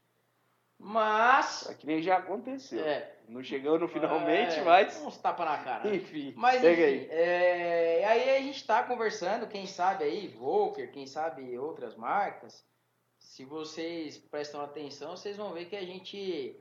[0.79, 1.69] Mas.
[1.69, 2.85] É que nem já aconteceu.
[2.85, 5.01] É, Não chegou no finalmente, é, mas.
[5.03, 5.95] Uns tapa na cara.
[5.95, 6.33] Enfim.
[6.35, 11.95] Mas enfim, é, aí a gente tá conversando, quem sabe aí, Volker, quem sabe outras
[11.95, 12.66] marcas.
[13.18, 16.57] Se vocês prestam atenção, vocês vão ver que a gente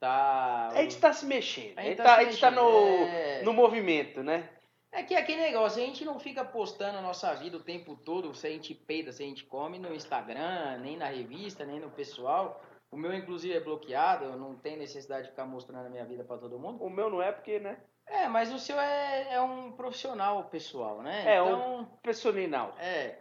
[0.00, 0.68] tá.
[0.68, 1.78] A gente tá se mexendo.
[1.78, 3.42] A gente gente tá tá, tá no, é.
[3.42, 4.48] no movimento, né?
[4.90, 8.34] É que aquele negócio, a gente não fica postando a nossa vida o tempo todo,
[8.34, 11.90] se a gente peida, se a gente come no Instagram, nem na revista, nem no
[11.90, 12.62] pessoal.
[12.90, 16.24] O meu, inclusive, é bloqueado, eu não tenho necessidade de ficar mostrando a minha vida
[16.24, 16.82] pra todo mundo.
[16.82, 17.78] O meu não é porque, né?
[18.06, 21.34] É, mas o seu é, é um profissional pessoal, né?
[21.36, 21.46] É, um-
[21.82, 22.74] então, Personal.
[22.78, 23.18] é.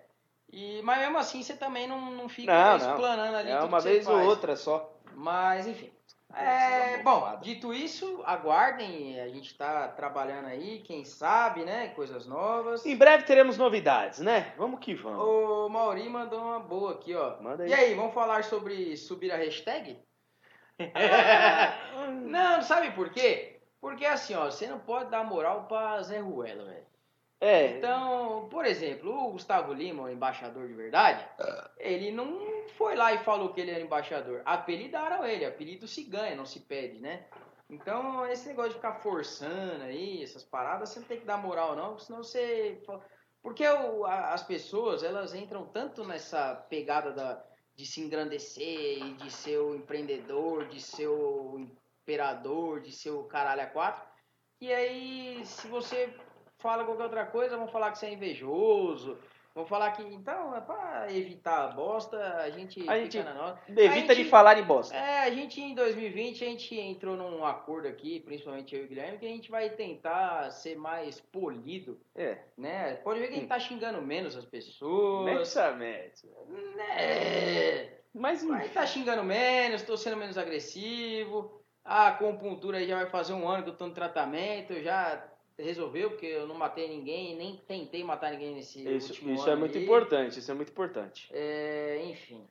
[0.50, 2.90] E, mas mesmo assim você também não, não fica Não, não.
[2.92, 4.94] explanando ali É uma vez ou outra só.
[5.14, 5.92] Mas, enfim.
[6.36, 9.20] É, bom, dito isso, aguardem.
[9.20, 11.90] A gente tá trabalhando aí, quem sabe, né?
[11.90, 12.86] Coisas novas.
[12.86, 14.54] Em breve teremos novidades, né?
[14.58, 15.20] Vamos que vamos.
[15.20, 17.42] O Mauri mandou uma boa aqui, ó.
[17.42, 17.70] Manda aí.
[17.70, 20.00] E aí, vamos falar sobre subir a hashtag?
[22.26, 23.60] não, sabe por quê?
[23.80, 26.87] Porque assim, ó, você não pode dar moral pra Zé Ruela, velho.
[27.40, 31.26] É, Então, por exemplo, o Gustavo Lima, o embaixador de verdade,
[31.78, 34.42] ele não foi lá e falou que ele era embaixador.
[34.46, 37.26] Apelidaram ele, apelido se ganha, não se pede, né?
[37.70, 41.76] Então, esse negócio de ficar forçando aí, essas paradas, você não tem que dar moral
[41.76, 42.82] não, senão você...
[43.42, 47.44] Porque as pessoas, elas entram tanto nessa pegada da,
[47.76, 53.26] de se engrandecer e de ser o empreendedor, de ser o imperador, de ser o
[53.26, 54.04] caralho a quatro,
[54.60, 56.12] e aí, se você
[56.60, 59.18] fala qualquer outra coisa, vão falar que você é invejoso,
[59.54, 60.02] vão falar que.
[60.04, 63.60] Então, é pra evitar a bosta, a gente A fica gente- na nossa.
[63.70, 64.96] evita a de gente- falar em bosta.
[64.96, 68.88] É, a gente em 2020 a gente entrou num acordo aqui, principalmente eu e o
[68.88, 72.40] Guilherme, que a gente vai tentar ser mais polido, É.
[72.58, 72.96] né?
[73.04, 75.32] Pode ver que a gente tá xingando menos as pessoas.
[75.32, 76.28] Imensamente.
[76.76, 77.90] Né?
[78.14, 81.62] Mas Vai tá xingando menos, tô sendo menos agressivo.
[81.86, 85.24] A acupuntura aí já vai fazer um ano que eu tô no tratamento, eu já
[85.58, 89.56] resolveu, porque eu não matei ninguém, nem tentei matar ninguém nesse Isso, último isso é
[89.56, 89.84] muito aí.
[89.84, 91.30] importante, isso é muito importante.
[91.32, 92.48] É, enfim.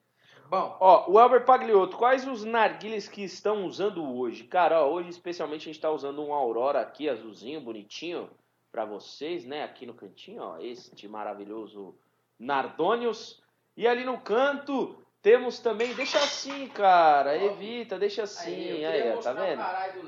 [0.49, 4.45] Bom, Ó, o Elber Pagliotto, quais os narguilés que estão usando hoje?
[4.45, 8.31] Cara, ó, hoje especialmente a gente tá usando um Aurora aqui, azulzinho, bonitinho,
[8.71, 9.65] pra vocês, né?
[9.65, 11.97] Aqui no cantinho, ó, este maravilhoso
[12.39, 13.43] Nardonius.
[13.77, 14.97] E ali no canto
[15.27, 19.61] temos também, deixa assim, cara, evita, deixa assim, aí, ó, tá vendo?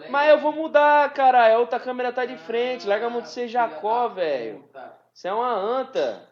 [0.08, 3.20] Mas eu vou mudar, cara, a outra câmera tá de Ah, frente, larga a mão
[3.20, 4.64] de ser Jacó, velho.
[5.12, 6.24] Isso é uma anta.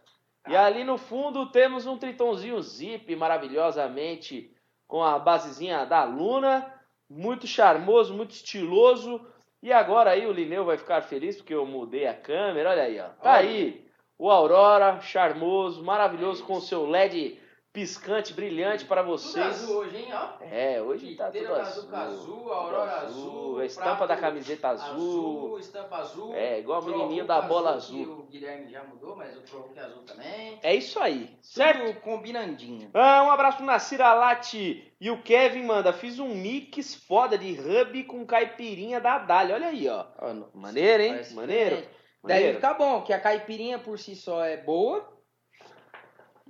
[0.46, 0.64] E Tá.
[0.64, 4.54] ali no fundo temos um tritonzinho zip maravilhosamente
[4.86, 6.72] com a basezinha da Luna,
[7.10, 9.20] muito charmoso, muito estiloso.
[9.60, 13.00] E agora aí o Lineu vai ficar feliz porque eu mudei a câmera, olha aí,
[13.00, 13.08] ó.
[13.20, 13.38] Tá Olha.
[13.40, 13.84] aí
[14.16, 17.44] o Aurora, charmoso, maravilhoso com o seu LED
[17.76, 19.44] piscante, brilhante para Tudo vocês.
[19.44, 20.42] azul hoje, hein, ó.
[20.50, 21.94] É, hoje tá Inteiro tudo azul azul.
[21.94, 24.92] azul, tudo aurora azul, a estampa prato da camiseta azul.
[24.94, 26.34] Azul, estampa azul.
[26.34, 28.20] É, igual o menininho da bola que azul.
[28.20, 29.42] O Guilherme já mudou, mas o
[29.76, 30.58] é azul também.
[30.62, 31.84] É isso aí, certo?
[31.84, 32.88] Tudo combinandinho.
[32.94, 34.90] Ah, um abraço pro Nasir Alati.
[34.98, 39.54] E o Kevin manda, fiz um mix foda de hub com caipirinha da Dália.
[39.54, 40.06] Olha aí, ó.
[40.54, 41.20] Maneiro, hein?
[41.32, 41.76] Maneiro.
[41.76, 41.96] diferente.
[42.24, 42.54] Daí Maneiro.
[42.56, 45.15] fica bom, que a caipirinha por si só é boa.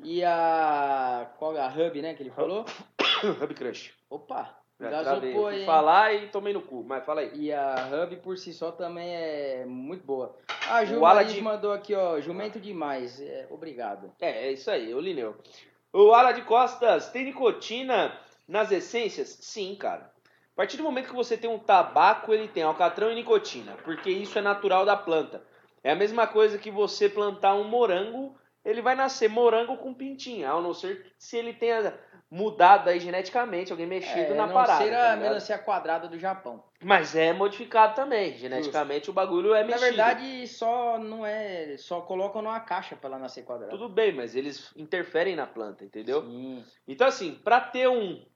[0.03, 1.31] E a.
[1.39, 2.15] Qual é a hub, né?
[2.15, 2.65] Que ele falou?
[3.43, 3.93] hub Crush.
[4.11, 4.57] Opa!
[4.79, 7.31] Pô Eu aí, falar e tomei no cu, mas fala aí.
[7.35, 10.37] E a Hub por si só também é muito boa.
[10.69, 13.19] A Ju de- mandou aqui, ó, jumento demais.
[13.19, 14.13] É, obrigado.
[14.21, 15.35] É, é isso aí, o Lineu.
[15.95, 19.39] O Ala de Costas, tem nicotina nas essências?
[19.41, 20.13] Sim, cara.
[20.53, 24.11] A partir do momento que você tem um tabaco, ele tem alcatrão e nicotina, porque
[24.11, 25.43] isso é natural da planta.
[25.83, 28.37] É a mesma coisa que você plantar um morango,
[28.67, 31.97] ele vai nascer morango com pintinha, a não ser se ele tenha
[32.29, 34.83] mudado aí geneticamente, alguém mexido é, na não parada.
[34.85, 35.21] ser tá a ligado?
[35.21, 36.65] melancia quadrada do Japão.
[36.83, 39.87] Mas é modificado também, geneticamente o bagulho é Na mexido.
[39.87, 41.77] verdade, só não é.
[41.79, 43.71] Só colocam numa caixa pra ela nascer quadrada.
[43.71, 46.23] Tudo bem, mas eles interferem na planta, entendeu?
[46.23, 46.65] Sim.
[46.89, 48.27] Então, assim, pra ter um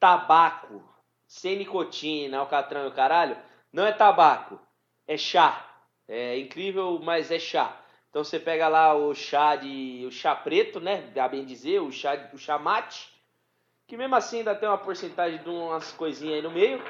[0.00, 0.82] tabaco
[1.28, 3.36] sem nicotina, alcatrão e o caralho,
[3.72, 4.58] não é tabaco,
[5.06, 5.70] é chá.
[6.08, 7.78] É incrível, mas é chá.
[8.14, 10.04] Então você pega lá o chá de.
[10.06, 11.12] o chá preto, né?
[11.16, 13.12] A bem dizer, o chá, o chá mate,
[13.88, 16.80] que mesmo assim ainda tem uma porcentagem de umas coisinhas aí no meio.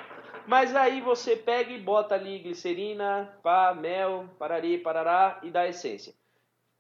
[0.47, 6.13] Mas aí você pega e bota ali glicerina, pá, mel, parari, parará e dá essência.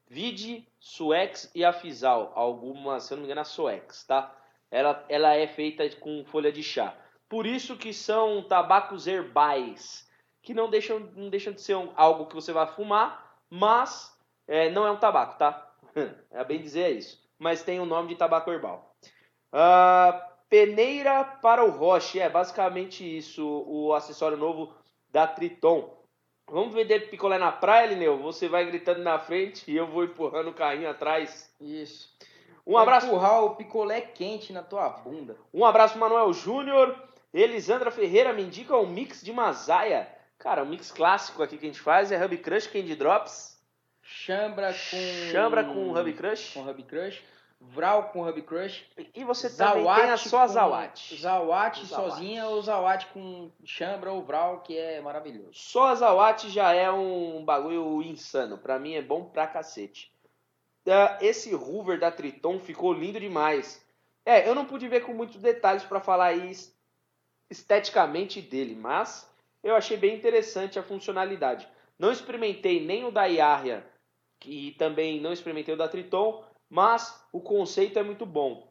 [0.07, 2.31] Vide, Suex e Afisal.
[2.35, 4.31] Algumas, se eu não me engano, a Suex, tá?
[4.71, 6.95] Ela, ela é feita com folha de chá.
[7.31, 10.07] Por isso que são tabacos herbais,
[10.43, 14.14] que não deixam, não deixam de ser um- algo que você vai fumar, mas
[14.47, 15.71] é, não é um tabaco, tá?
[16.31, 17.23] É bem dizer é isso.
[17.39, 18.95] Mas tem o nome de tabaco herbal.
[19.53, 24.75] Ah, peneira para o roche, é basicamente isso, o acessório novo
[25.11, 25.95] da Triton.
[26.49, 28.19] Vamos vender picolé na praia, Lineu?
[28.19, 31.53] Você vai gritando na frente e eu vou empurrando o carrinho atrás.
[31.61, 32.13] Isso.
[32.67, 35.37] Um abraço, Empurrar o picolé quente na tua bunda.
[35.53, 36.97] um abraço Manuel Júnior.
[37.33, 40.09] Elisandra Ferreira me indica um mix de Mazaia.
[40.39, 43.54] Cara, o mix clássico aqui que a gente faz é Hub Crush Candy Drops.
[44.05, 45.33] Chambra com.
[45.33, 46.53] Chambra com Hub Crush.
[46.55, 47.23] Com Hub Crush.
[47.61, 48.85] Vral com Hub Crush.
[49.15, 51.17] E você também tem a só a Zawat.
[51.17, 52.11] Zawat Zawat.
[52.11, 55.51] sozinha ou Zawat com chambra ou Vral, que é maravilhoso.
[55.55, 58.59] Só a Zawat já é um bagulho insano.
[58.59, 60.13] Pra mim é bom pra cacete.
[60.87, 63.83] Ah, Esse Hoover da Triton ficou lindo demais.
[64.27, 66.75] É, eu não pude ver com muitos detalhes pra falar aí es-
[67.51, 69.27] esteticamente dele, mas
[69.63, 71.67] eu achei bem interessante a funcionalidade.
[71.99, 73.85] Não experimentei nem o da Yaria
[74.47, 78.67] e também não experimentei o da Triton, mas o conceito é muito bom.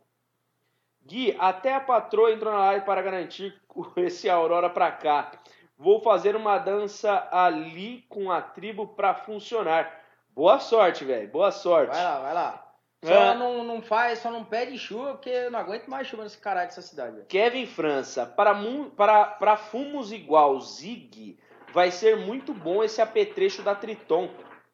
[1.06, 3.60] Gui, até a patroa entrou na live para garantir
[3.98, 5.32] esse Aurora pra cá.
[5.78, 10.02] Vou fazer uma dança ali com a tribo pra funcionar.
[10.30, 11.28] Boa sorte, velho.
[11.30, 11.92] Boa sorte.
[11.94, 12.74] Vai lá, vai lá.
[13.04, 13.36] Só É.
[13.36, 16.70] não, não faz, só não pede chuva, porque eu não aguento mais chuva nesse caralho
[16.70, 17.16] dessa cidade.
[17.16, 17.26] velho.
[17.28, 18.56] Kevin França, para,
[18.96, 21.38] para, para fumos igual Zig,
[21.74, 24.30] vai ser muito bom esse apetrecho da Triton.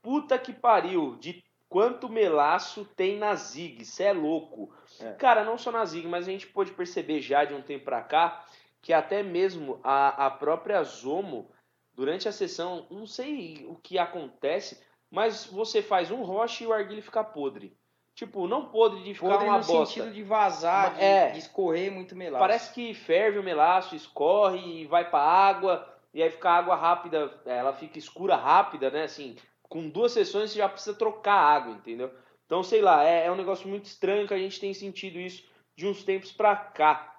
[0.09, 4.73] Puta que pariu, de quanto melaço tem na Zig, cê é louco.
[4.99, 5.11] É.
[5.11, 8.01] Cara, não só na Zig, mas a gente pôde perceber já de um tempo pra
[8.01, 8.43] cá
[8.81, 11.51] que até mesmo a, a própria Zomo,
[11.93, 16.73] durante a sessão, não sei o que acontece, mas você faz um roche e o
[16.73, 17.77] arguilho fica podre.
[18.15, 19.93] Tipo, não podre de ficar Podre uma no bosta.
[19.93, 21.29] sentido de vazar, de, É.
[21.29, 22.39] de escorrer muito melaço.
[22.39, 27.31] Parece que ferve o melaço, escorre e vai pra água, e aí fica água rápida,
[27.45, 29.03] ela fica escura rápida, né?
[29.03, 29.35] Assim,
[29.69, 32.11] com duas sessões você já precisa trocar água, entendeu?
[32.45, 35.47] Então, sei lá, é, é um negócio muito estranho que a gente tem sentido isso
[35.75, 37.15] de uns tempos pra cá.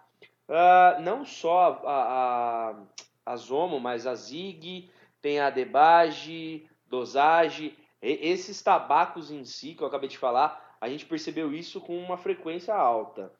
[0.49, 2.73] Ah, não só a,
[3.25, 4.91] a, a Zomo, mas a Zig,
[5.23, 7.77] tem a Debage, dosagem.
[8.03, 11.97] E- esses tabacos em si, que eu acabei de falar, a gente percebeu isso com
[11.97, 13.33] uma frequência alta.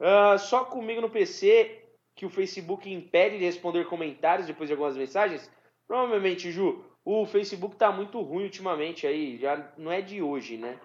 [0.00, 1.84] Ah, só comigo no PC
[2.14, 5.50] que o Facebook impede de responder comentários depois de algumas mensagens?
[5.86, 10.78] Provavelmente, Ju, o Facebook tá muito ruim ultimamente aí, já não é de hoje, né?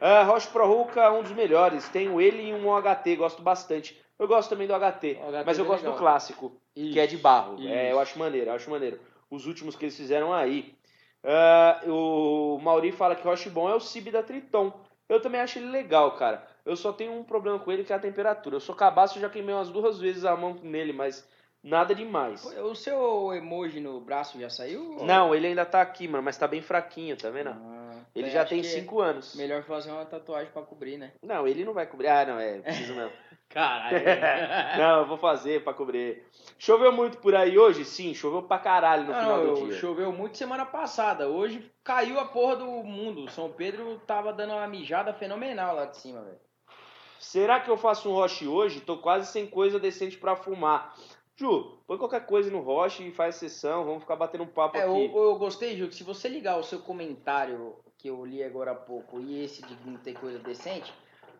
[0.00, 1.88] Ah, Roche Pro Hulk um dos melhores.
[1.88, 3.96] Tenho ele e um OHT, gosto bastante.
[4.18, 5.92] Eu gosto também do HT, HT mas eu é gosto legal.
[5.92, 7.56] do clássico, Isso, que é de barro.
[7.68, 8.98] É, eu acho maneiro, eu acho maneiro.
[9.30, 10.74] Os últimos que eles fizeram aí.
[11.22, 14.72] Ah, o Mauri fala que Roche Bom é o Cib da Triton.
[15.08, 16.44] Eu também acho ele legal, cara.
[16.66, 18.56] Eu só tenho um problema com ele que é a temperatura.
[18.56, 21.24] Eu sou cabaço, já queimei umas duas vezes a mão nele, mas
[21.64, 22.44] nada demais.
[22.58, 24.98] O seu emoji no braço já saiu?
[25.02, 27.50] Não, ele ainda tá aqui, mano, mas tá bem fraquinho, tá vendo?
[27.50, 29.34] Ah, Ele é, já tem que 5 anos.
[29.34, 31.12] Melhor fazer uma tatuagem pra cobrir, né?
[31.22, 32.08] Não, ele não vai cobrir.
[32.08, 33.12] Ah, não, é, preciso mesmo.
[33.48, 33.98] Caralho.
[34.78, 36.24] não, eu vou fazer pra cobrir.
[36.58, 37.84] Choveu muito por aí hoje?
[37.84, 39.78] Sim, choveu pra caralho no Não, final do não, dia.
[39.78, 41.28] choveu muito semana passada.
[41.28, 43.30] Hoje caiu a porra do mundo.
[43.30, 46.38] São Pedro tava dando uma mijada fenomenal lá de cima, velho.
[47.20, 48.80] Será que eu faço um roche hoje?
[48.80, 50.94] Tô quase sem coisa decente pra fumar.
[51.36, 54.84] Ju, põe qualquer coisa no roche e faz sessão, vamos ficar batendo um papo É,
[54.84, 55.16] eu, aqui.
[55.16, 58.74] eu gostei, Ju, que se você ligar o seu comentário que eu li agora há
[58.74, 60.92] pouco e esse de não ter coisa decente,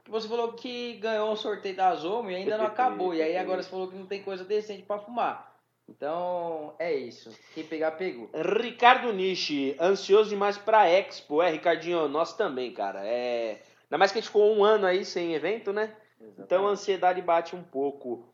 [0.05, 3.14] que você falou que ganhou um sorteio da Zomo e ainda não acabou.
[3.14, 5.55] e aí agora você falou que não tem coisa decente pra fumar.
[5.88, 7.30] Então, é isso.
[7.55, 8.30] Quem pegar, pegou.
[8.62, 11.42] Ricardo Nishi, ansioso demais pra Expo.
[11.42, 13.07] É, Ricardinho, nós também, cara.
[13.07, 13.61] É...
[13.84, 15.95] Ainda mais que a gente ficou um ano aí sem evento, né?
[16.38, 18.26] Então a ansiedade bate um pouco.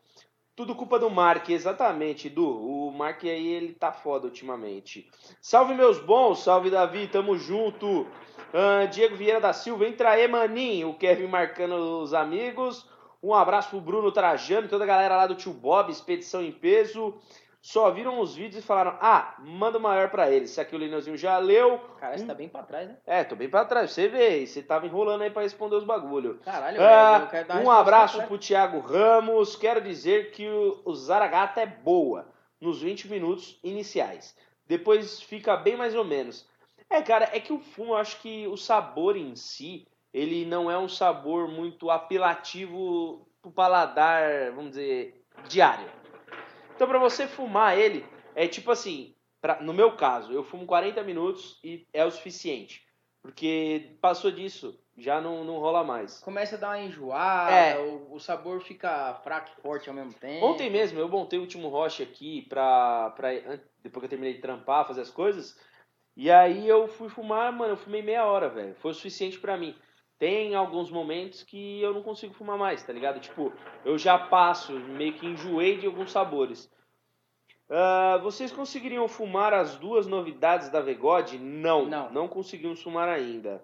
[0.61, 2.47] Tudo culpa do Mark, exatamente, Du.
[2.47, 5.09] O Mark aí, ele tá foda ultimamente.
[5.41, 8.05] Salve meus bons, salve Davi, tamo junto.
[8.53, 10.89] Ah, Diego Vieira da Silva, entra aí, maninho.
[10.89, 12.87] O Kevin marcando os amigos.
[13.23, 17.15] Um abraço pro Bruno Trajano, toda a galera lá do Tio Bob, Expedição em Peso.
[17.61, 20.49] Só viram os vídeos e falaram, ah, manda o maior pra eles.
[20.49, 21.77] Isso aqui o Lineuzinho já leu.
[21.99, 22.97] Cara, você tá bem pra trás, né?
[23.05, 26.39] É, tô bem pra trás, você vê, você tava enrolando aí pra responder os bagulho.
[26.43, 27.23] Caralho, Ah, velho.
[27.25, 28.27] Eu quero dar um abraço completa.
[28.29, 29.55] pro Thiago Ramos.
[29.55, 32.27] Quero dizer que o, o Zaragata é boa
[32.59, 34.35] nos 20 minutos iniciais.
[34.65, 36.49] Depois fica bem mais ou menos.
[36.89, 40.69] É, cara, é que o fumo, eu acho que o sabor em si, ele não
[40.69, 45.87] é um sabor muito apelativo pro paladar, vamos dizer, diário.
[46.81, 48.03] Então, pra você fumar ele,
[48.33, 52.83] é tipo assim, pra- no meu caso, eu fumo 40 minutos e é o suficiente.
[53.21, 56.19] Porque passou disso, já não, não rola mais.
[56.21, 57.77] Começa a dar uma enjoada, É.
[57.79, 60.43] o, o sabor fica fraco e forte ao mesmo tempo.
[60.43, 63.29] Ontem mesmo eu montei o último roche aqui pra, pra.
[63.83, 65.55] Depois que eu terminei de trampar, fazer as coisas.
[66.17, 68.73] E aí eu fui fumar, mano, eu fumei meia hora, velho.
[68.79, 69.75] Foi o suficiente pra mim.
[70.21, 73.19] Tem alguns momentos que eu não consigo fumar mais, tá ligado?
[73.19, 73.51] Tipo,
[73.83, 76.71] eu já passo, meio que enjoei de alguns sabores.
[77.67, 81.39] Ah, vocês conseguiriam fumar as duas novidades da Vegode?
[81.39, 82.11] Não, Não.
[82.11, 83.63] não conseguimos fumar ainda.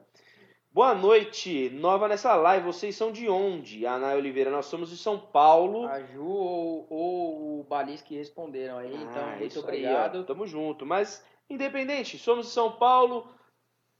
[0.71, 2.65] Boa noite, nova nessa live.
[2.65, 3.85] Vocês são de onde?
[3.85, 5.85] Ana Oliveira, nós somos de São Paulo.
[5.87, 10.21] A Ju ou, ou o Balis que responderam aí, então Ah, muito isso aí, obrigado.
[10.21, 10.23] ó.
[10.23, 10.87] Tamo junto.
[10.87, 13.27] Mas, independente, somos de São Paulo,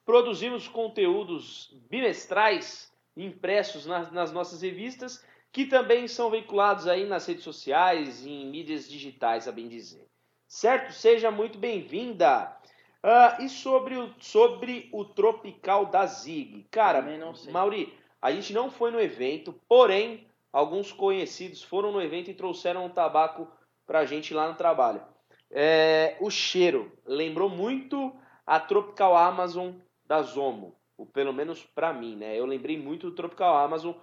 [0.08, 7.44] produzimos conteúdos bimestrais impressos nas, nas nossas revistas, que também são veiculados aí nas redes
[7.44, 10.08] sociais e em mídias digitais, a bem dizer.
[10.48, 10.94] Certo?
[10.94, 12.56] Seja muito bem-vinda!
[13.04, 16.66] Ah, e sobre o, sobre o Tropical da Zig?
[16.72, 17.04] Cara.
[17.52, 22.86] Mauri, a gente não foi no evento, porém, alguns conhecidos foram no evento e trouxeram
[22.86, 23.52] um tabaco
[23.86, 25.02] pra gente lá no trabalho.
[25.52, 29.74] É, o cheiro lembrou muito a Tropical Amazon
[30.08, 32.38] da Zomo, ou pelo menos pra mim, né?
[32.38, 33.94] Eu lembrei muito do Tropical Amazon,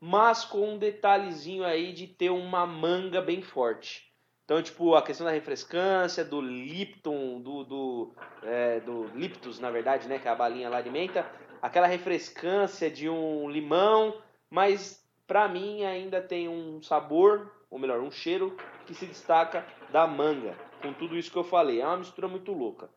[0.00, 4.10] mas com um detalhezinho aí de ter uma manga bem forte.
[4.44, 10.08] Então, tipo, a questão da refrescância, do Lipton, do, do, é, do Liptus, na verdade,
[10.08, 10.18] né?
[10.18, 11.24] Que é a balinha lá de menta.
[11.62, 18.10] Aquela refrescância de um limão, mas pra mim ainda tem um sabor, ou melhor, um
[18.10, 18.56] cheiro
[18.86, 20.56] que se destaca da manga.
[20.82, 21.80] Com tudo isso que eu falei.
[21.80, 22.90] É uma mistura muito louca.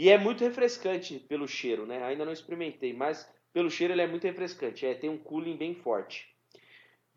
[0.00, 2.02] E é muito refrescante pelo cheiro, né?
[2.02, 4.86] Ainda não experimentei, mas pelo cheiro ele é muito refrescante.
[4.86, 6.26] É, tem um cooling bem forte.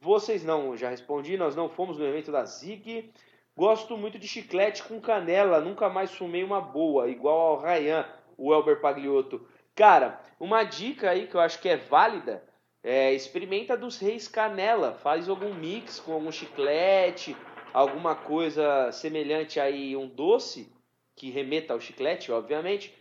[0.02, 3.10] Vocês não, já respondi, nós não fomos no evento da Zig.
[3.56, 8.06] Gosto muito de chiclete com canela, nunca mais fumei uma boa, igual ao Ryan,
[8.38, 9.48] o Elber Pagliotto.
[9.74, 12.44] Cara, uma dica aí que eu acho que é válida,
[12.84, 17.34] é experimenta dos Reis Canela, faz algum mix com algum chiclete,
[17.72, 20.73] alguma coisa semelhante aí, um doce,
[21.16, 22.93] que remeta ao chiclete, obviamente,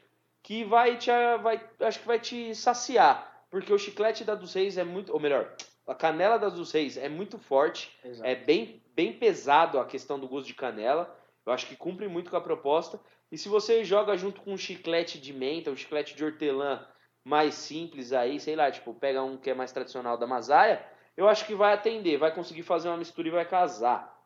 [0.43, 1.11] que vai te,
[1.43, 5.21] vai, acho que vai te saciar, porque o chiclete da dos Reis é muito, ou
[5.21, 5.55] melhor,
[5.87, 8.29] a canela da dos Reis é muito forte, Exato.
[8.29, 11.17] é bem, bem pesado a questão do gosto de canela.
[11.45, 13.01] Eu acho que cumpre muito com a proposta.
[13.31, 16.87] E se você joga junto com um chiclete de menta, um chiclete de hortelã
[17.25, 20.85] mais simples aí, sei lá, tipo, pega um que é mais tradicional da Masaia,
[21.17, 24.22] eu acho que vai atender, vai conseguir fazer uma mistura e vai casar.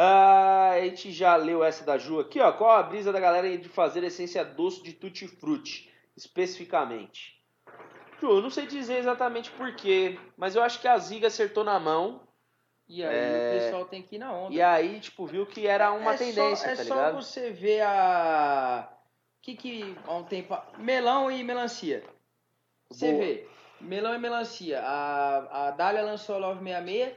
[0.00, 2.52] Ah, a gente já leu essa da Ju aqui, ó.
[2.52, 7.42] Qual a brisa da galera de fazer essência doce de tutti-frutti, especificamente?
[8.20, 12.20] Ju, não sei dizer exatamente porquê, mas eu acho que a Ziga acertou na mão.
[12.86, 13.56] E aí é...
[13.56, 14.54] o pessoal tem que ir na onda.
[14.54, 17.14] E aí, tipo, viu que era uma é tendência, só, é tá só ligado?
[17.16, 18.88] você ver a...
[19.42, 20.56] que que há um tempo...
[20.78, 22.04] Melão e melancia.
[22.88, 23.24] Você Boa.
[23.24, 23.48] vê,
[23.80, 24.80] melão e melancia.
[24.80, 27.16] A, a Dália lançou a Love 66,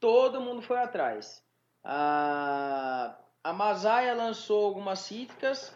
[0.00, 1.42] todo mundo foi atrás.
[1.84, 5.74] A, a Masaia lançou algumas cítricas,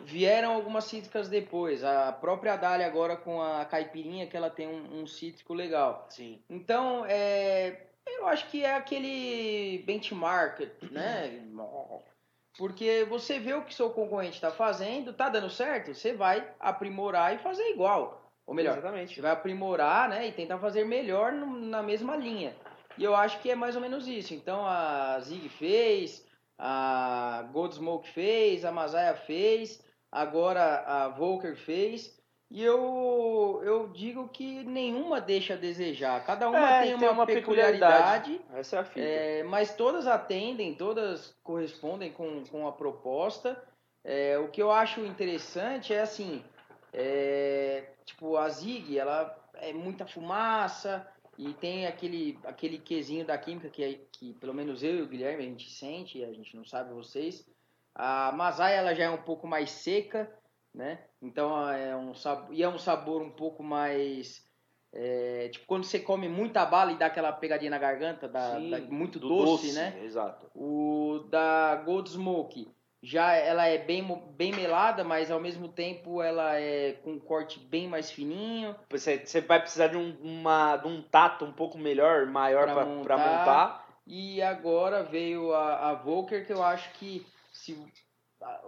[0.00, 1.84] vieram algumas cítricas depois.
[1.84, 6.06] A própria Dália agora com a caipirinha, que ela tem um, um cítrico legal.
[6.10, 6.40] Sim.
[6.48, 11.42] Então, é, eu acho que é aquele benchmark, né?
[12.56, 17.34] Porque você vê o que seu concorrente está fazendo, tá dando certo, você vai aprimorar
[17.34, 18.22] e fazer igual.
[18.46, 19.14] Ou melhor, Exatamente.
[19.14, 20.28] você vai aprimorar, né?
[20.28, 22.54] E tentar fazer melhor no- na mesma linha.
[22.96, 24.34] E eu acho que é mais ou menos isso.
[24.34, 26.24] Então a Zig fez,
[26.58, 32.14] a Goldsmoke fez, a Masaya fez, agora a Volker fez.
[32.50, 36.24] E eu, eu digo que nenhuma deixa a desejar.
[36.24, 38.34] Cada uma É, tem, uma, uma peculiaridade.
[38.34, 38.60] peculiaridade.
[38.60, 39.00] Essa é a fita.
[39.00, 43.60] É, mas todas atendem, todas correspondem com, com a proposta.
[44.04, 46.44] É, o que eu acho interessante é assim,
[46.92, 51.04] é, tipo, a Zig, ela é muita fumaça
[51.38, 55.08] e tem aquele, aquele quesinho da química que, é- que pelo menos eu e o
[55.08, 57.46] Guilherme a gente sente, a gente não sabe vocês.
[57.94, 60.30] A Masaya, ela já é um pouco mais seca,
[60.74, 61.00] né?
[61.22, 64.44] Então é um sabor, e é um sabor um pouco mais
[64.92, 68.70] é, tipo quando você come muita bala e dá aquela pegadinha na garganta, dá, Sim,
[68.70, 70.00] dá muito do doce, né?
[70.04, 70.50] Exato.
[70.54, 72.68] O da Gold Smoke
[73.04, 74.02] já ela é bem,
[74.34, 78.74] bem melada, mas ao mesmo tempo ela é com um corte bem mais fininho.
[78.90, 82.86] Você, você vai precisar de um, uma, de um tato um pouco melhor, maior para
[82.86, 83.18] montar.
[83.18, 83.86] montar.
[84.06, 87.78] E agora veio a, a Volker, que eu acho que, se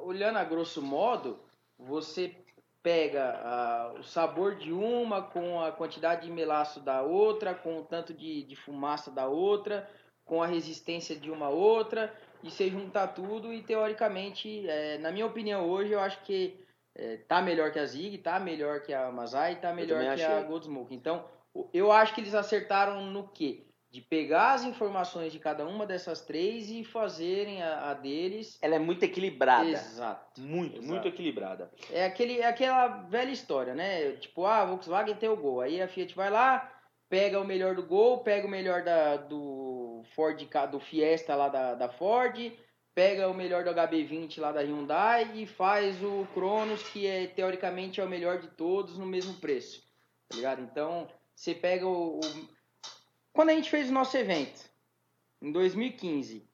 [0.03, 1.39] olhando a grosso modo,
[1.79, 2.37] você
[2.83, 7.85] pega ah, o sabor de uma com a quantidade de melaço da outra, com o
[7.85, 9.89] tanto de, de fumaça da outra,
[10.27, 15.27] com a resistência de uma outra, e você juntar tudo e teoricamente, eh, na minha
[15.27, 16.65] opinião hoje, eu acho que
[16.95, 20.13] eh, tá melhor que a Zig, tá melhor que a Masai, tá melhor que a
[20.13, 20.45] achei.
[20.45, 20.95] Goldsmoke.
[20.95, 21.25] Então,
[21.73, 23.65] eu acho que eles acertaram no quê?
[23.91, 28.59] De pegar as informações de cada uma dessas três e fazerem a, a deles.
[28.61, 29.69] Ela é muito equilibrada.
[29.69, 30.41] Exato.
[30.41, 30.87] Muito, Exato.
[30.87, 31.71] muito equilibrada.
[31.91, 34.13] É, aquele, é aquela velha história, né?
[34.13, 35.61] Tipo, ah, a Volkswagen tem o Gol.
[35.61, 36.71] Aí a Fiat vai lá,
[37.09, 39.76] pega o melhor do Gol, pega o melhor da, do
[40.07, 40.41] Ford,
[40.71, 42.53] do Fiesta lá da, da Ford,
[42.95, 48.01] pega o melhor do HB20 lá da Hyundai e faz o Cronos, que é teoricamente
[48.01, 49.83] é o melhor de todos no mesmo preço.
[50.29, 50.63] Tá ligado?
[50.63, 52.49] Então, você pega o, o-
[53.33, 54.69] Quando a gente fez o nosso evento,
[55.43, 56.49] em 2015,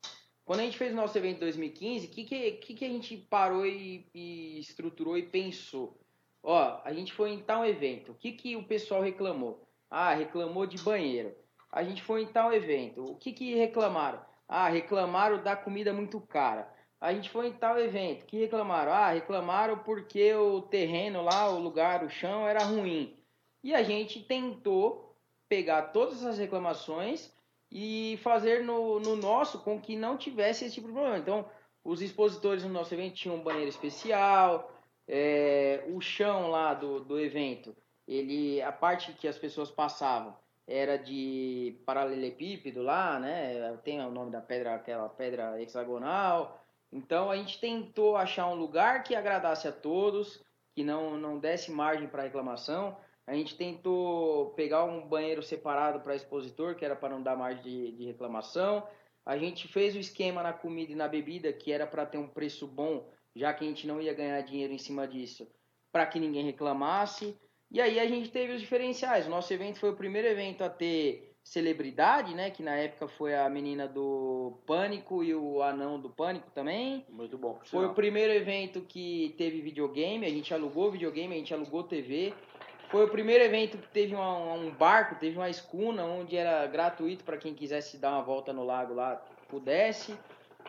[0.44, 2.88] quando a gente fez o nosso evento em 2015, o que, que, que, que a
[2.88, 5.98] gente parou e, e estruturou e pensou?
[6.42, 9.64] Ó, a gente foi em tal evento, o que, que o pessoal reclamou?
[9.88, 11.34] Ah, reclamou de banheiro.
[11.72, 14.20] A gente foi em tal evento, o que, que reclamaram?
[14.46, 16.70] Ah, reclamaram da comida muito cara.
[17.00, 18.92] A gente foi em tal evento, que reclamaram?
[18.92, 23.16] Ah, reclamaram porque o terreno lá, o lugar, o chão era ruim.
[23.64, 25.16] E a gente tentou
[25.48, 27.32] pegar todas essas reclamações
[27.70, 31.18] e fazer no, no nosso com que não tivesse esse tipo de problema.
[31.18, 31.48] Então,
[31.82, 34.70] os expositores no nosso evento tinham um banheiro especial,
[35.08, 37.74] é, o chão lá do, do evento,
[38.06, 40.36] ele, a parte que as pessoas passavam
[40.66, 43.76] era de paralelepípedo lá, né?
[43.84, 46.64] Tem o nome da pedra, aquela pedra hexagonal.
[46.92, 50.42] Então a gente tentou achar um lugar que agradasse a todos,
[50.74, 52.96] que não, não desse margem para reclamação.
[53.26, 57.62] A gente tentou pegar um banheiro separado para expositor, que era para não dar margem
[57.62, 58.86] de, de reclamação.
[59.24, 62.28] A gente fez o esquema na comida e na bebida, que era para ter um
[62.28, 65.48] preço bom, já que a gente não ia ganhar dinheiro em cima disso,
[65.92, 67.38] para que ninguém reclamasse.
[67.72, 69.26] E aí a gente teve os diferenciais.
[69.26, 72.50] O nosso evento foi o primeiro evento a ter celebridade, né?
[72.50, 77.06] Que na época foi a menina do Pânico e o anão do Pânico também.
[77.08, 77.58] Muito bom.
[77.64, 82.34] Foi o primeiro evento que teve videogame, a gente alugou videogame, a gente alugou TV.
[82.90, 87.24] Foi o primeiro evento que teve uma- um barco, teve uma escuna, onde era gratuito
[87.24, 89.16] para quem quisesse dar uma volta no lago lá,
[89.48, 90.14] pudesse.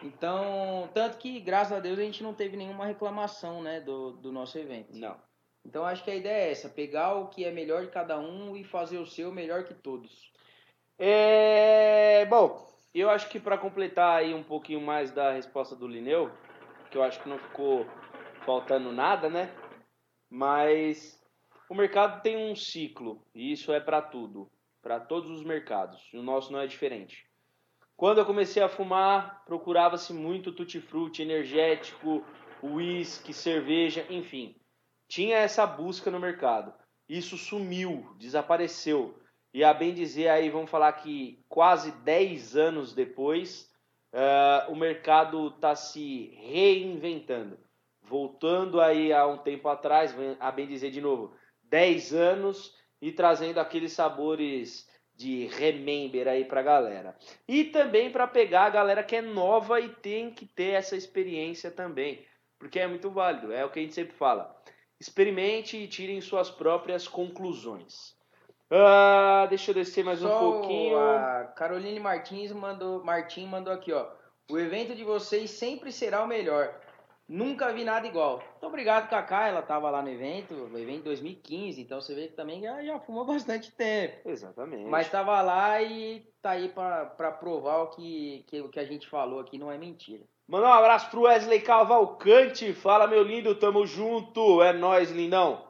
[0.01, 4.31] Então, tanto que, graças a Deus, a gente não teve nenhuma reclamação, né, do, do
[4.31, 4.97] nosso evento.
[4.97, 5.17] Não.
[5.65, 8.55] Então, acho que a ideia é essa, pegar o que é melhor de cada um
[8.55, 10.31] e fazer o seu melhor que todos.
[10.99, 16.31] É, bom, eu acho que para completar aí um pouquinho mais da resposta do Lineu,
[16.91, 17.85] que eu acho que não ficou
[18.45, 19.51] faltando nada, né?
[20.29, 21.19] Mas
[21.69, 24.49] o mercado tem um ciclo, e isso é para tudo,
[24.81, 26.07] para todos os mercados.
[26.13, 27.25] E o nosso não é diferente.
[27.95, 32.23] Quando eu comecei a fumar, procurava-se muito tutti-frutti, energético,
[32.61, 34.55] uísque, cerveja, enfim.
[35.13, 36.73] Tinha essa busca no mercado.
[37.07, 39.13] Isso sumiu, desapareceu.
[39.53, 43.71] E a bem dizer aí, vamos falar que quase 10 anos depois,
[44.11, 47.59] uh, o mercado está se reinventando.
[48.01, 51.35] Voltando aí a um tempo atrás, a bem dizer de novo,
[51.65, 57.15] 10 anos e trazendo aqueles sabores de remember aí pra galera.
[57.47, 61.69] E também para pegar a galera que é nova e tem que ter essa experiência
[61.69, 62.25] também,
[62.57, 64.59] porque é muito válido, é o que a gente sempre fala.
[64.99, 68.15] Experimente e tirem suas próprias conclusões.
[68.71, 70.97] Ah, deixa eu descer mais Só um pouquinho.
[70.97, 74.07] A Caroline Martins mandou, Martin mandou aqui, ó.
[74.49, 76.79] O evento de vocês sempre será o melhor.
[77.27, 78.37] Nunca vi nada igual.
[78.37, 79.47] Muito obrigado, Kaká.
[79.47, 82.99] Ela estava lá no evento, no evento 2015, então você vê que também já, já
[82.99, 84.27] fumou bastante tempo.
[84.27, 84.89] Exatamente.
[84.89, 89.07] Mas estava lá e tá aí para provar o que, que, o que a gente
[89.07, 90.23] falou aqui não é mentira.
[90.45, 92.73] Manda um abraço pro Wesley Cavalcante.
[92.73, 94.61] Fala, meu lindo, tamo junto.
[94.61, 95.65] É nós, lindão.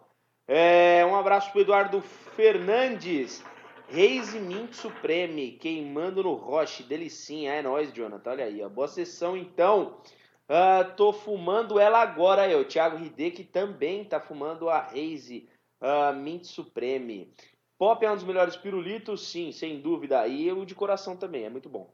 [0.47, 3.43] É, um abraço pro Eduardo Fernandes.
[3.87, 7.53] Reis e Mint Supreme, queimando no roche, delicinha.
[7.53, 8.31] É nóis, Jonathan.
[8.31, 10.01] Olha aí, a boa sessão então.
[10.49, 12.65] Uh, tô fumando ela agora, eu.
[12.65, 15.47] Thiago Hideki também tá fumando a Haze
[15.81, 17.31] uh, Mint Supreme.
[17.77, 20.27] Pop é um dos melhores pirulitos, sim, sem dúvida.
[20.27, 21.93] E o de coração também, é muito bom.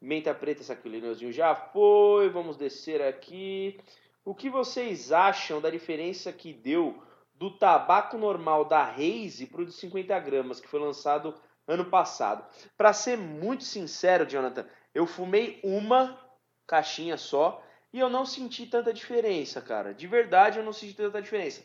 [0.00, 2.28] Menta preta, saquilineuzinho já foi.
[2.28, 3.80] Vamos descer aqui.
[4.24, 7.02] O que vocês acham da diferença que deu
[7.34, 11.34] do tabaco normal da Haze para o de 50 gramas, que foi lançado
[11.66, 12.44] ano passado?
[12.76, 16.18] Para ser muito sincero, Jonathan, eu fumei uma
[16.66, 19.94] caixinha só e eu não senti tanta diferença, cara.
[19.94, 21.64] De verdade, eu não senti tanta diferença.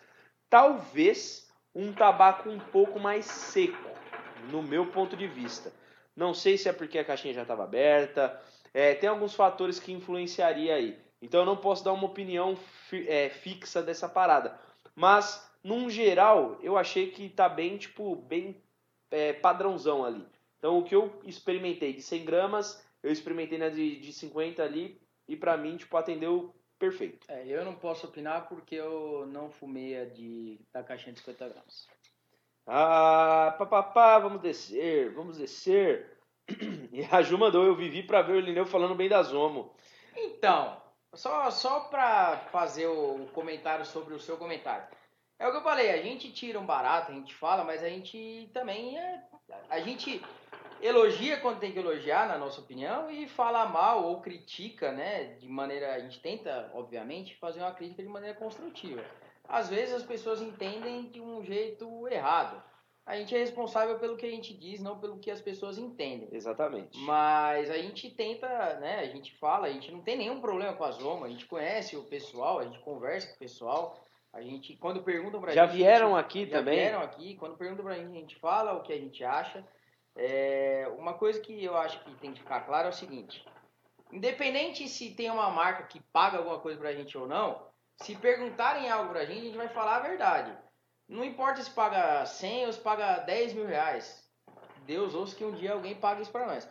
[0.49, 3.89] Talvez um tabaco um pouco mais seco,
[4.49, 5.73] no meu ponto de vista.
[6.16, 8.39] Não sei se é porque a caixinha já estava aberta.
[8.74, 10.97] É, tem alguns fatores que influenciaria aí.
[11.22, 14.59] Então eu não posso dar uma opinião fi, é, fixa dessa parada.
[14.95, 18.61] Mas, num geral, eu achei que tá bem, tipo, bem
[19.09, 20.26] é, padrãozão ali.
[20.57, 25.01] Então o que eu experimentei de 100 gramas, eu experimentei na de, de 50 ali,
[25.28, 27.26] e para mim, tipo, atendeu perfeito.
[27.30, 31.49] É, eu não posso opinar porque eu não fumei a de, da caixinha de 50
[31.49, 31.88] gramas.
[32.66, 36.18] Ah, papapá, vamos descer, vamos descer.
[36.91, 39.74] E a Ju mandou, eu vivi para ver o Lineu falando bem da Zomo.
[40.16, 40.78] Então,
[41.14, 44.86] só, só para fazer o comentário sobre o seu comentário.
[45.39, 47.89] É o que eu falei, a gente tira um barato, a gente fala, mas a
[47.89, 49.24] gente também é.
[49.70, 50.24] A gente
[50.82, 55.36] elogia quando tem que elogiar, na nossa opinião, e fala mal ou critica, né?
[55.36, 55.95] De maneira.
[55.95, 59.03] A gente tenta, obviamente, fazer uma crítica de maneira construtiva.
[59.48, 62.62] Às vezes as pessoas entendem de um jeito errado.
[63.06, 66.30] A gente é responsável pelo que a gente diz, não pelo que as pessoas entendem.
[66.32, 66.98] Exatamente.
[67.00, 68.48] Mas a gente tenta,
[68.80, 69.00] né?
[69.00, 71.98] A gente fala, a gente não tem nenhum problema com a Zoma, a gente conhece
[71.98, 74.08] o pessoal, a gente conversa com o pessoal.
[74.32, 75.76] A gente, quando perguntam pra já gente.
[75.76, 76.76] Vieram gente, aqui já também?
[76.76, 77.36] Já vieram aqui.
[77.36, 79.68] Quando perguntam pra gente, a gente fala o que a gente acha.
[80.16, 83.46] É, uma coisa que eu acho que tem que ficar claro é o seguinte:
[84.12, 87.68] independente se tem uma marca que paga alguma coisa pra gente ou não,
[88.02, 90.58] se perguntarem algo pra gente, a gente vai falar a verdade.
[91.08, 94.24] Não importa se paga 100 ou se paga 10 mil reais.
[94.86, 96.68] Deus ouça que um dia alguém pague isso pra nós.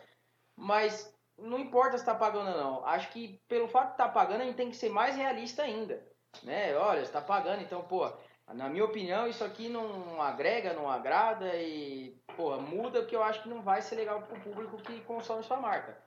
[0.55, 2.85] Mas não importa se tá pagando ou não.
[2.85, 5.63] Acho que pelo fato de estar tá pagando, a gente tem que ser mais realista
[5.63, 6.05] ainda.
[6.43, 6.75] Né?
[6.75, 8.11] Olha, está pagando, então, pô,
[8.51, 13.43] na minha opinião, isso aqui não agrega, não agrada e, pô, muda porque eu acho
[13.43, 15.97] que não vai ser legal pro público que consome sua marca.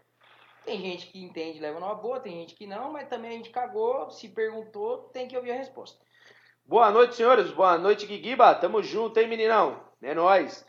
[0.66, 3.50] Tem gente que entende, leva numa boa, tem gente que não, mas também a gente
[3.50, 5.96] cagou, se perguntou, tem que ouvir a resposta.
[6.64, 7.52] Boa noite, senhores.
[7.52, 8.52] Boa noite, Guiguiba.
[8.56, 9.80] Tamo junto, hein, meninão?
[10.02, 10.66] É nóis.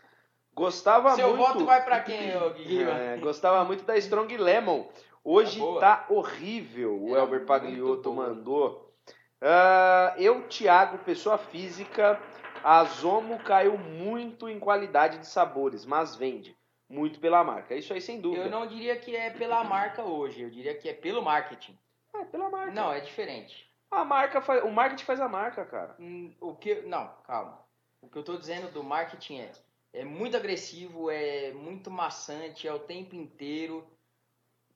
[0.54, 1.44] Gostava Seu muito.
[1.44, 2.92] Seu voto vai para quem, Guiguiba?
[2.94, 4.86] É, gostava muito da Strong Lemon.
[5.24, 7.02] Hoje tá, tá horrível.
[7.02, 8.94] O Elber Pagliotto mandou.
[9.42, 12.22] Uh, eu, Thiago, pessoa física,
[12.64, 16.57] a Zomo caiu muito em qualidade de sabores, mas vende
[16.90, 17.76] muito pela marca.
[17.76, 18.46] Isso aí, sem dúvida.
[18.46, 21.78] Eu não diria que é pela marca hoje, eu diria que é pelo marketing.
[22.14, 22.72] É, pela marca.
[22.72, 23.68] Não, é diferente.
[23.90, 25.96] A marca faz, o marketing faz a marca, cara.
[26.00, 27.60] Hum, o que, não, calma.
[28.02, 29.52] O que eu tô dizendo do marketing é
[29.94, 33.86] é muito agressivo, é muito maçante, é o tempo inteiro.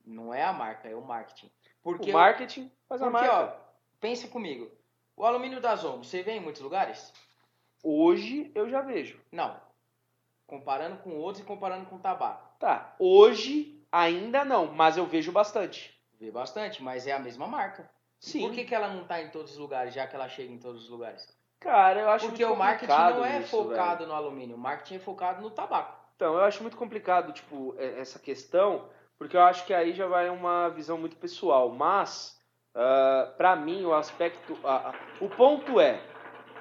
[0.03, 1.51] Não é a marca, é o marketing.
[1.83, 3.55] Porque o marketing faz a porque, marca.
[3.57, 4.71] Ó, Pensa comigo.
[5.15, 7.13] O alumínio da Zomo, você vê em muitos lugares?
[7.83, 9.21] Hoje eu já vejo.
[9.31, 9.59] Não.
[10.51, 12.45] Comparando com outros e comparando com tabaco.
[12.59, 15.97] Tá, hoje ainda não, mas eu vejo bastante.
[16.19, 17.89] Vê bastante, mas é a mesma marca.
[18.19, 18.41] Sim.
[18.41, 20.57] Por que, que ela não tá em todos os lugares, já que ela chega em
[20.57, 21.25] todos os lugares?
[21.57, 24.09] Cara, eu acho Porque o marketing não é isso, focado velho.
[24.09, 25.97] no alumínio, o marketing é focado no tabaco.
[26.17, 30.05] Então, eu acho muito complicado, tipo, é- essa questão, porque eu acho que aí já
[30.05, 31.69] vai uma visão muito pessoal.
[31.69, 32.37] Mas,
[32.75, 34.57] ah, pra mim, o aspecto.
[34.65, 36.01] a- o ponto é: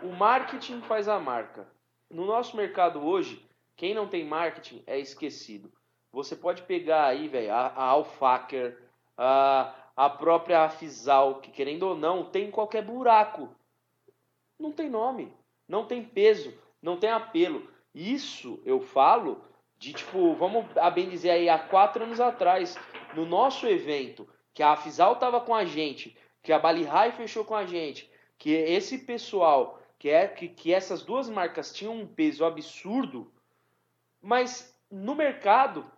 [0.00, 1.66] o marketing faz a marca.
[2.08, 3.49] No nosso mercado hoje,
[3.80, 5.72] quem não tem marketing é esquecido.
[6.12, 8.78] Você pode pegar aí, velho, a, a Alfaker,
[9.16, 13.48] a, a própria Afisal, que querendo ou não, tem qualquer buraco.
[14.58, 15.34] Não tem nome,
[15.66, 16.52] não tem peso,
[16.82, 17.66] não tem apelo.
[17.94, 19.42] Isso eu falo
[19.78, 22.78] de tipo, vamos a bem dizer aí, há quatro anos atrás,
[23.14, 27.46] no nosso evento, que a Afisal tava com a gente, que a Bali High fechou
[27.46, 32.06] com a gente, que esse pessoal, que, é, que, que essas duas marcas tinham um
[32.06, 33.32] peso absurdo,
[34.22, 35.90] mas no mercado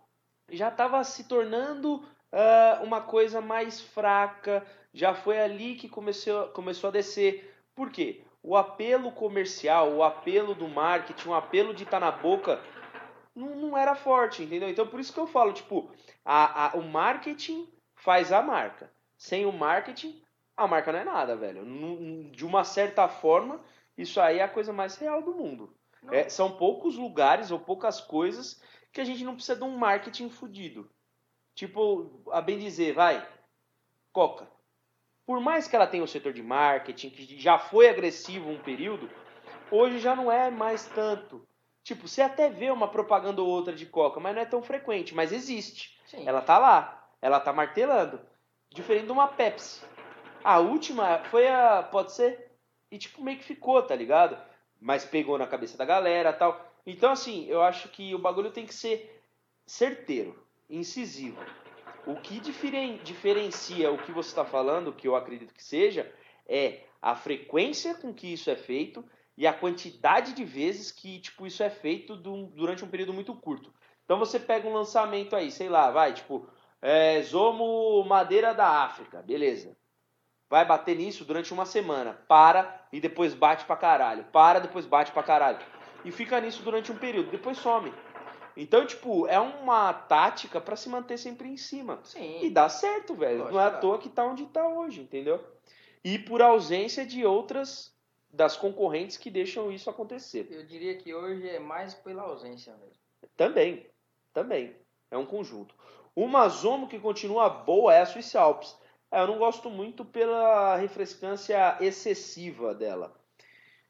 [0.49, 6.89] já estava se tornando ah, uma coisa mais fraca, já foi ali que começou, começou
[6.89, 7.53] a descer.
[7.75, 8.23] Por quê?
[8.41, 12.61] O apelo comercial, o apelo do marketing, o apelo de estar na boca
[13.35, 14.69] não, não era forte, entendeu?
[14.69, 15.89] Então por isso que eu falo, tipo,
[16.23, 18.91] a, a- o marketing faz a marca.
[19.17, 20.21] Sem o marketing,
[20.57, 21.63] a marca não é nada, velho.
[22.31, 23.59] De uma certa forma,
[23.97, 25.73] isso aí é a coisa mais real do mundo.
[26.11, 30.29] É, são poucos lugares ou poucas coisas que a gente não precisa de um marketing
[30.29, 30.89] fudido.
[31.55, 33.27] Tipo, a bem dizer, vai,
[34.11, 34.47] Coca.
[35.25, 39.09] Por mais que ela tenha o setor de marketing, que já foi agressivo um período,
[39.71, 41.47] hoje já não é mais tanto.
[41.83, 45.15] Tipo, você até vê uma propaganda ou outra de Coca, mas não é tão frequente,
[45.15, 45.99] mas existe.
[46.05, 46.27] Sim.
[46.27, 48.19] Ela tá lá, ela tá martelando.
[48.69, 49.83] Diferente de uma Pepsi.
[50.43, 51.83] A última foi a.
[51.83, 52.51] Pode ser?
[52.91, 54.37] E tipo, meio que ficou, tá ligado?
[54.83, 56.59] Mas pegou na cabeça da galera tal.
[56.85, 59.23] Então, assim, eu acho que o bagulho tem que ser
[59.65, 60.37] certeiro,
[60.69, 61.41] incisivo.
[62.05, 66.13] O que diferen- diferencia o que você está falando, que eu acredito que seja,
[66.45, 69.03] é a frequência com que isso é feito
[69.37, 73.33] e a quantidade de vezes que tipo isso é feito du- durante um período muito
[73.33, 73.73] curto.
[74.03, 76.45] Então você pega um lançamento aí, sei lá, vai, tipo,
[76.81, 79.77] é, Zomo Madeira da África, beleza.
[80.53, 85.11] Vai bater nisso durante uma semana, para e depois bate pra caralho, para, depois bate
[85.11, 85.57] pra caralho.
[86.05, 87.91] E fica nisso durante um período, depois some.
[88.55, 92.01] Então, tipo, é uma tática pra se manter sempre em cima.
[92.03, 92.37] Sim.
[92.43, 93.39] E dá certo, velho.
[93.39, 95.43] Lógico Não é à toa que tá onde tá hoje, entendeu?
[96.03, 97.91] E por ausência de outras
[98.29, 100.47] das concorrentes que deixam isso acontecer.
[100.51, 103.01] Eu diria que hoje é mais pela ausência mesmo.
[103.35, 103.87] Também,
[104.31, 104.75] também.
[105.09, 105.73] É um conjunto.
[106.15, 108.82] Uma Zomo que continua boa é a Swiss Alps.
[109.13, 113.15] É, eu não gosto muito pela refrescância excessiva dela.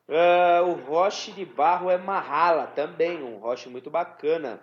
[0.05, 4.61] É, o Roche de Barro é Mahala também, um Roche muito bacana.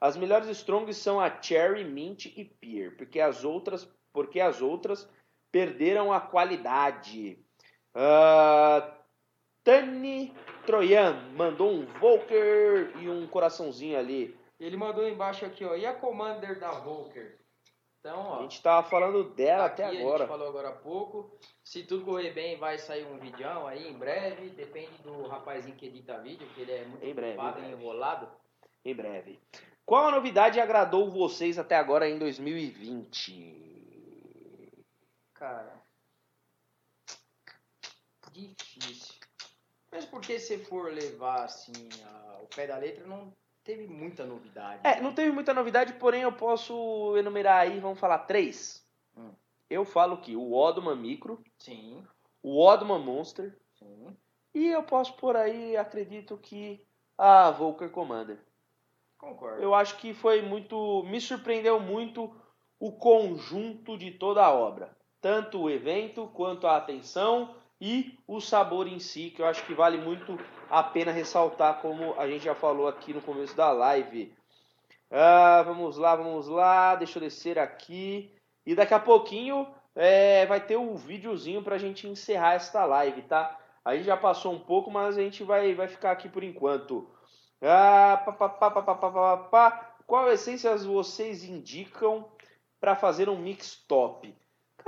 [0.00, 5.06] As melhores Strongs são a Cherry, Mint e Pear, porque as outras, porque as outras
[5.52, 7.38] perderam a qualidade.
[7.94, 8.90] Ah,
[9.62, 10.32] Tani
[10.64, 14.34] Troyan mandou um Volker e um coraçãozinho ali.
[14.58, 15.76] Ele mandou embaixo aqui, ó.
[15.76, 17.38] E a Commander da Volker?
[18.08, 18.38] Então, ó.
[18.38, 20.26] A gente tava falando dela aqui até a gente agora.
[20.26, 21.30] falou agora há pouco.
[21.62, 24.48] Se tudo correr bem, vai sair um vídeo aí em breve.
[24.50, 27.66] Depende do rapazinho que edita vídeo, que ele é muito Em breve, ocupado em e
[27.66, 27.82] breve.
[27.82, 28.28] enrolado.
[28.84, 29.38] Em breve.
[29.84, 33.58] Qual a novidade agradou vocês até agora em 2020?
[35.34, 35.82] Cara.
[38.32, 39.14] Difícil.
[39.92, 41.72] Mas porque se for levar assim
[42.04, 43.32] a- o pé da letra, não
[43.68, 44.80] teve muita novidade.
[44.82, 48.82] É, não teve muita novidade, porém eu posso enumerar aí, vamos falar três.
[49.14, 49.30] Hum.
[49.68, 52.02] Eu falo que o Odman Micro, Sim,
[52.42, 54.16] o Odman Monster sim.
[54.54, 56.82] e eu posso por aí, acredito que
[57.18, 58.38] a Volker Commander.
[59.18, 59.62] Concordo.
[59.62, 61.02] Eu acho que foi muito.
[61.02, 62.34] Me surpreendeu muito
[62.80, 64.96] o conjunto de toda a obra.
[65.20, 69.74] Tanto o evento, quanto a atenção e o sabor em si, que eu acho que
[69.74, 74.34] vale muito a pena ressaltar, como a gente já falou aqui no começo da live.
[75.10, 76.96] Ah, vamos lá, vamos lá.
[76.96, 78.30] Deixa eu descer aqui.
[78.66, 83.58] E daqui a pouquinho é, vai ter um videozinho pra gente encerrar esta live, tá?
[83.84, 87.08] A gente já passou um pouco, mas a gente vai, vai ficar aqui por enquanto.
[87.62, 89.94] Ah, pá, pá, pá, pá, pá, pá, pá, pá.
[90.06, 92.28] Qual essências vocês indicam
[92.80, 94.34] para fazer um mix top?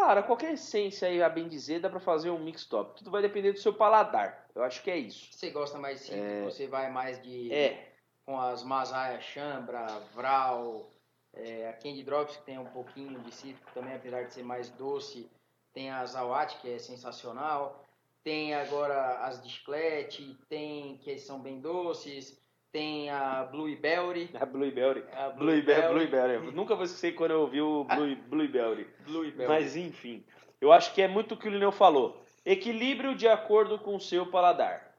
[0.00, 2.96] Cara, qualquer essência aí, a bem dizer, dá para fazer um mix top.
[2.96, 4.46] Tudo vai depender do seu paladar.
[4.54, 5.28] Eu acho que é isso.
[5.30, 7.52] Você gosta mais de simples, você vai mais de.
[7.52, 7.92] É,
[8.24, 10.88] Com as Masaya, Chambra, Vral,
[11.34, 14.70] é, a Candy Drops, que tem um pouquinho de cítrico também, apesar de ser mais
[14.70, 15.30] doce.
[15.74, 17.84] Tem a Zawat, que é sensacional.
[18.24, 22.40] Tem agora as Disclete, tem que são bem doces.
[22.72, 24.30] Tem a Blueberry.
[24.34, 25.04] A Blueberry.
[25.12, 25.88] A Blueberry.
[25.88, 26.52] Blueberry.
[26.52, 28.88] Nunca vou esquecer quando eu ouvi o Blue, Blueberry.
[29.04, 29.48] Blueberry.
[29.48, 30.24] Mas enfim,
[30.60, 32.22] eu acho que é muito o que o Lineu falou.
[32.44, 34.94] Equilíbrio de acordo com o seu paladar.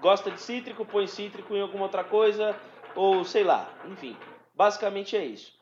[0.00, 2.56] Gosta de cítrico, põe cítrico em alguma outra coisa,
[2.94, 4.16] ou sei lá, enfim.
[4.54, 5.60] Basicamente é isso.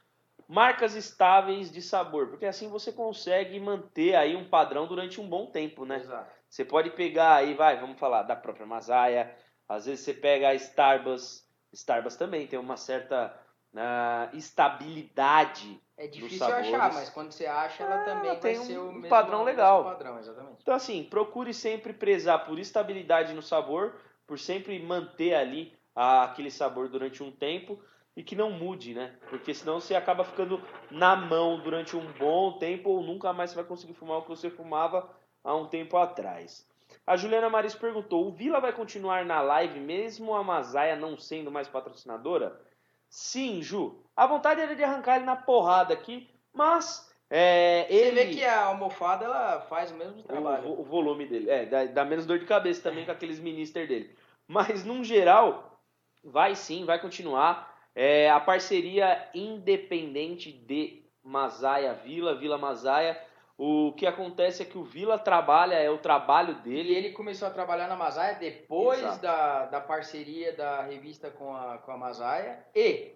[0.49, 5.47] Marcas estáveis de sabor, porque assim você consegue manter aí um padrão durante um bom
[5.47, 5.99] tempo, né?
[5.99, 6.31] Exato.
[6.49, 9.33] Você pode pegar aí, vai, vamos falar da própria Masaya,
[9.69, 13.35] às vezes você pega a Starbucks, Starbucks também tem uma certa
[13.77, 15.81] ah, estabilidade.
[15.97, 18.93] É difícil achar, mas quando você acha, ela Ah, também tem vai ser um o
[18.93, 19.85] mesmo padrão o mesmo legal.
[19.85, 20.59] padrão, exatamente.
[20.63, 23.95] Então assim, procure sempre prezar por estabilidade no sabor,
[24.27, 27.79] por sempre manter ali ah, aquele sabor durante um tempo
[28.17, 29.17] e que não mude, né?
[29.29, 30.61] Porque senão você acaba ficando
[30.91, 34.29] na mão durante um bom tempo ou nunca mais você vai conseguir fumar o que
[34.29, 35.09] você fumava
[35.45, 36.67] há um tempo atrás.
[37.07, 41.51] A Juliana Maris perguntou: o Vila vai continuar na live mesmo a Masaia não sendo
[41.51, 42.61] mais patrocinadora?
[43.09, 44.05] Sim, Ju.
[44.15, 48.45] A vontade era de arrancar ele na porrada aqui, mas é, Você ele vê que
[48.45, 50.67] a almofada ela faz o mesmo trabalho.
[50.69, 51.49] o, o volume dele.
[51.49, 54.17] É, dá, dá menos dor de cabeça também com aqueles ministers dele.
[54.49, 55.81] Mas, num geral,
[56.25, 57.73] vai sim, vai continuar.
[57.95, 63.21] É, a parceria independente de Masaia Vila, Vila Masaia.
[63.63, 66.95] O que acontece é que o Vila trabalha, é o trabalho E dele.
[66.95, 69.21] ele começou a trabalhar na Masaia depois Exato.
[69.21, 72.65] da, da parceria da revista com a, com a Masaia.
[72.75, 73.13] E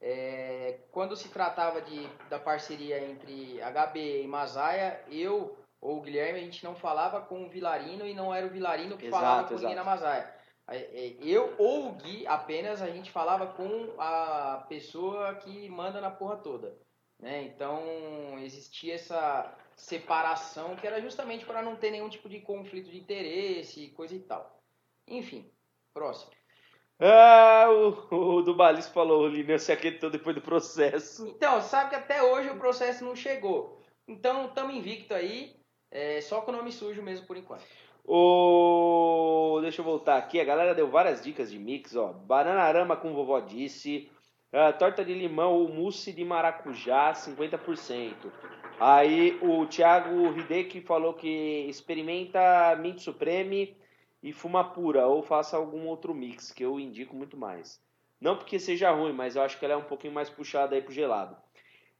[0.00, 6.40] é, quando se tratava de, da parceria entre HB e Masaia, eu ou o Guilherme,
[6.40, 9.46] a gente não falava com o Vilarino e não era o Vilarino que Exato, falava
[9.48, 9.74] com exato.
[9.76, 10.34] na Masaia.
[10.66, 16.10] É, Eu ou o Gui apenas a gente falava com a pessoa que manda na
[16.10, 16.76] porra toda.
[17.20, 17.42] Né?
[17.44, 17.80] Então
[18.40, 23.88] existia essa separação que era justamente para não ter nenhum tipo de conflito de interesse,
[23.88, 24.58] coisa e tal.
[25.08, 25.50] Enfim,
[25.92, 26.30] próximo.
[26.98, 31.26] Ah, o, o do Balis falou, o Lineu se aquietou depois do processo.
[31.28, 33.80] Então, sabe que até hoje o processo não chegou.
[34.06, 35.56] Então, estamos invicto aí,
[35.90, 37.64] é, só com o nome sujo mesmo por enquanto.
[38.06, 39.58] O...
[39.62, 40.38] Deixa eu voltar aqui.
[40.38, 42.12] A galera deu várias dicas de mix, ó.
[42.12, 44.10] Bananarama com vovó disse.
[44.56, 48.32] Ah, torta de limão ou mousse de maracujá, 50%.
[48.78, 53.76] Aí o Thiago Hideki falou que experimenta Mint Supreme
[54.22, 57.82] e fuma pura, ou faça algum outro mix, que eu indico muito mais.
[58.20, 60.82] Não porque seja ruim, mas eu acho que ela é um pouquinho mais puxada aí
[60.82, 61.36] pro gelado.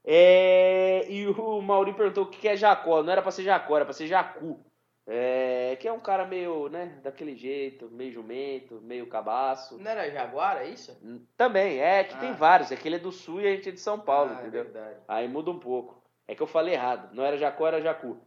[0.01, 3.03] É, E o Mauri perguntou o que é jacó.
[3.03, 4.59] Não era pra ser jacó, era pra ser jacu.
[5.07, 9.77] É, que é um cara meio, né, daquele jeito, meio jumento, meio cabaço.
[9.77, 10.97] Não era Jaguar, é isso?
[11.37, 12.33] Também, é que tem Ah.
[12.33, 12.71] vários.
[12.71, 14.41] É que ele é do sul e a gente é de São Paulo, Ah, é
[14.41, 14.63] entendeu?
[14.63, 14.95] verdade.
[15.07, 16.01] Aí muda um pouco.
[16.27, 17.13] É que eu falei errado.
[17.13, 18.17] Não era Jacó, era Jacu.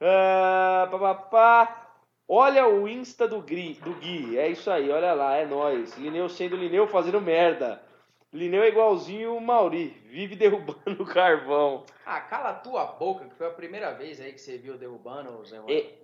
[0.00, 1.86] Ah, pá, pá, pá.
[2.28, 4.38] Olha o Insta do, Gri, do Gui.
[4.38, 5.96] É isso aí, olha lá, é nóis.
[5.98, 7.82] Lineu sendo Lineu fazendo merda.
[8.32, 9.88] Lineu é igualzinho o Mauri.
[10.06, 11.84] Vive derrubando carvão.
[12.06, 15.36] Ah, cala a tua boca, que foi a primeira vez aí que você viu derrubando
[15.40, 15.58] o Zé.
[15.66, 15.99] E-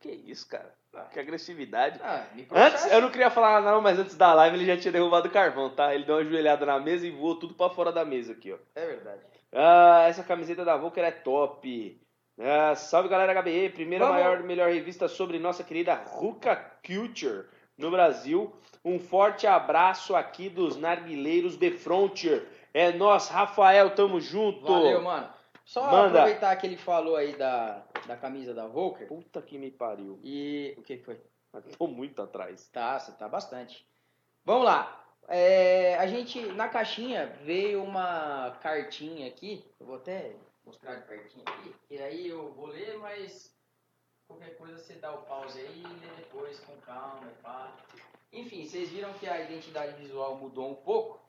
[0.00, 0.74] Que isso, cara?
[1.12, 2.00] Que agressividade.
[2.02, 5.28] Ah, Antes, eu não queria falar não, mas antes da live ele já tinha derrubado
[5.28, 5.94] o carvão, tá?
[5.94, 8.56] Ele deu uma joelhada na mesa e voou tudo pra fora da mesa aqui, ó.
[8.74, 9.20] É verdade.
[9.52, 12.00] Ah, essa camiseta da Volker é top.
[12.40, 14.20] Ah, salve galera HBE, primeira Vamos.
[14.20, 17.44] maior melhor revista sobre nossa querida Ruka Culture
[17.76, 18.52] no Brasil.
[18.84, 22.46] Um forte abraço aqui dos narguileiros de Frontier.
[22.72, 24.62] É nós, Rafael, tamo junto.
[24.72, 25.28] Valeu, mano.
[25.64, 26.20] Só Manda.
[26.20, 29.06] aproveitar que ele falou aí da, da camisa da Volker.
[29.06, 30.18] Puta que me pariu.
[30.22, 31.20] E o que foi?
[31.52, 32.68] Eu Tô muito atrás.
[32.68, 33.86] Tá, você tá bastante.
[34.44, 35.04] Vamos lá.
[35.28, 39.64] É, a gente, na caixinha, veio uma cartinha aqui.
[39.78, 40.34] Eu vou até
[40.64, 41.74] mostrar a cartinha aqui.
[41.90, 43.54] E aí eu vou ler, mas
[44.26, 47.72] qualquer coisa você dá o pause aí e lê depois com calma e pá.
[48.32, 51.20] Enfim, vocês viram que a identidade visual mudou um pouco.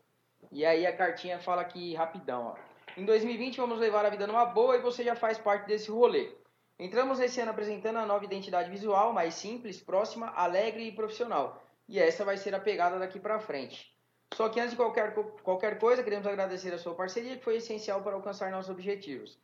[0.52, 2.56] E aí a cartinha fala aqui rapidão, ó.
[2.98, 6.30] Em 2020 vamos levar a vida numa boa e você já faz parte desse rolê.
[6.78, 11.64] Entramos esse ano apresentando a nova identidade visual, mais simples, próxima, alegre e profissional.
[11.88, 13.96] E essa vai ser a pegada daqui pra frente.
[14.34, 18.02] Só que antes de qualquer, qualquer coisa, queremos agradecer a sua parceria, que foi essencial
[18.02, 19.40] para alcançar nossos objetivos.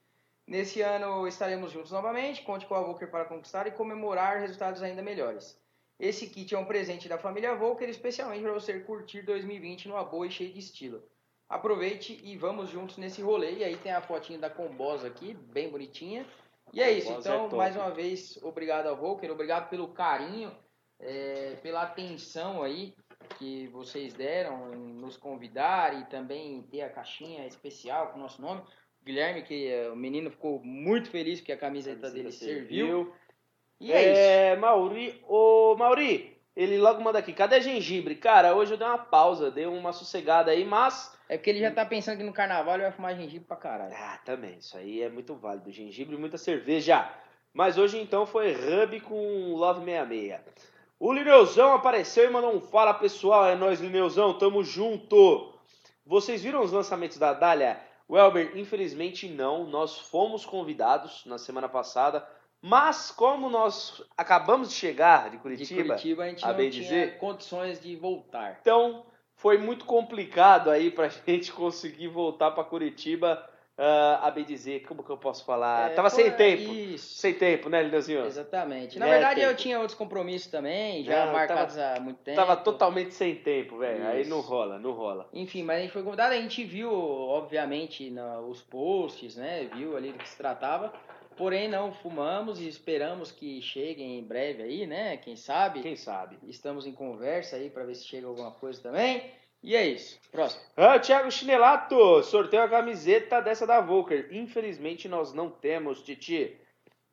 [0.46, 5.02] Nesse ano estaremos juntos novamente, conte com a Volker para conquistar e comemorar resultados ainda
[5.02, 5.58] melhores.
[6.00, 10.28] Esse kit é um presente da família Volker, especialmente para você curtir 2020 numa boa
[10.28, 11.02] e cheia de estilo.
[11.50, 13.58] Aproveite e vamos juntos nesse rolê.
[13.58, 16.26] E aí tem a fotinha da Combosa aqui, bem bonitinha.
[16.74, 17.56] E é isso, é então, top.
[17.56, 20.52] mais uma vez, obrigado ao Volker, obrigado pelo carinho,
[21.00, 22.94] é, pela atenção aí
[23.38, 28.42] que vocês deram em nos convidar e também ter a caixinha especial com o nosso
[28.42, 28.62] nome.
[29.04, 33.14] Guilherme, que é, o menino ficou muito feliz porque a camiseta dele serviu.
[33.80, 34.22] E é, isso.
[34.22, 38.16] É, Mauri, ô Mauri, Ele logo manda aqui, cadê gengibre?
[38.16, 41.16] Cara, hoje eu dei uma pausa, dei uma sossegada aí, mas.
[41.30, 43.94] É porque ele já tá pensando que no carnaval ele vai fumar gengibre pra caralho.
[43.96, 45.72] Ah, também, isso aí é muito válido.
[45.72, 47.10] Gengibre e muita cerveja.
[47.54, 50.40] Mas hoje então foi Hub com Love 66.
[51.00, 53.46] O Lineuzão apareceu e mandou um fala pessoal.
[53.48, 55.54] É nóis, Lineuzão, tamo junto.
[56.06, 57.80] Vocês viram os lançamentos da Dália?
[58.10, 59.66] Welber, infelizmente não.
[59.66, 62.26] Nós fomos convidados na semana passada.
[62.62, 66.70] Mas como nós acabamos de chegar de Curitiba, de Curitiba a gente a não bem
[66.70, 67.18] tinha dizer.
[67.20, 68.58] condições de voltar.
[68.62, 69.06] então
[69.38, 73.48] foi muito complicado aí pra gente conseguir voltar pra Curitiba.
[73.80, 75.92] ah, a bem dizer, como que eu posso falar?
[75.92, 76.74] É, Tava foi- sem tempo.
[76.74, 77.20] Isso.
[77.20, 78.26] Sem tempo, né, Lineuzinho?
[78.26, 78.98] Exatamente.
[78.98, 79.62] Na É, verdade, eu tempo.
[79.62, 82.36] tinha outros compromissos também, já Não, marcados há muito tempo.
[82.38, 84.08] Tava totalmente sem tempo, velho.
[84.08, 85.30] Aí não rola, não rola.
[85.32, 89.70] Enfim, mas a gente foi convidado, a gente viu, obviamente, na- os posts, né?
[89.76, 90.92] Viu ali do que se tratava.
[91.38, 95.18] Porém, não fumamos e esperamos que cheguem em breve aí, né?
[95.18, 95.82] Quem sabe?
[95.82, 96.38] Quem sabe?
[96.48, 99.24] Estamos em conversa aí para ver se chega alguma coisa também.
[99.62, 100.20] E é isso.
[100.32, 100.62] Próximo.
[100.76, 104.30] Ah, Thiago Chinelato, sorteio a camiseta dessa da Volker.
[104.32, 106.56] Infelizmente nós não temos, Titi.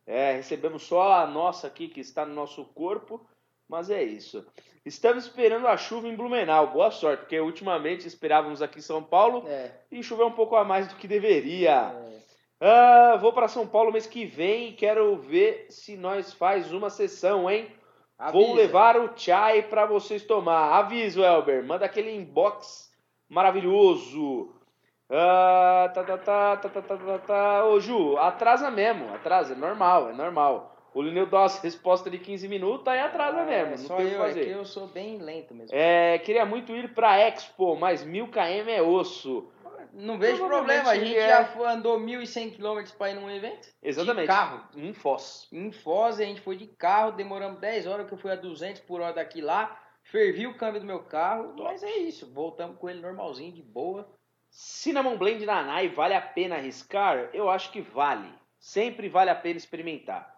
[0.07, 3.27] É, recebemos só a nossa aqui que está no nosso corpo,
[3.69, 4.47] mas é isso.
[4.85, 6.71] Estamos esperando a chuva em Blumenau.
[6.71, 9.71] Boa sorte, porque ultimamente esperávamos aqui em São Paulo É.
[9.91, 11.95] e choveu um pouco a mais do que deveria.
[11.95, 12.15] é,
[12.67, 16.89] Ah, vou para São Paulo mês que vem e quero ver se nós faz uma
[16.89, 17.69] sessão, hein?
[18.33, 18.55] Vou avisa.
[18.57, 20.73] levar o chai para vocês tomar.
[20.79, 21.63] Aviso, Elber.
[21.63, 22.91] Manda aquele inbox
[23.29, 24.51] maravilhoso.
[25.11, 27.65] Ah, tá, tá, tá, tá, tá, tá, tá, tá.
[27.67, 29.13] Ô, Ju, atrasa mesmo.
[29.13, 30.75] Atrasa, é normal, é normal.
[30.95, 33.75] O Lineu dá uma resposta de 15 minutos, aí atrasa Ah, mesmo.
[33.75, 34.45] é Não só tem o que eu, é fazer.
[34.45, 35.77] que eu sou bem lento mesmo.
[35.77, 39.51] É, queria muito ir pra Expo, mas 1000 km é osso.
[39.97, 41.29] Não vejo problema, a gente é.
[41.29, 43.69] já andou 1.100 km para ir num evento.
[43.81, 44.23] Exatamente.
[44.23, 44.65] De carro.
[44.77, 45.47] Em Foz.
[45.53, 48.81] Em Foz, a gente foi de carro, demoramos 10 horas, que eu fui a 200
[48.83, 49.81] por hora daqui lá.
[50.03, 52.31] Fervi o câmbio do meu carro, mas é isso.
[52.33, 54.09] Voltamos com ele normalzinho, de boa.
[54.51, 57.31] Cinnamon Blend na Nai, vale a pena arriscar?
[57.33, 58.29] Eu acho que vale.
[58.59, 60.35] Sempre vale a pena experimentar.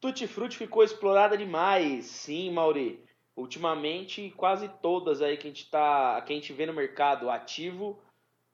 [0.00, 2.06] Tutti Frutti ficou explorada demais.
[2.06, 3.04] Sim, Mauri.
[3.36, 8.02] Ultimamente, quase todas aí que a gente, tá, que a gente vê no mercado ativo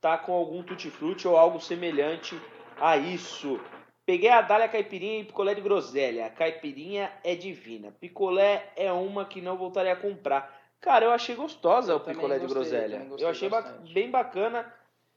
[0.04, 2.38] tá com algum Tutti Frutti ou algo semelhante
[2.78, 3.58] a isso.
[4.04, 6.26] Peguei a Dália Caipirinha e picolé de groselha.
[6.26, 7.90] A caipirinha é divina.
[7.90, 10.60] Picolé é uma que não voltaria a comprar.
[10.78, 12.92] Cara, eu achei gostosa Eu o picolé de gostei, groselha.
[12.96, 13.94] também gostei Eu achei bastante.
[13.94, 14.70] bem bacana.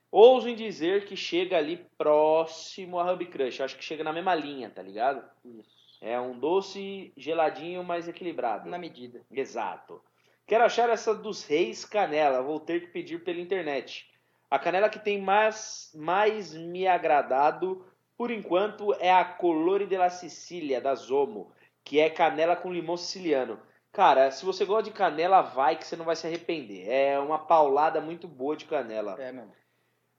[0.10, 3.60] Ouso em dizer que chega ali próximo a Hub Crush.
[3.60, 5.22] Eu acho que chega na mesma linha, tá ligado?
[5.44, 6.00] Isso.
[6.00, 8.70] É um doce geladinho, mais equilibrado.
[8.70, 9.20] Na medida.
[9.30, 10.02] Exato.
[10.46, 12.42] Quero achar essa dos reis canela.
[12.42, 14.10] Vou ter que pedir pela internet.
[14.50, 17.86] A canela que tem mais, mais me agradado,
[18.18, 21.52] por enquanto, é a Colore della Sicília, da Zomo,
[21.84, 23.60] que é canela com limão siciliano.
[23.92, 26.88] Cara, se você gosta de canela, vai que você não vai se arrepender.
[26.90, 29.16] É uma paulada muito boa de canela.
[29.20, 29.52] É mesmo.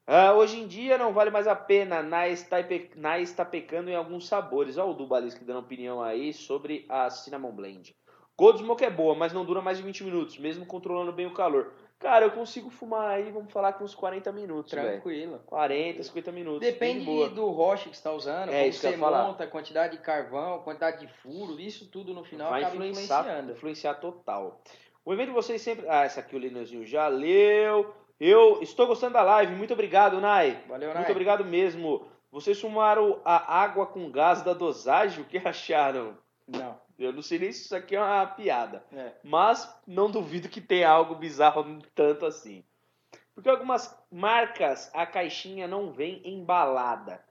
[0.06, 3.90] Ah, hoje em dia não vale mais a pena, na está, pe- na está pecando
[3.90, 4.78] em alguns sabores.
[4.78, 7.94] Olha o Dubalisque dando opinião aí sobre a Cinnamon Blend.
[8.36, 11.34] Gold Smoke é boa, mas não dura mais de 20 minutos, mesmo controlando bem o
[11.34, 11.74] calor.
[11.98, 14.70] Cara, eu consigo fumar aí, vamos falar que uns 40 minutos.
[14.70, 15.40] Tranquilo.
[15.46, 16.60] 40, 50 minutos.
[16.60, 19.96] Depende do roche que você está usando, É como isso que eu você monta, quantidade
[19.96, 23.52] de carvão, quantidade de furo, isso tudo no final Vai acaba influenciar, influenciando.
[23.52, 24.60] influenciar total.
[25.04, 25.88] O evento de vocês sempre.
[25.88, 27.92] Ah, essa aqui o Lineuzinho já leu.
[28.20, 29.54] Eu estou gostando da live.
[29.54, 30.62] Muito obrigado, Nai.
[30.68, 31.10] Valeu, Muito Nai.
[31.10, 32.06] obrigado mesmo.
[32.30, 35.22] Vocês fumaram a água com gás da dosagem?
[35.22, 36.16] O que acharam?
[36.46, 36.78] Não.
[36.98, 38.82] Eu não sei nem se isso aqui é uma piada.
[38.92, 39.12] É.
[39.22, 42.64] Mas não duvido que tenha algo bizarro tanto assim.
[43.34, 47.22] Porque algumas marcas a caixinha não vem embalada.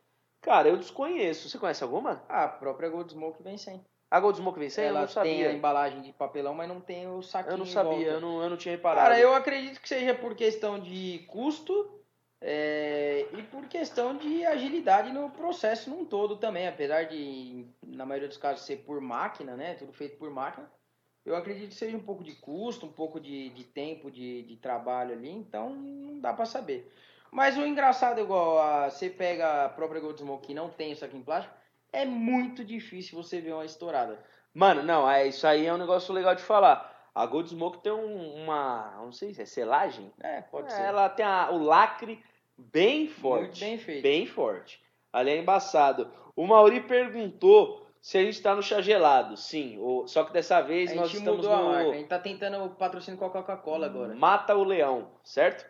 [0.41, 1.49] Cara, eu desconheço.
[1.49, 2.23] Você conhece alguma?
[2.29, 3.83] Ah, a própria Gold Smoke vem sem.
[4.09, 4.85] A Gold Smoke vem sem?
[4.85, 5.49] Eu Ela não tem sabia.
[5.49, 8.49] a embalagem de papelão, mas não tem o saquinho Eu não sabia, eu não, eu
[8.49, 9.01] não tinha reparado.
[9.09, 11.96] Cara, eu acredito que seja por questão de custo
[12.39, 16.67] é, e por questão de agilidade no processo num todo também.
[16.67, 19.73] Apesar de, na maioria dos casos, ser por máquina, né?
[19.75, 20.69] Tudo feito por máquina.
[21.25, 24.55] Eu acredito que seja um pouco de custo, um pouco de, de tempo de, de
[24.55, 26.89] trabalho ali, então não dá pra saber.
[27.29, 31.03] Mas o engraçado, igual a, você pega a própria Gold Smoke que não tem isso
[31.03, 31.53] aqui em plástico,
[31.91, 34.23] é muito difícil você ver uma estourada.
[34.53, 36.96] Mano, não, é, isso aí é um negócio legal de falar.
[37.17, 40.11] A Gold Smoke tem um- uma, não sei se é selagem.
[40.21, 40.81] É, pode É, ser.
[40.83, 42.21] Ela tem a- o lacre
[42.57, 43.43] bem forte.
[43.45, 44.03] Muito bem feito.
[44.03, 44.79] Bem forte.
[45.11, 46.09] Ali é embaçado.
[46.35, 49.35] O Mauri perguntou se a gente tá no chá gelado.
[49.35, 51.93] Sim, o- só que dessa vez A nós gente estamos mudou a no marca, a
[51.93, 54.13] gente tá tentando o patrocínio com a Coca-Cola agora.
[54.15, 55.65] Mata o Leão, certo?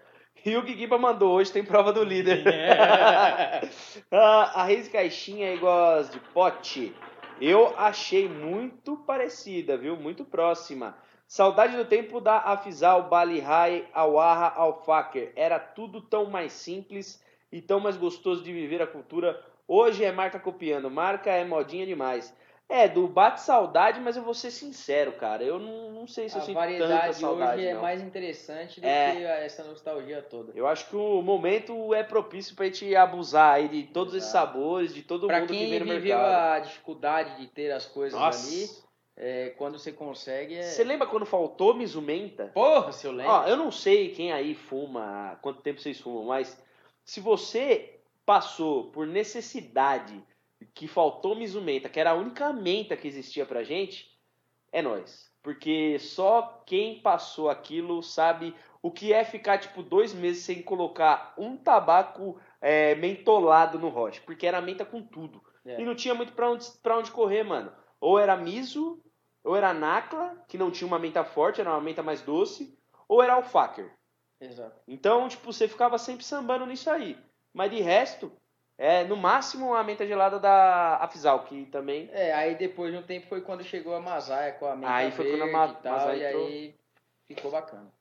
[0.45, 2.43] E o Guiguiba mandou, hoje tem prova do líder.
[4.11, 6.95] Ah, a Reis Caixinha é igual às de pote.
[7.41, 9.95] Eu achei muito parecida, viu?
[9.95, 10.97] Muito próxima.
[11.27, 15.33] Saudade do tempo da Afizal, Bali High, Awaha, Alfaker.
[15.35, 17.21] Era tudo tão mais simples
[17.51, 19.39] e tão mais gostoso de viver a cultura.
[19.67, 22.33] Hoje é marca copiando, marca é modinha demais.
[22.69, 25.41] É, do bate saudade, mas eu vou ser sincero, cara.
[25.41, 27.59] Eu não, não sei se eu A sinto tanta variedade saudade.
[27.61, 27.81] hoje é não.
[27.81, 29.11] mais interessante do É.
[29.15, 30.51] que essa nostalgia toda.
[30.53, 34.47] Eu acho que o momento é propício pra gente abusar aí de todos esses Exato.
[34.47, 36.53] sabores, de todo Pra mundo que quem vem no viveu mercado.
[36.55, 38.47] a dificuldade de ter as coisas Nossa.
[38.49, 38.67] ali,
[39.17, 40.61] é, quando você consegue é.
[40.61, 42.51] Você lembra quando faltou Mizumenta?
[42.53, 43.33] Porra, se eu lembro.
[43.33, 46.61] Ó, eu não sei quem aí fuma, quanto tempo vocês fumam, mas
[47.03, 50.23] se você passou por necessidade
[50.73, 54.15] que faltou Mizumenta, que era a única menta que existia pra gente,
[54.71, 55.31] é nós.
[55.41, 61.33] Porque só quem passou aquilo sabe o que é ficar tipo dois meses sem colocar
[61.37, 65.41] um tabaco é, mentolado no roche, porque era menta com tudo.
[65.65, 65.81] É.
[65.81, 67.71] E não tinha muito pra onde, pra onde correr, mano.
[67.99, 69.01] Ou era miso,
[69.47, 73.23] ou era nacla, que não tinha uma menta forte, era uma menta mais doce, ou
[73.23, 73.91] era alfaker.
[74.39, 74.79] Exato.
[74.87, 77.17] Então, tipo, você ficava sempre sambando nisso aí.
[77.53, 78.31] Mas de resto,
[78.77, 82.09] é no máximo a menta gelada da Afizal, que também.
[82.11, 85.11] É, aí depois de um tempo foi quando chegou a Masaia com a menta Aí
[85.11, 86.45] foi quando a Ma- e tal, Masaia e entrou.
[86.47, 86.75] aí
[87.25, 87.91] ficou bacana.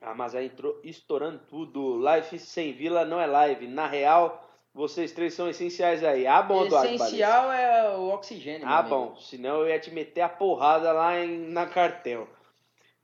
[0.00, 1.96] Ah, mas aí entrou estourando tudo.
[1.96, 3.66] Live sem vila não é live.
[3.66, 6.26] Na real, vocês três são essenciais aí.
[6.26, 6.92] Ah, bom, Eduardo.
[6.94, 8.66] Essencial é o oxigênio.
[8.68, 9.14] Ah, bom.
[9.16, 12.26] Senão eu ia te meter a porrada lá em, na cartel.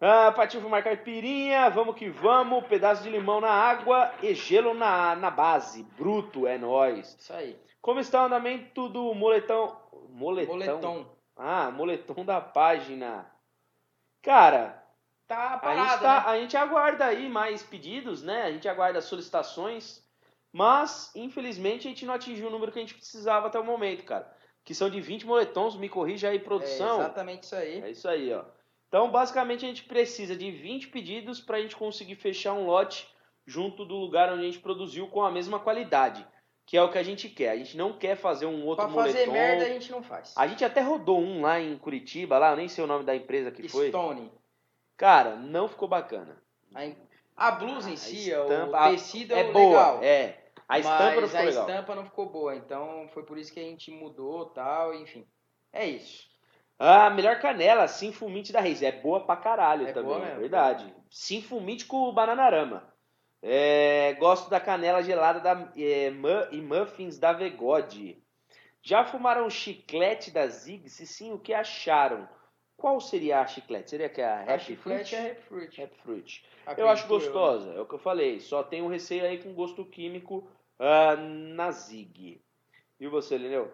[0.00, 2.66] Ah, partiu fumar caipirinha, vamos que vamos.
[2.66, 5.82] Pedaço de limão na água e gelo na, na base.
[5.96, 7.16] Bruto, é nóis.
[7.18, 7.58] Isso aí.
[7.82, 9.76] Como está o andamento do moletão?
[10.10, 10.54] Moletão?
[10.54, 11.06] Moletom.
[11.36, 13.26] Ah, moletom da página.
[14.22, 14.82] Cara,
[15.26, 16.24] Tá a parado, gente, tá- né?
[16.26, 18.44] a gente aguarda aí mais pedidos, né?
[18.44, 20.02] A gente aguarda solicitações.
[20.58, 24.02] Mas, infelizmente, a gente não atingiu o número que a gente precisava até o momento,
[24.04, 24.28] cara.
[24.64, 26.98] Que são de 20 moletons, me corrija aí, É produção.
[26.98, 27.80] exatamente isso aí.
[27.80, 28.44] É isso aí, ó.
[28.88, 33.06] Então, basicamente, a gente precisa de 20 pedidos para a gente conseguir fechar um lote
[33.46, 36.26] junto do lugar onde a gente produziu com a mesma qualidade,
[36.66, 37.50] que é o que a gente quer.
[37.50, 39.32] A gente não quer fazer um outro Pra fazer moletom.
[39.32, 40.34] merda a gente não faz.
[40.36, 43.14] A gente até rodou um lá em Curitiba, lá, eu nem sei o nome da
[43.14, 43.88] empresa que foi.
[43.90, 44.28] Stone.
[44.96, 46.36] Cara, não ficou bacana.
[46.74, 50.00] A, a blusa em A si, estampa- o tecido é é boa, legal.
[50.02, 50.37] é.
[50.68, 51.66] A estampa não ficou a legal.
[51.68, 52.54] estampa não ficou boa.
[52.56, 55.26] Então foi por isso que a gente mudou tal, enfim.
[55.72, 56.28] É isso.
[56.78, 58.82] Ah, melhor canela, Sinfumite da Reis.
[58.82, 60.40] É boa pra caralho É também, boa mesmo.
[60.40, 60.94] verdade.
[61.10, 62.92] Sinfumite com bananarama.
[63.42, 66.08] É, gosto da canela gelada da, é,
[66.52, 68.22] e muffins da Vegode.
[68.82, 70.88] Já fumaram chiclete da Zig?
[70.88, 72.28] Se sim, o que acharam?
[72.76, 73.90] Qual seria a chiclete?
[73.90, 75.16] Seria que é a A Happy chiclete Fruit?
[75.16, 75.82] é Happy Fruit.
[75.82, 76.44] Happy Fruit.
[76.76, 78.38] Eu acho gostosa, é o que eu falei.
[78.40, 80.48] Só tem um receio aí com gosto químico
[80.78, 82.40] ah, na Zig.
[83.00, 83.72] E você, Lineu?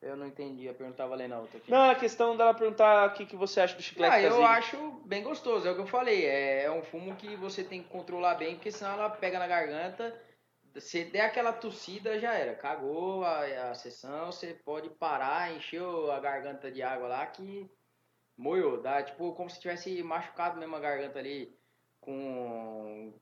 [0.00, 1.70] Eu não entendi a pergunta tava lendo a outra aqui.
[1.70, 4.92] Não, é questão dela perguntar o que, que você acha do chiclete Ah, eu acho
[5.04, 6.24] bem gostoso, é o que eu falei.
[6.24, 9.48] É, é um fumo que você tem que controlar bem, porque senão ela pega na
[9.48, 10.16] garganta.
[10.76, 12.54] Se der aquela tossida, já era.
[12.54, 17.68] Cagou a, a sessão, você pode parar, encheu a garganta de água lá que
[18.36, 18.80] moiou.
[18.80, 21.58] Dá tipo como se tivesse machucado mesmo a garganta ali
[22.00, 23.12] com.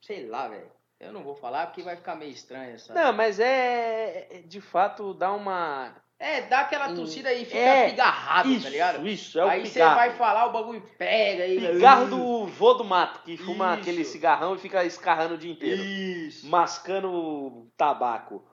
[0.00, 0.70] Sei lá, velho.
[1.00, 2.92] Eu não vou falar porque vai ficar meio estranho essa.
[2.92, 5.96] Não, mas é, é- de fato dá uma.
[6.18, 9.08] É, dá aquela tossida e fica é, pigarrado, isso, tá ligado?
[9.08, 11.58] isso, é o Aí você vai falar, o bagulho pega e.
[11.58, 13.80] Pigarro do vô do mato, que fuma Isso.
[13.80, 15.82] aquele cigarrão e fica escarrando o dia inteiro.
[15.82, 16.46] Isso.
[16.46, 18.44] Mascando tabaco.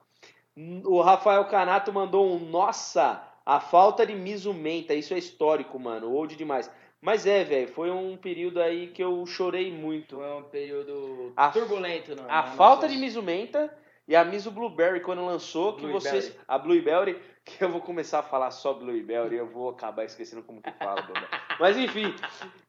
[0.86, 4.94] O Rafael Canato mandou um Nossa, a falta de misumenta.
[4.94, 6.10] Isso é histórico, mano.
[6.10, 6.70] Old demais.
[7.00, 10.16] Mas é, velho, foi um período aí que eu chorei muito.
[10.16, 12.16] Foi um período A- turbulento.
[12.16, 13.72] No, A na falta nossa- de Misumenta
[14.06, 16.00] e a Miso Blueberry quando lançou, que Blueberry.
[16.22, 16.36] vocês.
[16.48, 20.60] A Blueberry, que eu vou começar a falar só Blueberry, eu vou acabar esquecendo como
[20.60, 21.06] que fala.
[21.60, 22.12] Mas enfim.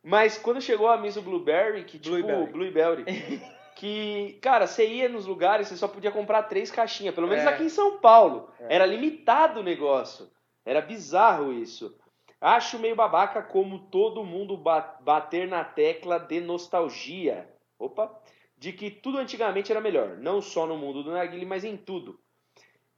[0.03, 2.15] Mas quando chegou a Miso Blueberry, que tipo.
[2.17, 2.51] Blueberry.
[2.51, 3.41] Blueberry.
[3.75, 7.47] que, cara, você ia nos lugares, você só podia comprar três caixinhas, pelo menos É.
[7.47, 8.49] aqui em São Paulo.
[8.59, 8.75] É.
[8.75, 10.29] Era limitado o negócio.
[10.65, 11.95] Era bizarro isso.
[12.41, 17.47] Acho meio babaca como todo mundo ba- bater na tecla de nostalgia.
[17.77, 18.09] Opa!
[18.57, 20.17] De que tudo antigamente era melhor.
[20.17, 22.19] Não só no mundo do narguile, mas em tudo.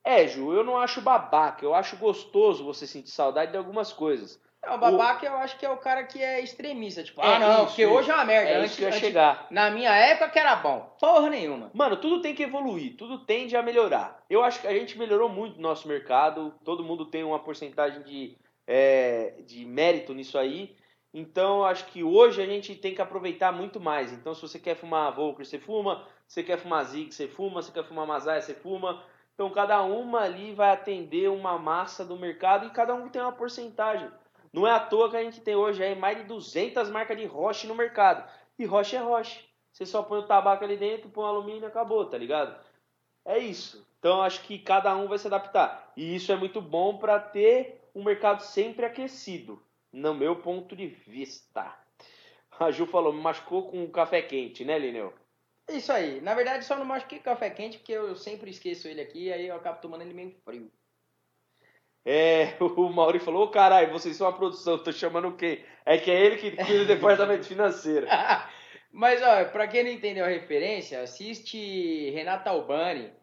[0.03, 1.63] É, Ju, eu não acho babaca.
[1.63, 4.41] Eu acho gostoso você sentir saudade de algumas coisas.
[4.63, 7.03] Não, o babaca eu acho que é o cara que é extremista.
[7.03, 8.49] Tipo, É ah, não, isso, porque hoje é uma merda.
[8.49, 9.47] É Antes- isso ia antes- chegar.
[9.51, 10.95] Na minha época que era bom.
[10.99, 11.71] Porra nenhuma.
[11.73, 14.23] Mano, tudo tem que evoluir, tudo tende a melhorar.
[14.29, 18.01] Eu acho que a gente melhorou muito no nosso mercado, todo mundo tem uma porcentagem
[18.03, 20.75] de, é, de mérito nisso aí.
[21.13, 24.13] Então, acho que hoje a gente tem que aproveitar muito mais.
[24.13, 26.07] Então, se você quer fumar Volker, você fuma.
[26.27, 27.61] Se você quer fumar Zig, você fuma.
[27.61, 29.03] Se você quer fumar Mazaya, você fuma.
[29.33, 33.31] Então, cada uma ali vai atender uma massa do mercado e cada um tem uma
[33.33, 34.09] porcentagem.
[34.53, 37.25] Não é à toa que a gente tem hoje aí mais de 200 marcas de
[37.25, 38.29] roche no mercado.
[38.57, 39.49] E roche é roche.
[39.71, 42.59] Você só põe o tabaco ali dentro, põe o alumínio e acabou, tá ligado?
[43.25, 43.85] É isso.
[44.01, 45.93] Então acho que cada um vai se adaptar.
[45.95, 49.61] E isso é muito bom para ter um mercado sempre aquecido,
[49.93, 51.71] no meu ponto de vista.
[52.59, 55.13] A Ju falou, me machucou com café quente, né, Lineu?
[55.69, 56.19] Isso aí.
[56.19, 59.55] Na verdade, só não machuquei café quente porque eu sempre esqueço ele aqui, aí eu
[59.55, 60.71] acabo tomando ele meio frio.
[62.03, 65.63] É, o Mauri falou, ô oh, caralho, vocês são a produção, tô chamando quem?
[65.85, 68.07] É que é ele que cuida do departamento financeiro.
[68.91, 73.13] Mas, ó, pra quem não entendeu a referência, assiste Renata Albani,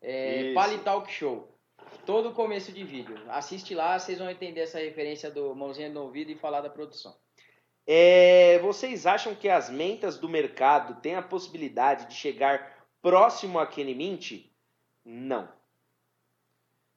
[0.00, 1.56] é, Pali Talk Show.
[2.04, 3.18] Todo começo de vídeo.
[3.28, 7.16] Assiste lá, vocês vão entender essa referência do mãozinha no ouvido e falar da produção.
[7.86, 13.66] É, vocês acham que as mentas do mercado têm a possibilidade de chegar próximo a
[13.66, 14.50] Kenny Mint?
[15.04, 15.48] Não.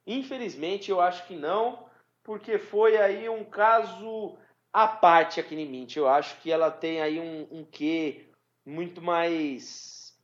[0.06, 1.88] Infelizmente, eu acho que não,
[2.24, 4.38] porque foi aí um caso
[4.74, 5.96] à parte a Kenny Mint.
[5.96, 8.28] Eu acho que ela tem aí um, um quê
[8.66, 10.16] muito mais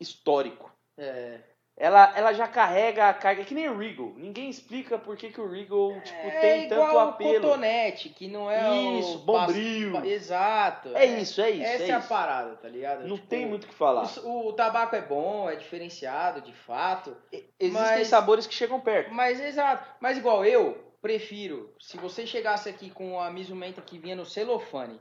[0.00, 0.72] histórico.
[0.96, 1.51] É
[1.82, 4.12] ela, ela já carrega a carga, que nem o Regal.
[4.16, 7.32] Ninguém explica por que, que o Regal tipo, é tem tanto apelo.
[7.32, 9.18] É igual o cotonete, que não é Isso, o...
[9.18, 10.04] bombril.
[10.04, 10.90] Exato.
[10.94, 11.64] É, é, isso, é isso.
[11.64, 12.06] Essa é, é, isso.
[12.06, 13.08] a parada, tá ligado?
[13.08, 14.08] Não tipo, tem muito o que falar.
[14.22, 17.16] O, o, tabaco é bom, é diferenciado, de fato.
[17.32, 19.12] Existem mas, sabores que chegam perto.
[19.12, 19.84] Mas, exato.
[19.98, 25.00] Mas igual eu, prefiro, se você chegasse aqui com a Mizumenta que vinha no celofane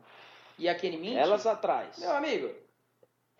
[0.57, 1.15] e aquele mint...
[1.15, 1.99] Elas atrás.
[1.99, 2.49] Meu amigo,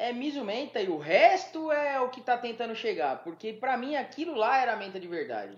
[0.01, 3.23] é miso menta e o resto é o que tá tentando chegar.
[3.23, 5.57] Porque pra mim aquilo lá era a menta de verdade.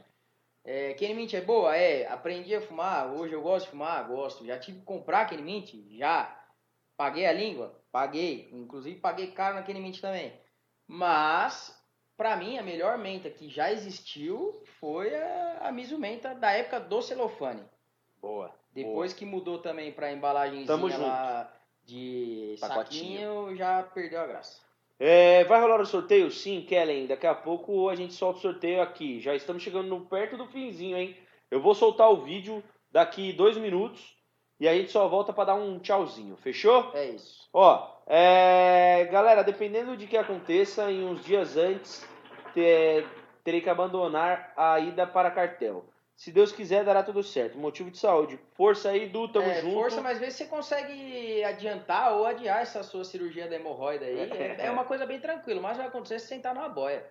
[0.66, 1.76] É, Mint é boa?
[1.76, 2.06] É.
[2.08, 3.14] Aprendi a fumar.
[3.14, 4.06] Hoje eu gosto de fumar?
[4.08, 4.46] Gosto.
[4.46, 5.74] Já tive que comprar Kenny Mint?
[5.98, 6.38] Já.
[6.98, 7.74] Paguei a língua?
[7.92, 8.50] Paguei.
[8.52, 10.34] Inclusive paguei caro na Kenny Mint também.
[10.86, 11.78] Mas,
[12.18, 16.80] pra mim, a melhor menta que já existiu foi a, a miso menta da época
[16.80, 17.64] do celofane.
[18.22, 18.54] Boa.
[18.74, 19.20] Depois boa.
[19.20, 21.44] que mudou também pra embalagenzinha Tamo lá...
[21.44, 23.46] Junto de Pacotinho.
[23.46, 24.62] saquinho já perdeu a graça.
[25.00, 26.32] É, vai rolar o sorteio?
[26.32, 27.08] Sim, Kellen.
[27.08, 29.20] Daqui a pouco a gente solta o sorteio aqui.
[29.20, 31.18] Já estamos chegando no, perto do finzinho, hein?
[31.52, 34.16] Eu vou soltar o vídeo daqui dois minutos
[34.60, 36.38] e a gente só volta para dar um tchauzinho.
[36.38, 36.92] Fechou?
[36.94, 37.50] É isso.
[37.52, 42.08] Ó, é, galera, dependendo de que aconteça, em uns dias antes,
[42.54, 43.06] ter,
[43.44, 45.84] terei que abandonar a ida para cartel.
[46.16, 47.58] Se Deus quiser, dará tudo certo.
[47.58, 48.40] Motivo de saúde.
[48.54, 49.74] Força aí, Du, tamo é, junto.
[49.74, 54.32] Força, mas vê se você consegue adiantar ou adiar essa sua cirurgia da hemorroida aí.
[54.32, 57.06] É, é uma coisa bem tranquila, mas vai acontecer se sentar numa boia.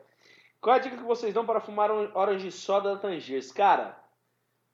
[0.60, 3.50] Qual a dica que vocês dão para fumar Orange Soda da Tangiers?
[3.50, 3.98] Cara,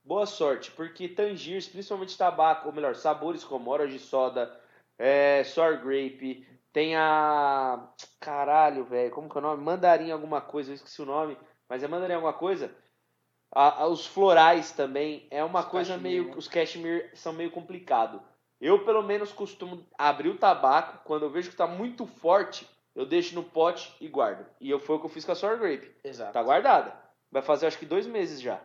[0.04, 4.54] boa sorte, porque Tangiers, principalmente tabaco, ou melhor, sabores como Orange Soda,
[4.98, 7.88] é, Sour Grape, tem a...
[8.20, 9.64] Caralho, velho, como que é o nome?
[9.64, 12.70] Mandarim alguma coisa, eu esqueci o nome, mas é mandarim alguma coisa
[13.52, 16.28] a, a, os florais também é uma os coisa meio.
[16.28, 16.34] Né?
[16.36, 18.22] Os cashmere são meio complicado.
[18.60, 21.04] Eu, pelo menos, costumo abrir o tabaco.
[21.04, 24.44] Quando eu vejo que está muito forte, eu deixo no pote e guardo.
[24.60, 25.94] E eu, foi o que eu fiz com a Sour Grape.
[26.02, 26.32] Exato.
[26.32, 26.92] Tá guardada.
[27.30, 28.60] Vai fazer acho que dois meses já.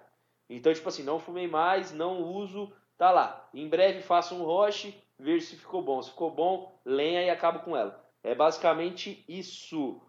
[0.49, 3.47] Então, tipo assim, não fumei mais, não uso, tá lá.
[3.53, 6.01] Em breve faço um roche, vejo se ficou bom.
[6.01, 8.03] Se ficou bom, lenha e acabo com ela.
[8.23, 10.01] É basicamente isso.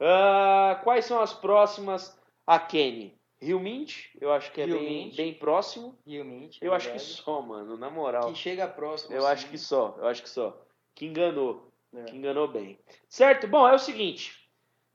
[0.00, 2.16] Uh, quais são as próximas?
[2.46, 3.17] A Kenny.
[3.40, 5.96] Rio Mint, eu acho que é bem, bem próximo.
[6.04, 6.58] Rio Mint.
[6.60, 8.32] Eu acho que só, mano, na moral.
[8.32, 9.14] Que chega próximo.
[9.14, 10.60] Eu acho que só, eu acho que só.
[10.94, 11.72] Que enganou.
[11.94, 12.02] É.
[12.02, 12.78] Que enganou bem.
[13.08, 13.46] Certo?
[13.46, 14.36] Bom, é o seguinte.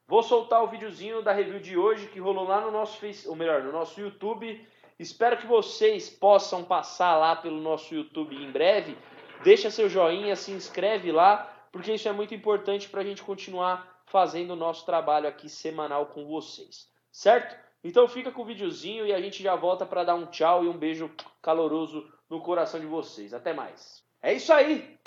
[0.05, 3.35] Vou soltar o videozinho da review de hoje que rolou lá no nosso Face, ou
[3.35, 4.67] melhor, no nosso YouTube.
[4.99, 8.97] Espero que vocês possam passar lá pelo nosso YouTube em breve.
[9.43, 14.03] Deixa seu joinha, se inscreve lá, porque isso é muito importante para a gente continuar
[14.05, 16.91] fazendo o nosso trabalho aqui semanal com vocês.
[17.11, 17.62] Certo?
[17.83, 20.69] Então fica com o videozinho e a gente já volta para dar um tchau e
[20.69, 23.33] um beijo caloroso no coração de vocês.
[23.33, 24.03] Até mais.
[24.21, 24.97] É isso aí.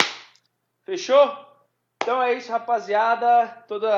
[0.83, 1.35] Fechou?
[2.01, 3.47] Então é isso, rapaziada.
[3.67, 3.91] Toda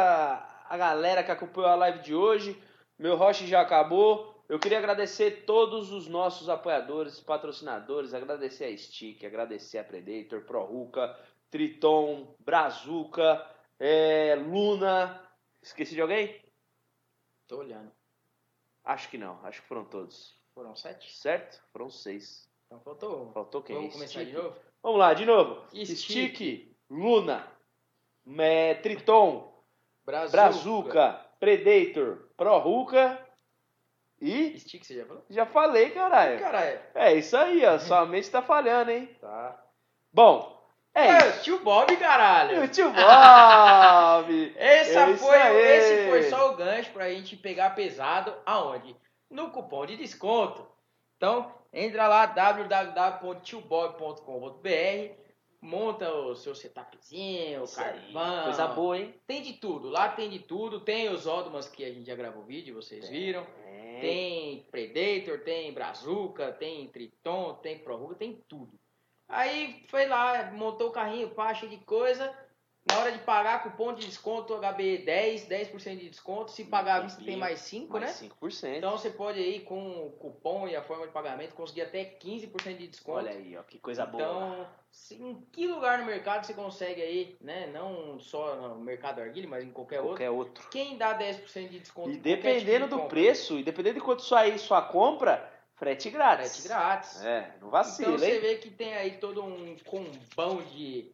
[0.68, 2.62] a galera que acompanhou a live de hoje.
[2.98, 4.44] Meu roche já acabou.
[4.48, 11.16] Eu queria agradecer todos os nossos apoiadores, patrocinadores, agradecer a Stick, agradecer a Predator, ProRuca,
[11.52, 13.46] Triton, Brazuca,
[13.80, 15.22] é, Luna.
[15.62, 16.42] Esqueci de alguém?
[17.48, 17.99] Tô olhando.
[18.90, 20.36] Acho que não, acho que foram todos.
[20.56, 21.16] Foram sete?
[21.16, 21.62] Certo?
[21.72, 22.50] Foram seis.
[22.66, 23.32] Então faltou.
[23.34, 23.76] Faltou quem?
[23.76, 24.32] Vamos começar Stick.
[24.32, 24.56] de novo?
[24.82, 25.68] Vamos lá, de novo.
[25.70, 27.48] Stick, Stick Luna,
[28.40, 29.64] é, Triton,
[30.04, 30.32] Brazuca.
[30.32, 33.24] Brazuca, Predator, Proruca
[34.20, 34.58] e.
[34.60, 35.24] Stick, você já falou?
[35.30, 36.40] Já falei, caralho.
[36.40, 36.80] Caralho.
[36.96, 37.78] É isso aí, ó.
[37.78, 39.16] Sua mente tá falhando, hein?
[39.22, 39.64] Tá.
[40.12, 40.59] Bom,
[41.00, 42.64] é, é o tio Bob, caralho.
[42.64, 44.54] O tio Bob.
[44.58, 48.96] Essa é foi, esse foi só o gancho pra gente pegar pesado aonde?
[49.30, 50.66] No cupom de desconto.
[51.18, 55.14] Então, entra lá, www.tiobob.com.br,
[55.62, 58.44] monta o seu setupzinho, o carvão.
[58.46, 59.14] Coisa boa, hein?
[59.28, 60.80] Tem de tudo, lá tem de tudo.
[60.80, 63.46] Tem os Odmans que a gente já gravou vídeo, vocês viram.
[63.66, 64.00] É.
[64.00, 68.80] Tem Predator, tem Brazuca, tem Triton, tem Prorruga, tem tudo.
[69.30, 72.36] Aí foi lá, montou o carrinho, cheio de coisa.
[72.90, 76.50] Na hora de pagar, cupom de desconto HB 10, 10% de desconto.
[76.50, 78.08] Se pagar à vista tem mais 5, né?
[78.08, 78.78] Mais 5%.
[78.78, 82.78] Então você pode aí com o cupom e a forma de pagamento conseguir até 15%
[82.78, 83.20] de desconto.
[83.20, 84.24] Olha aí, ó, que coisa boa.
[84.24, 84.68] Então,
[85.12, 87.68] em que lugar no mercado você consegue aí, né?
[87.68, 90.14] Não só no mercado Arguile, mas em qualquer outro.
[90.16, 90.68] Qualquer outro.
[90.70, 92.10] Quem dá 10% de desconto?
[92.10, 93.10] E dependendo tipo de do compra?
[93.10, 95.48] preço, e dependendo de quanto sair sua compra,
[95.80, 96.52] frete grátis.
[96.58, 97.24] Frete grátis.
[97.24, 98.42] É, não vacila, Então você hein?
[98.42, 101.12] vê que tem aí todo um combão de,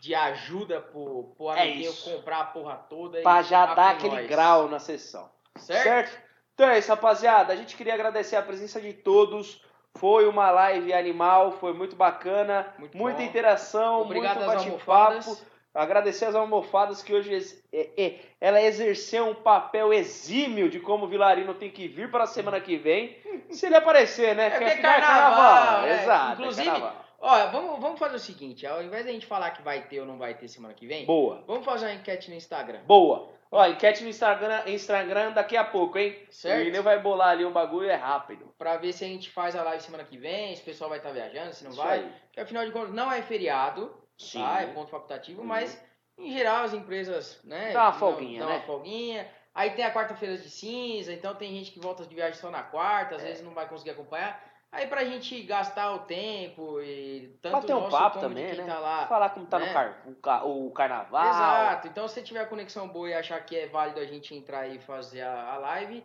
[0.00, 2.10] de ajuda pro, pro É amiguinho isso.
[2.10, 3.18] comprar a porra toda.
[3.18, 4.26] e Pra já dar aquele nós.
[4.28, 5.28] grau na sessão.
[5.56, 6.16] Certo?
[6.54, 7.52] Então é isso, rapaziada.
[7.52, 9.60] A gente queria agradecer a presença de todos.
[9.96, 13.24] Foi uma live animal, foi muito bacana, Muito muita bom.
[13.24, 14.46] interação, Obrigado muito
[14.84, 15.38] bate-papo.
[15.74, 17.34] Agradecer às almofadas que hoje
[17.72, 22.24] é- é- ela exerceu um papel exímio de como o Vilarino tem que vir para
[22.24, 23.16] a semana que vem.
[23.50, 24.46] Se ele aparecer, né?
[24.46, 26.02] É porque afinal é carnaval, né?
[26.02, 26.30] Exato.
[26.30, 27.04] é Inclusive, carnaval.
[27.20, 30.06] Olha, vamos, vamos fazer o seguinte, ao invés da gente falar que vai ter ou
[30.06, 32.80] não vai ter semana que vem, Boa, vamos fazer uma enquete no Instagram.
[32.86, 33.32] boa.
[33.50, 36.18] Ó, enquete no Instagram, Instagram daqui a pouco, hein?
[36.28, 36.64] Certo.
[36.64, 38.52] O Ineu vai bolar ali um bagulho, é rápido.
[38.58, 40.98] Pra ver se a gente faz a live semana que vem, se o pessoal vai
[40.98, 42.00] estar viajando, se não Isso vai.
[42.00, 42.12] aí.
[42.26, 44.40] Porque afinal de contas não é feriado, Sim.
[44.42, 44.62] tá?
[44.62, 45.46] É ponto facultativo, Uhum.
[45.46, 45.82] mas
[46.18, 47.72] em geral as empresas, né?
[47.72, 48.56] Dá uma folguinha, dão né?
[48.56, 49.28] uma folguinha.
[49.54, 52.62] Aí tem a quarta-feira de cinza, então tem gente que volta de viagem só na
[52.62, 53.26] quarta, às É.
[53.26, 54.42] vezes não vai conseguir acompanhar.
[54.72, 58.66] Aí pra gente gastar o tempo e tanto Bater um papo como também, né?
[58.66, 59.06] tá lá.
[59.06, 59.66] Falar como tá né?
[59.66, 61.28] no car o, ca- o carnaval.
[61.28, 61.86] Exato.
[61.86, 64.80] Então, se você tiver conexão boa e achar que é válido a gente entrar e
[64.80, 66.04] fazer a, a live,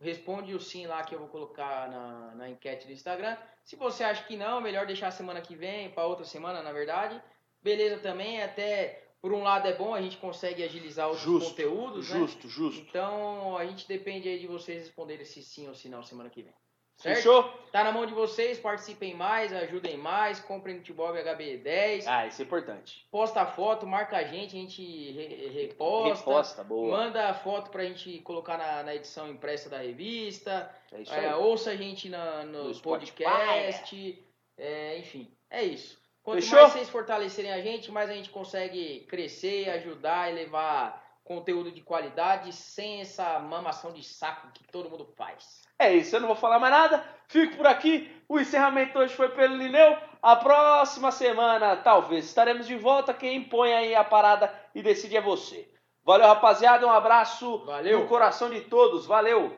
[0.00, 3.36] responde o sim lá que eu vou colocar na, na enquete do Instagram.
[3.62, 6.72] Se você acha que não, melhor deixar a semana que vem, para outra semana, na
[6.72, 7.22] verdade.
[7.62, 12.08] Beleza também, até por um lado é bom, a gente consegue agilizar os Justo, conteúdos,
[12.08, 12.18] né?
[12.18, 12.80] Justo, justo.
[12.88, 16.42] Então, a gente depende aí de vocês responderem se sim ou se não semana que
[16.42, 16.54] vem.
[16.96, 17.16] Certo?
[17.16, 17.44] Fechou?
[17.70, 22.04] Tá na mão de vocês, participem mais, ajudem mais, comprem no Tibob HB10.
[22.08, 23.06] Ah, isso é importante.
[23.08, 26.18] Posta a foto, marca a gente, a gente re- reposta.
[26.18, 26.96] Reposta, boa.
[26.98, 30.74] Manda a foto pra gente colocar na, na edição impressa da revista.
[30.90, 31.34] É isso É, aí.
[31.34, 34.24] ouça a gente na- no, No podcast.
[34.56, 36.00] É, enfim, é isso.
[36.28, 36.60] Quanto Fechou?
[36.60, 41.80] mais vocês fortalecerem a gente, mais a gente consegue crescer, ajudar e levar conteúdo de
[41.80, 45.62] qualidade sem essa mamação de saco que todo mundo faz.
[45.78, 47.02] É isso, eu não vou falar mais nada.
[47.28, 48.14] Fico por aqui.
[48.28, 49.96] O encerramento hoje foi pelo Lineu.
[50.20, 53.14] A próxima semana, talvez, estaremos de volta.
[53.14, 55.66] Quem impõe aí a parada e decide é você.
[56.04, 56.86] Valeu, rapaziada.
[56.86, 58.00] Um abraço Valeu.
[58.00, 59.06] no coração de todos.
[59.06, 59.56] Valeu.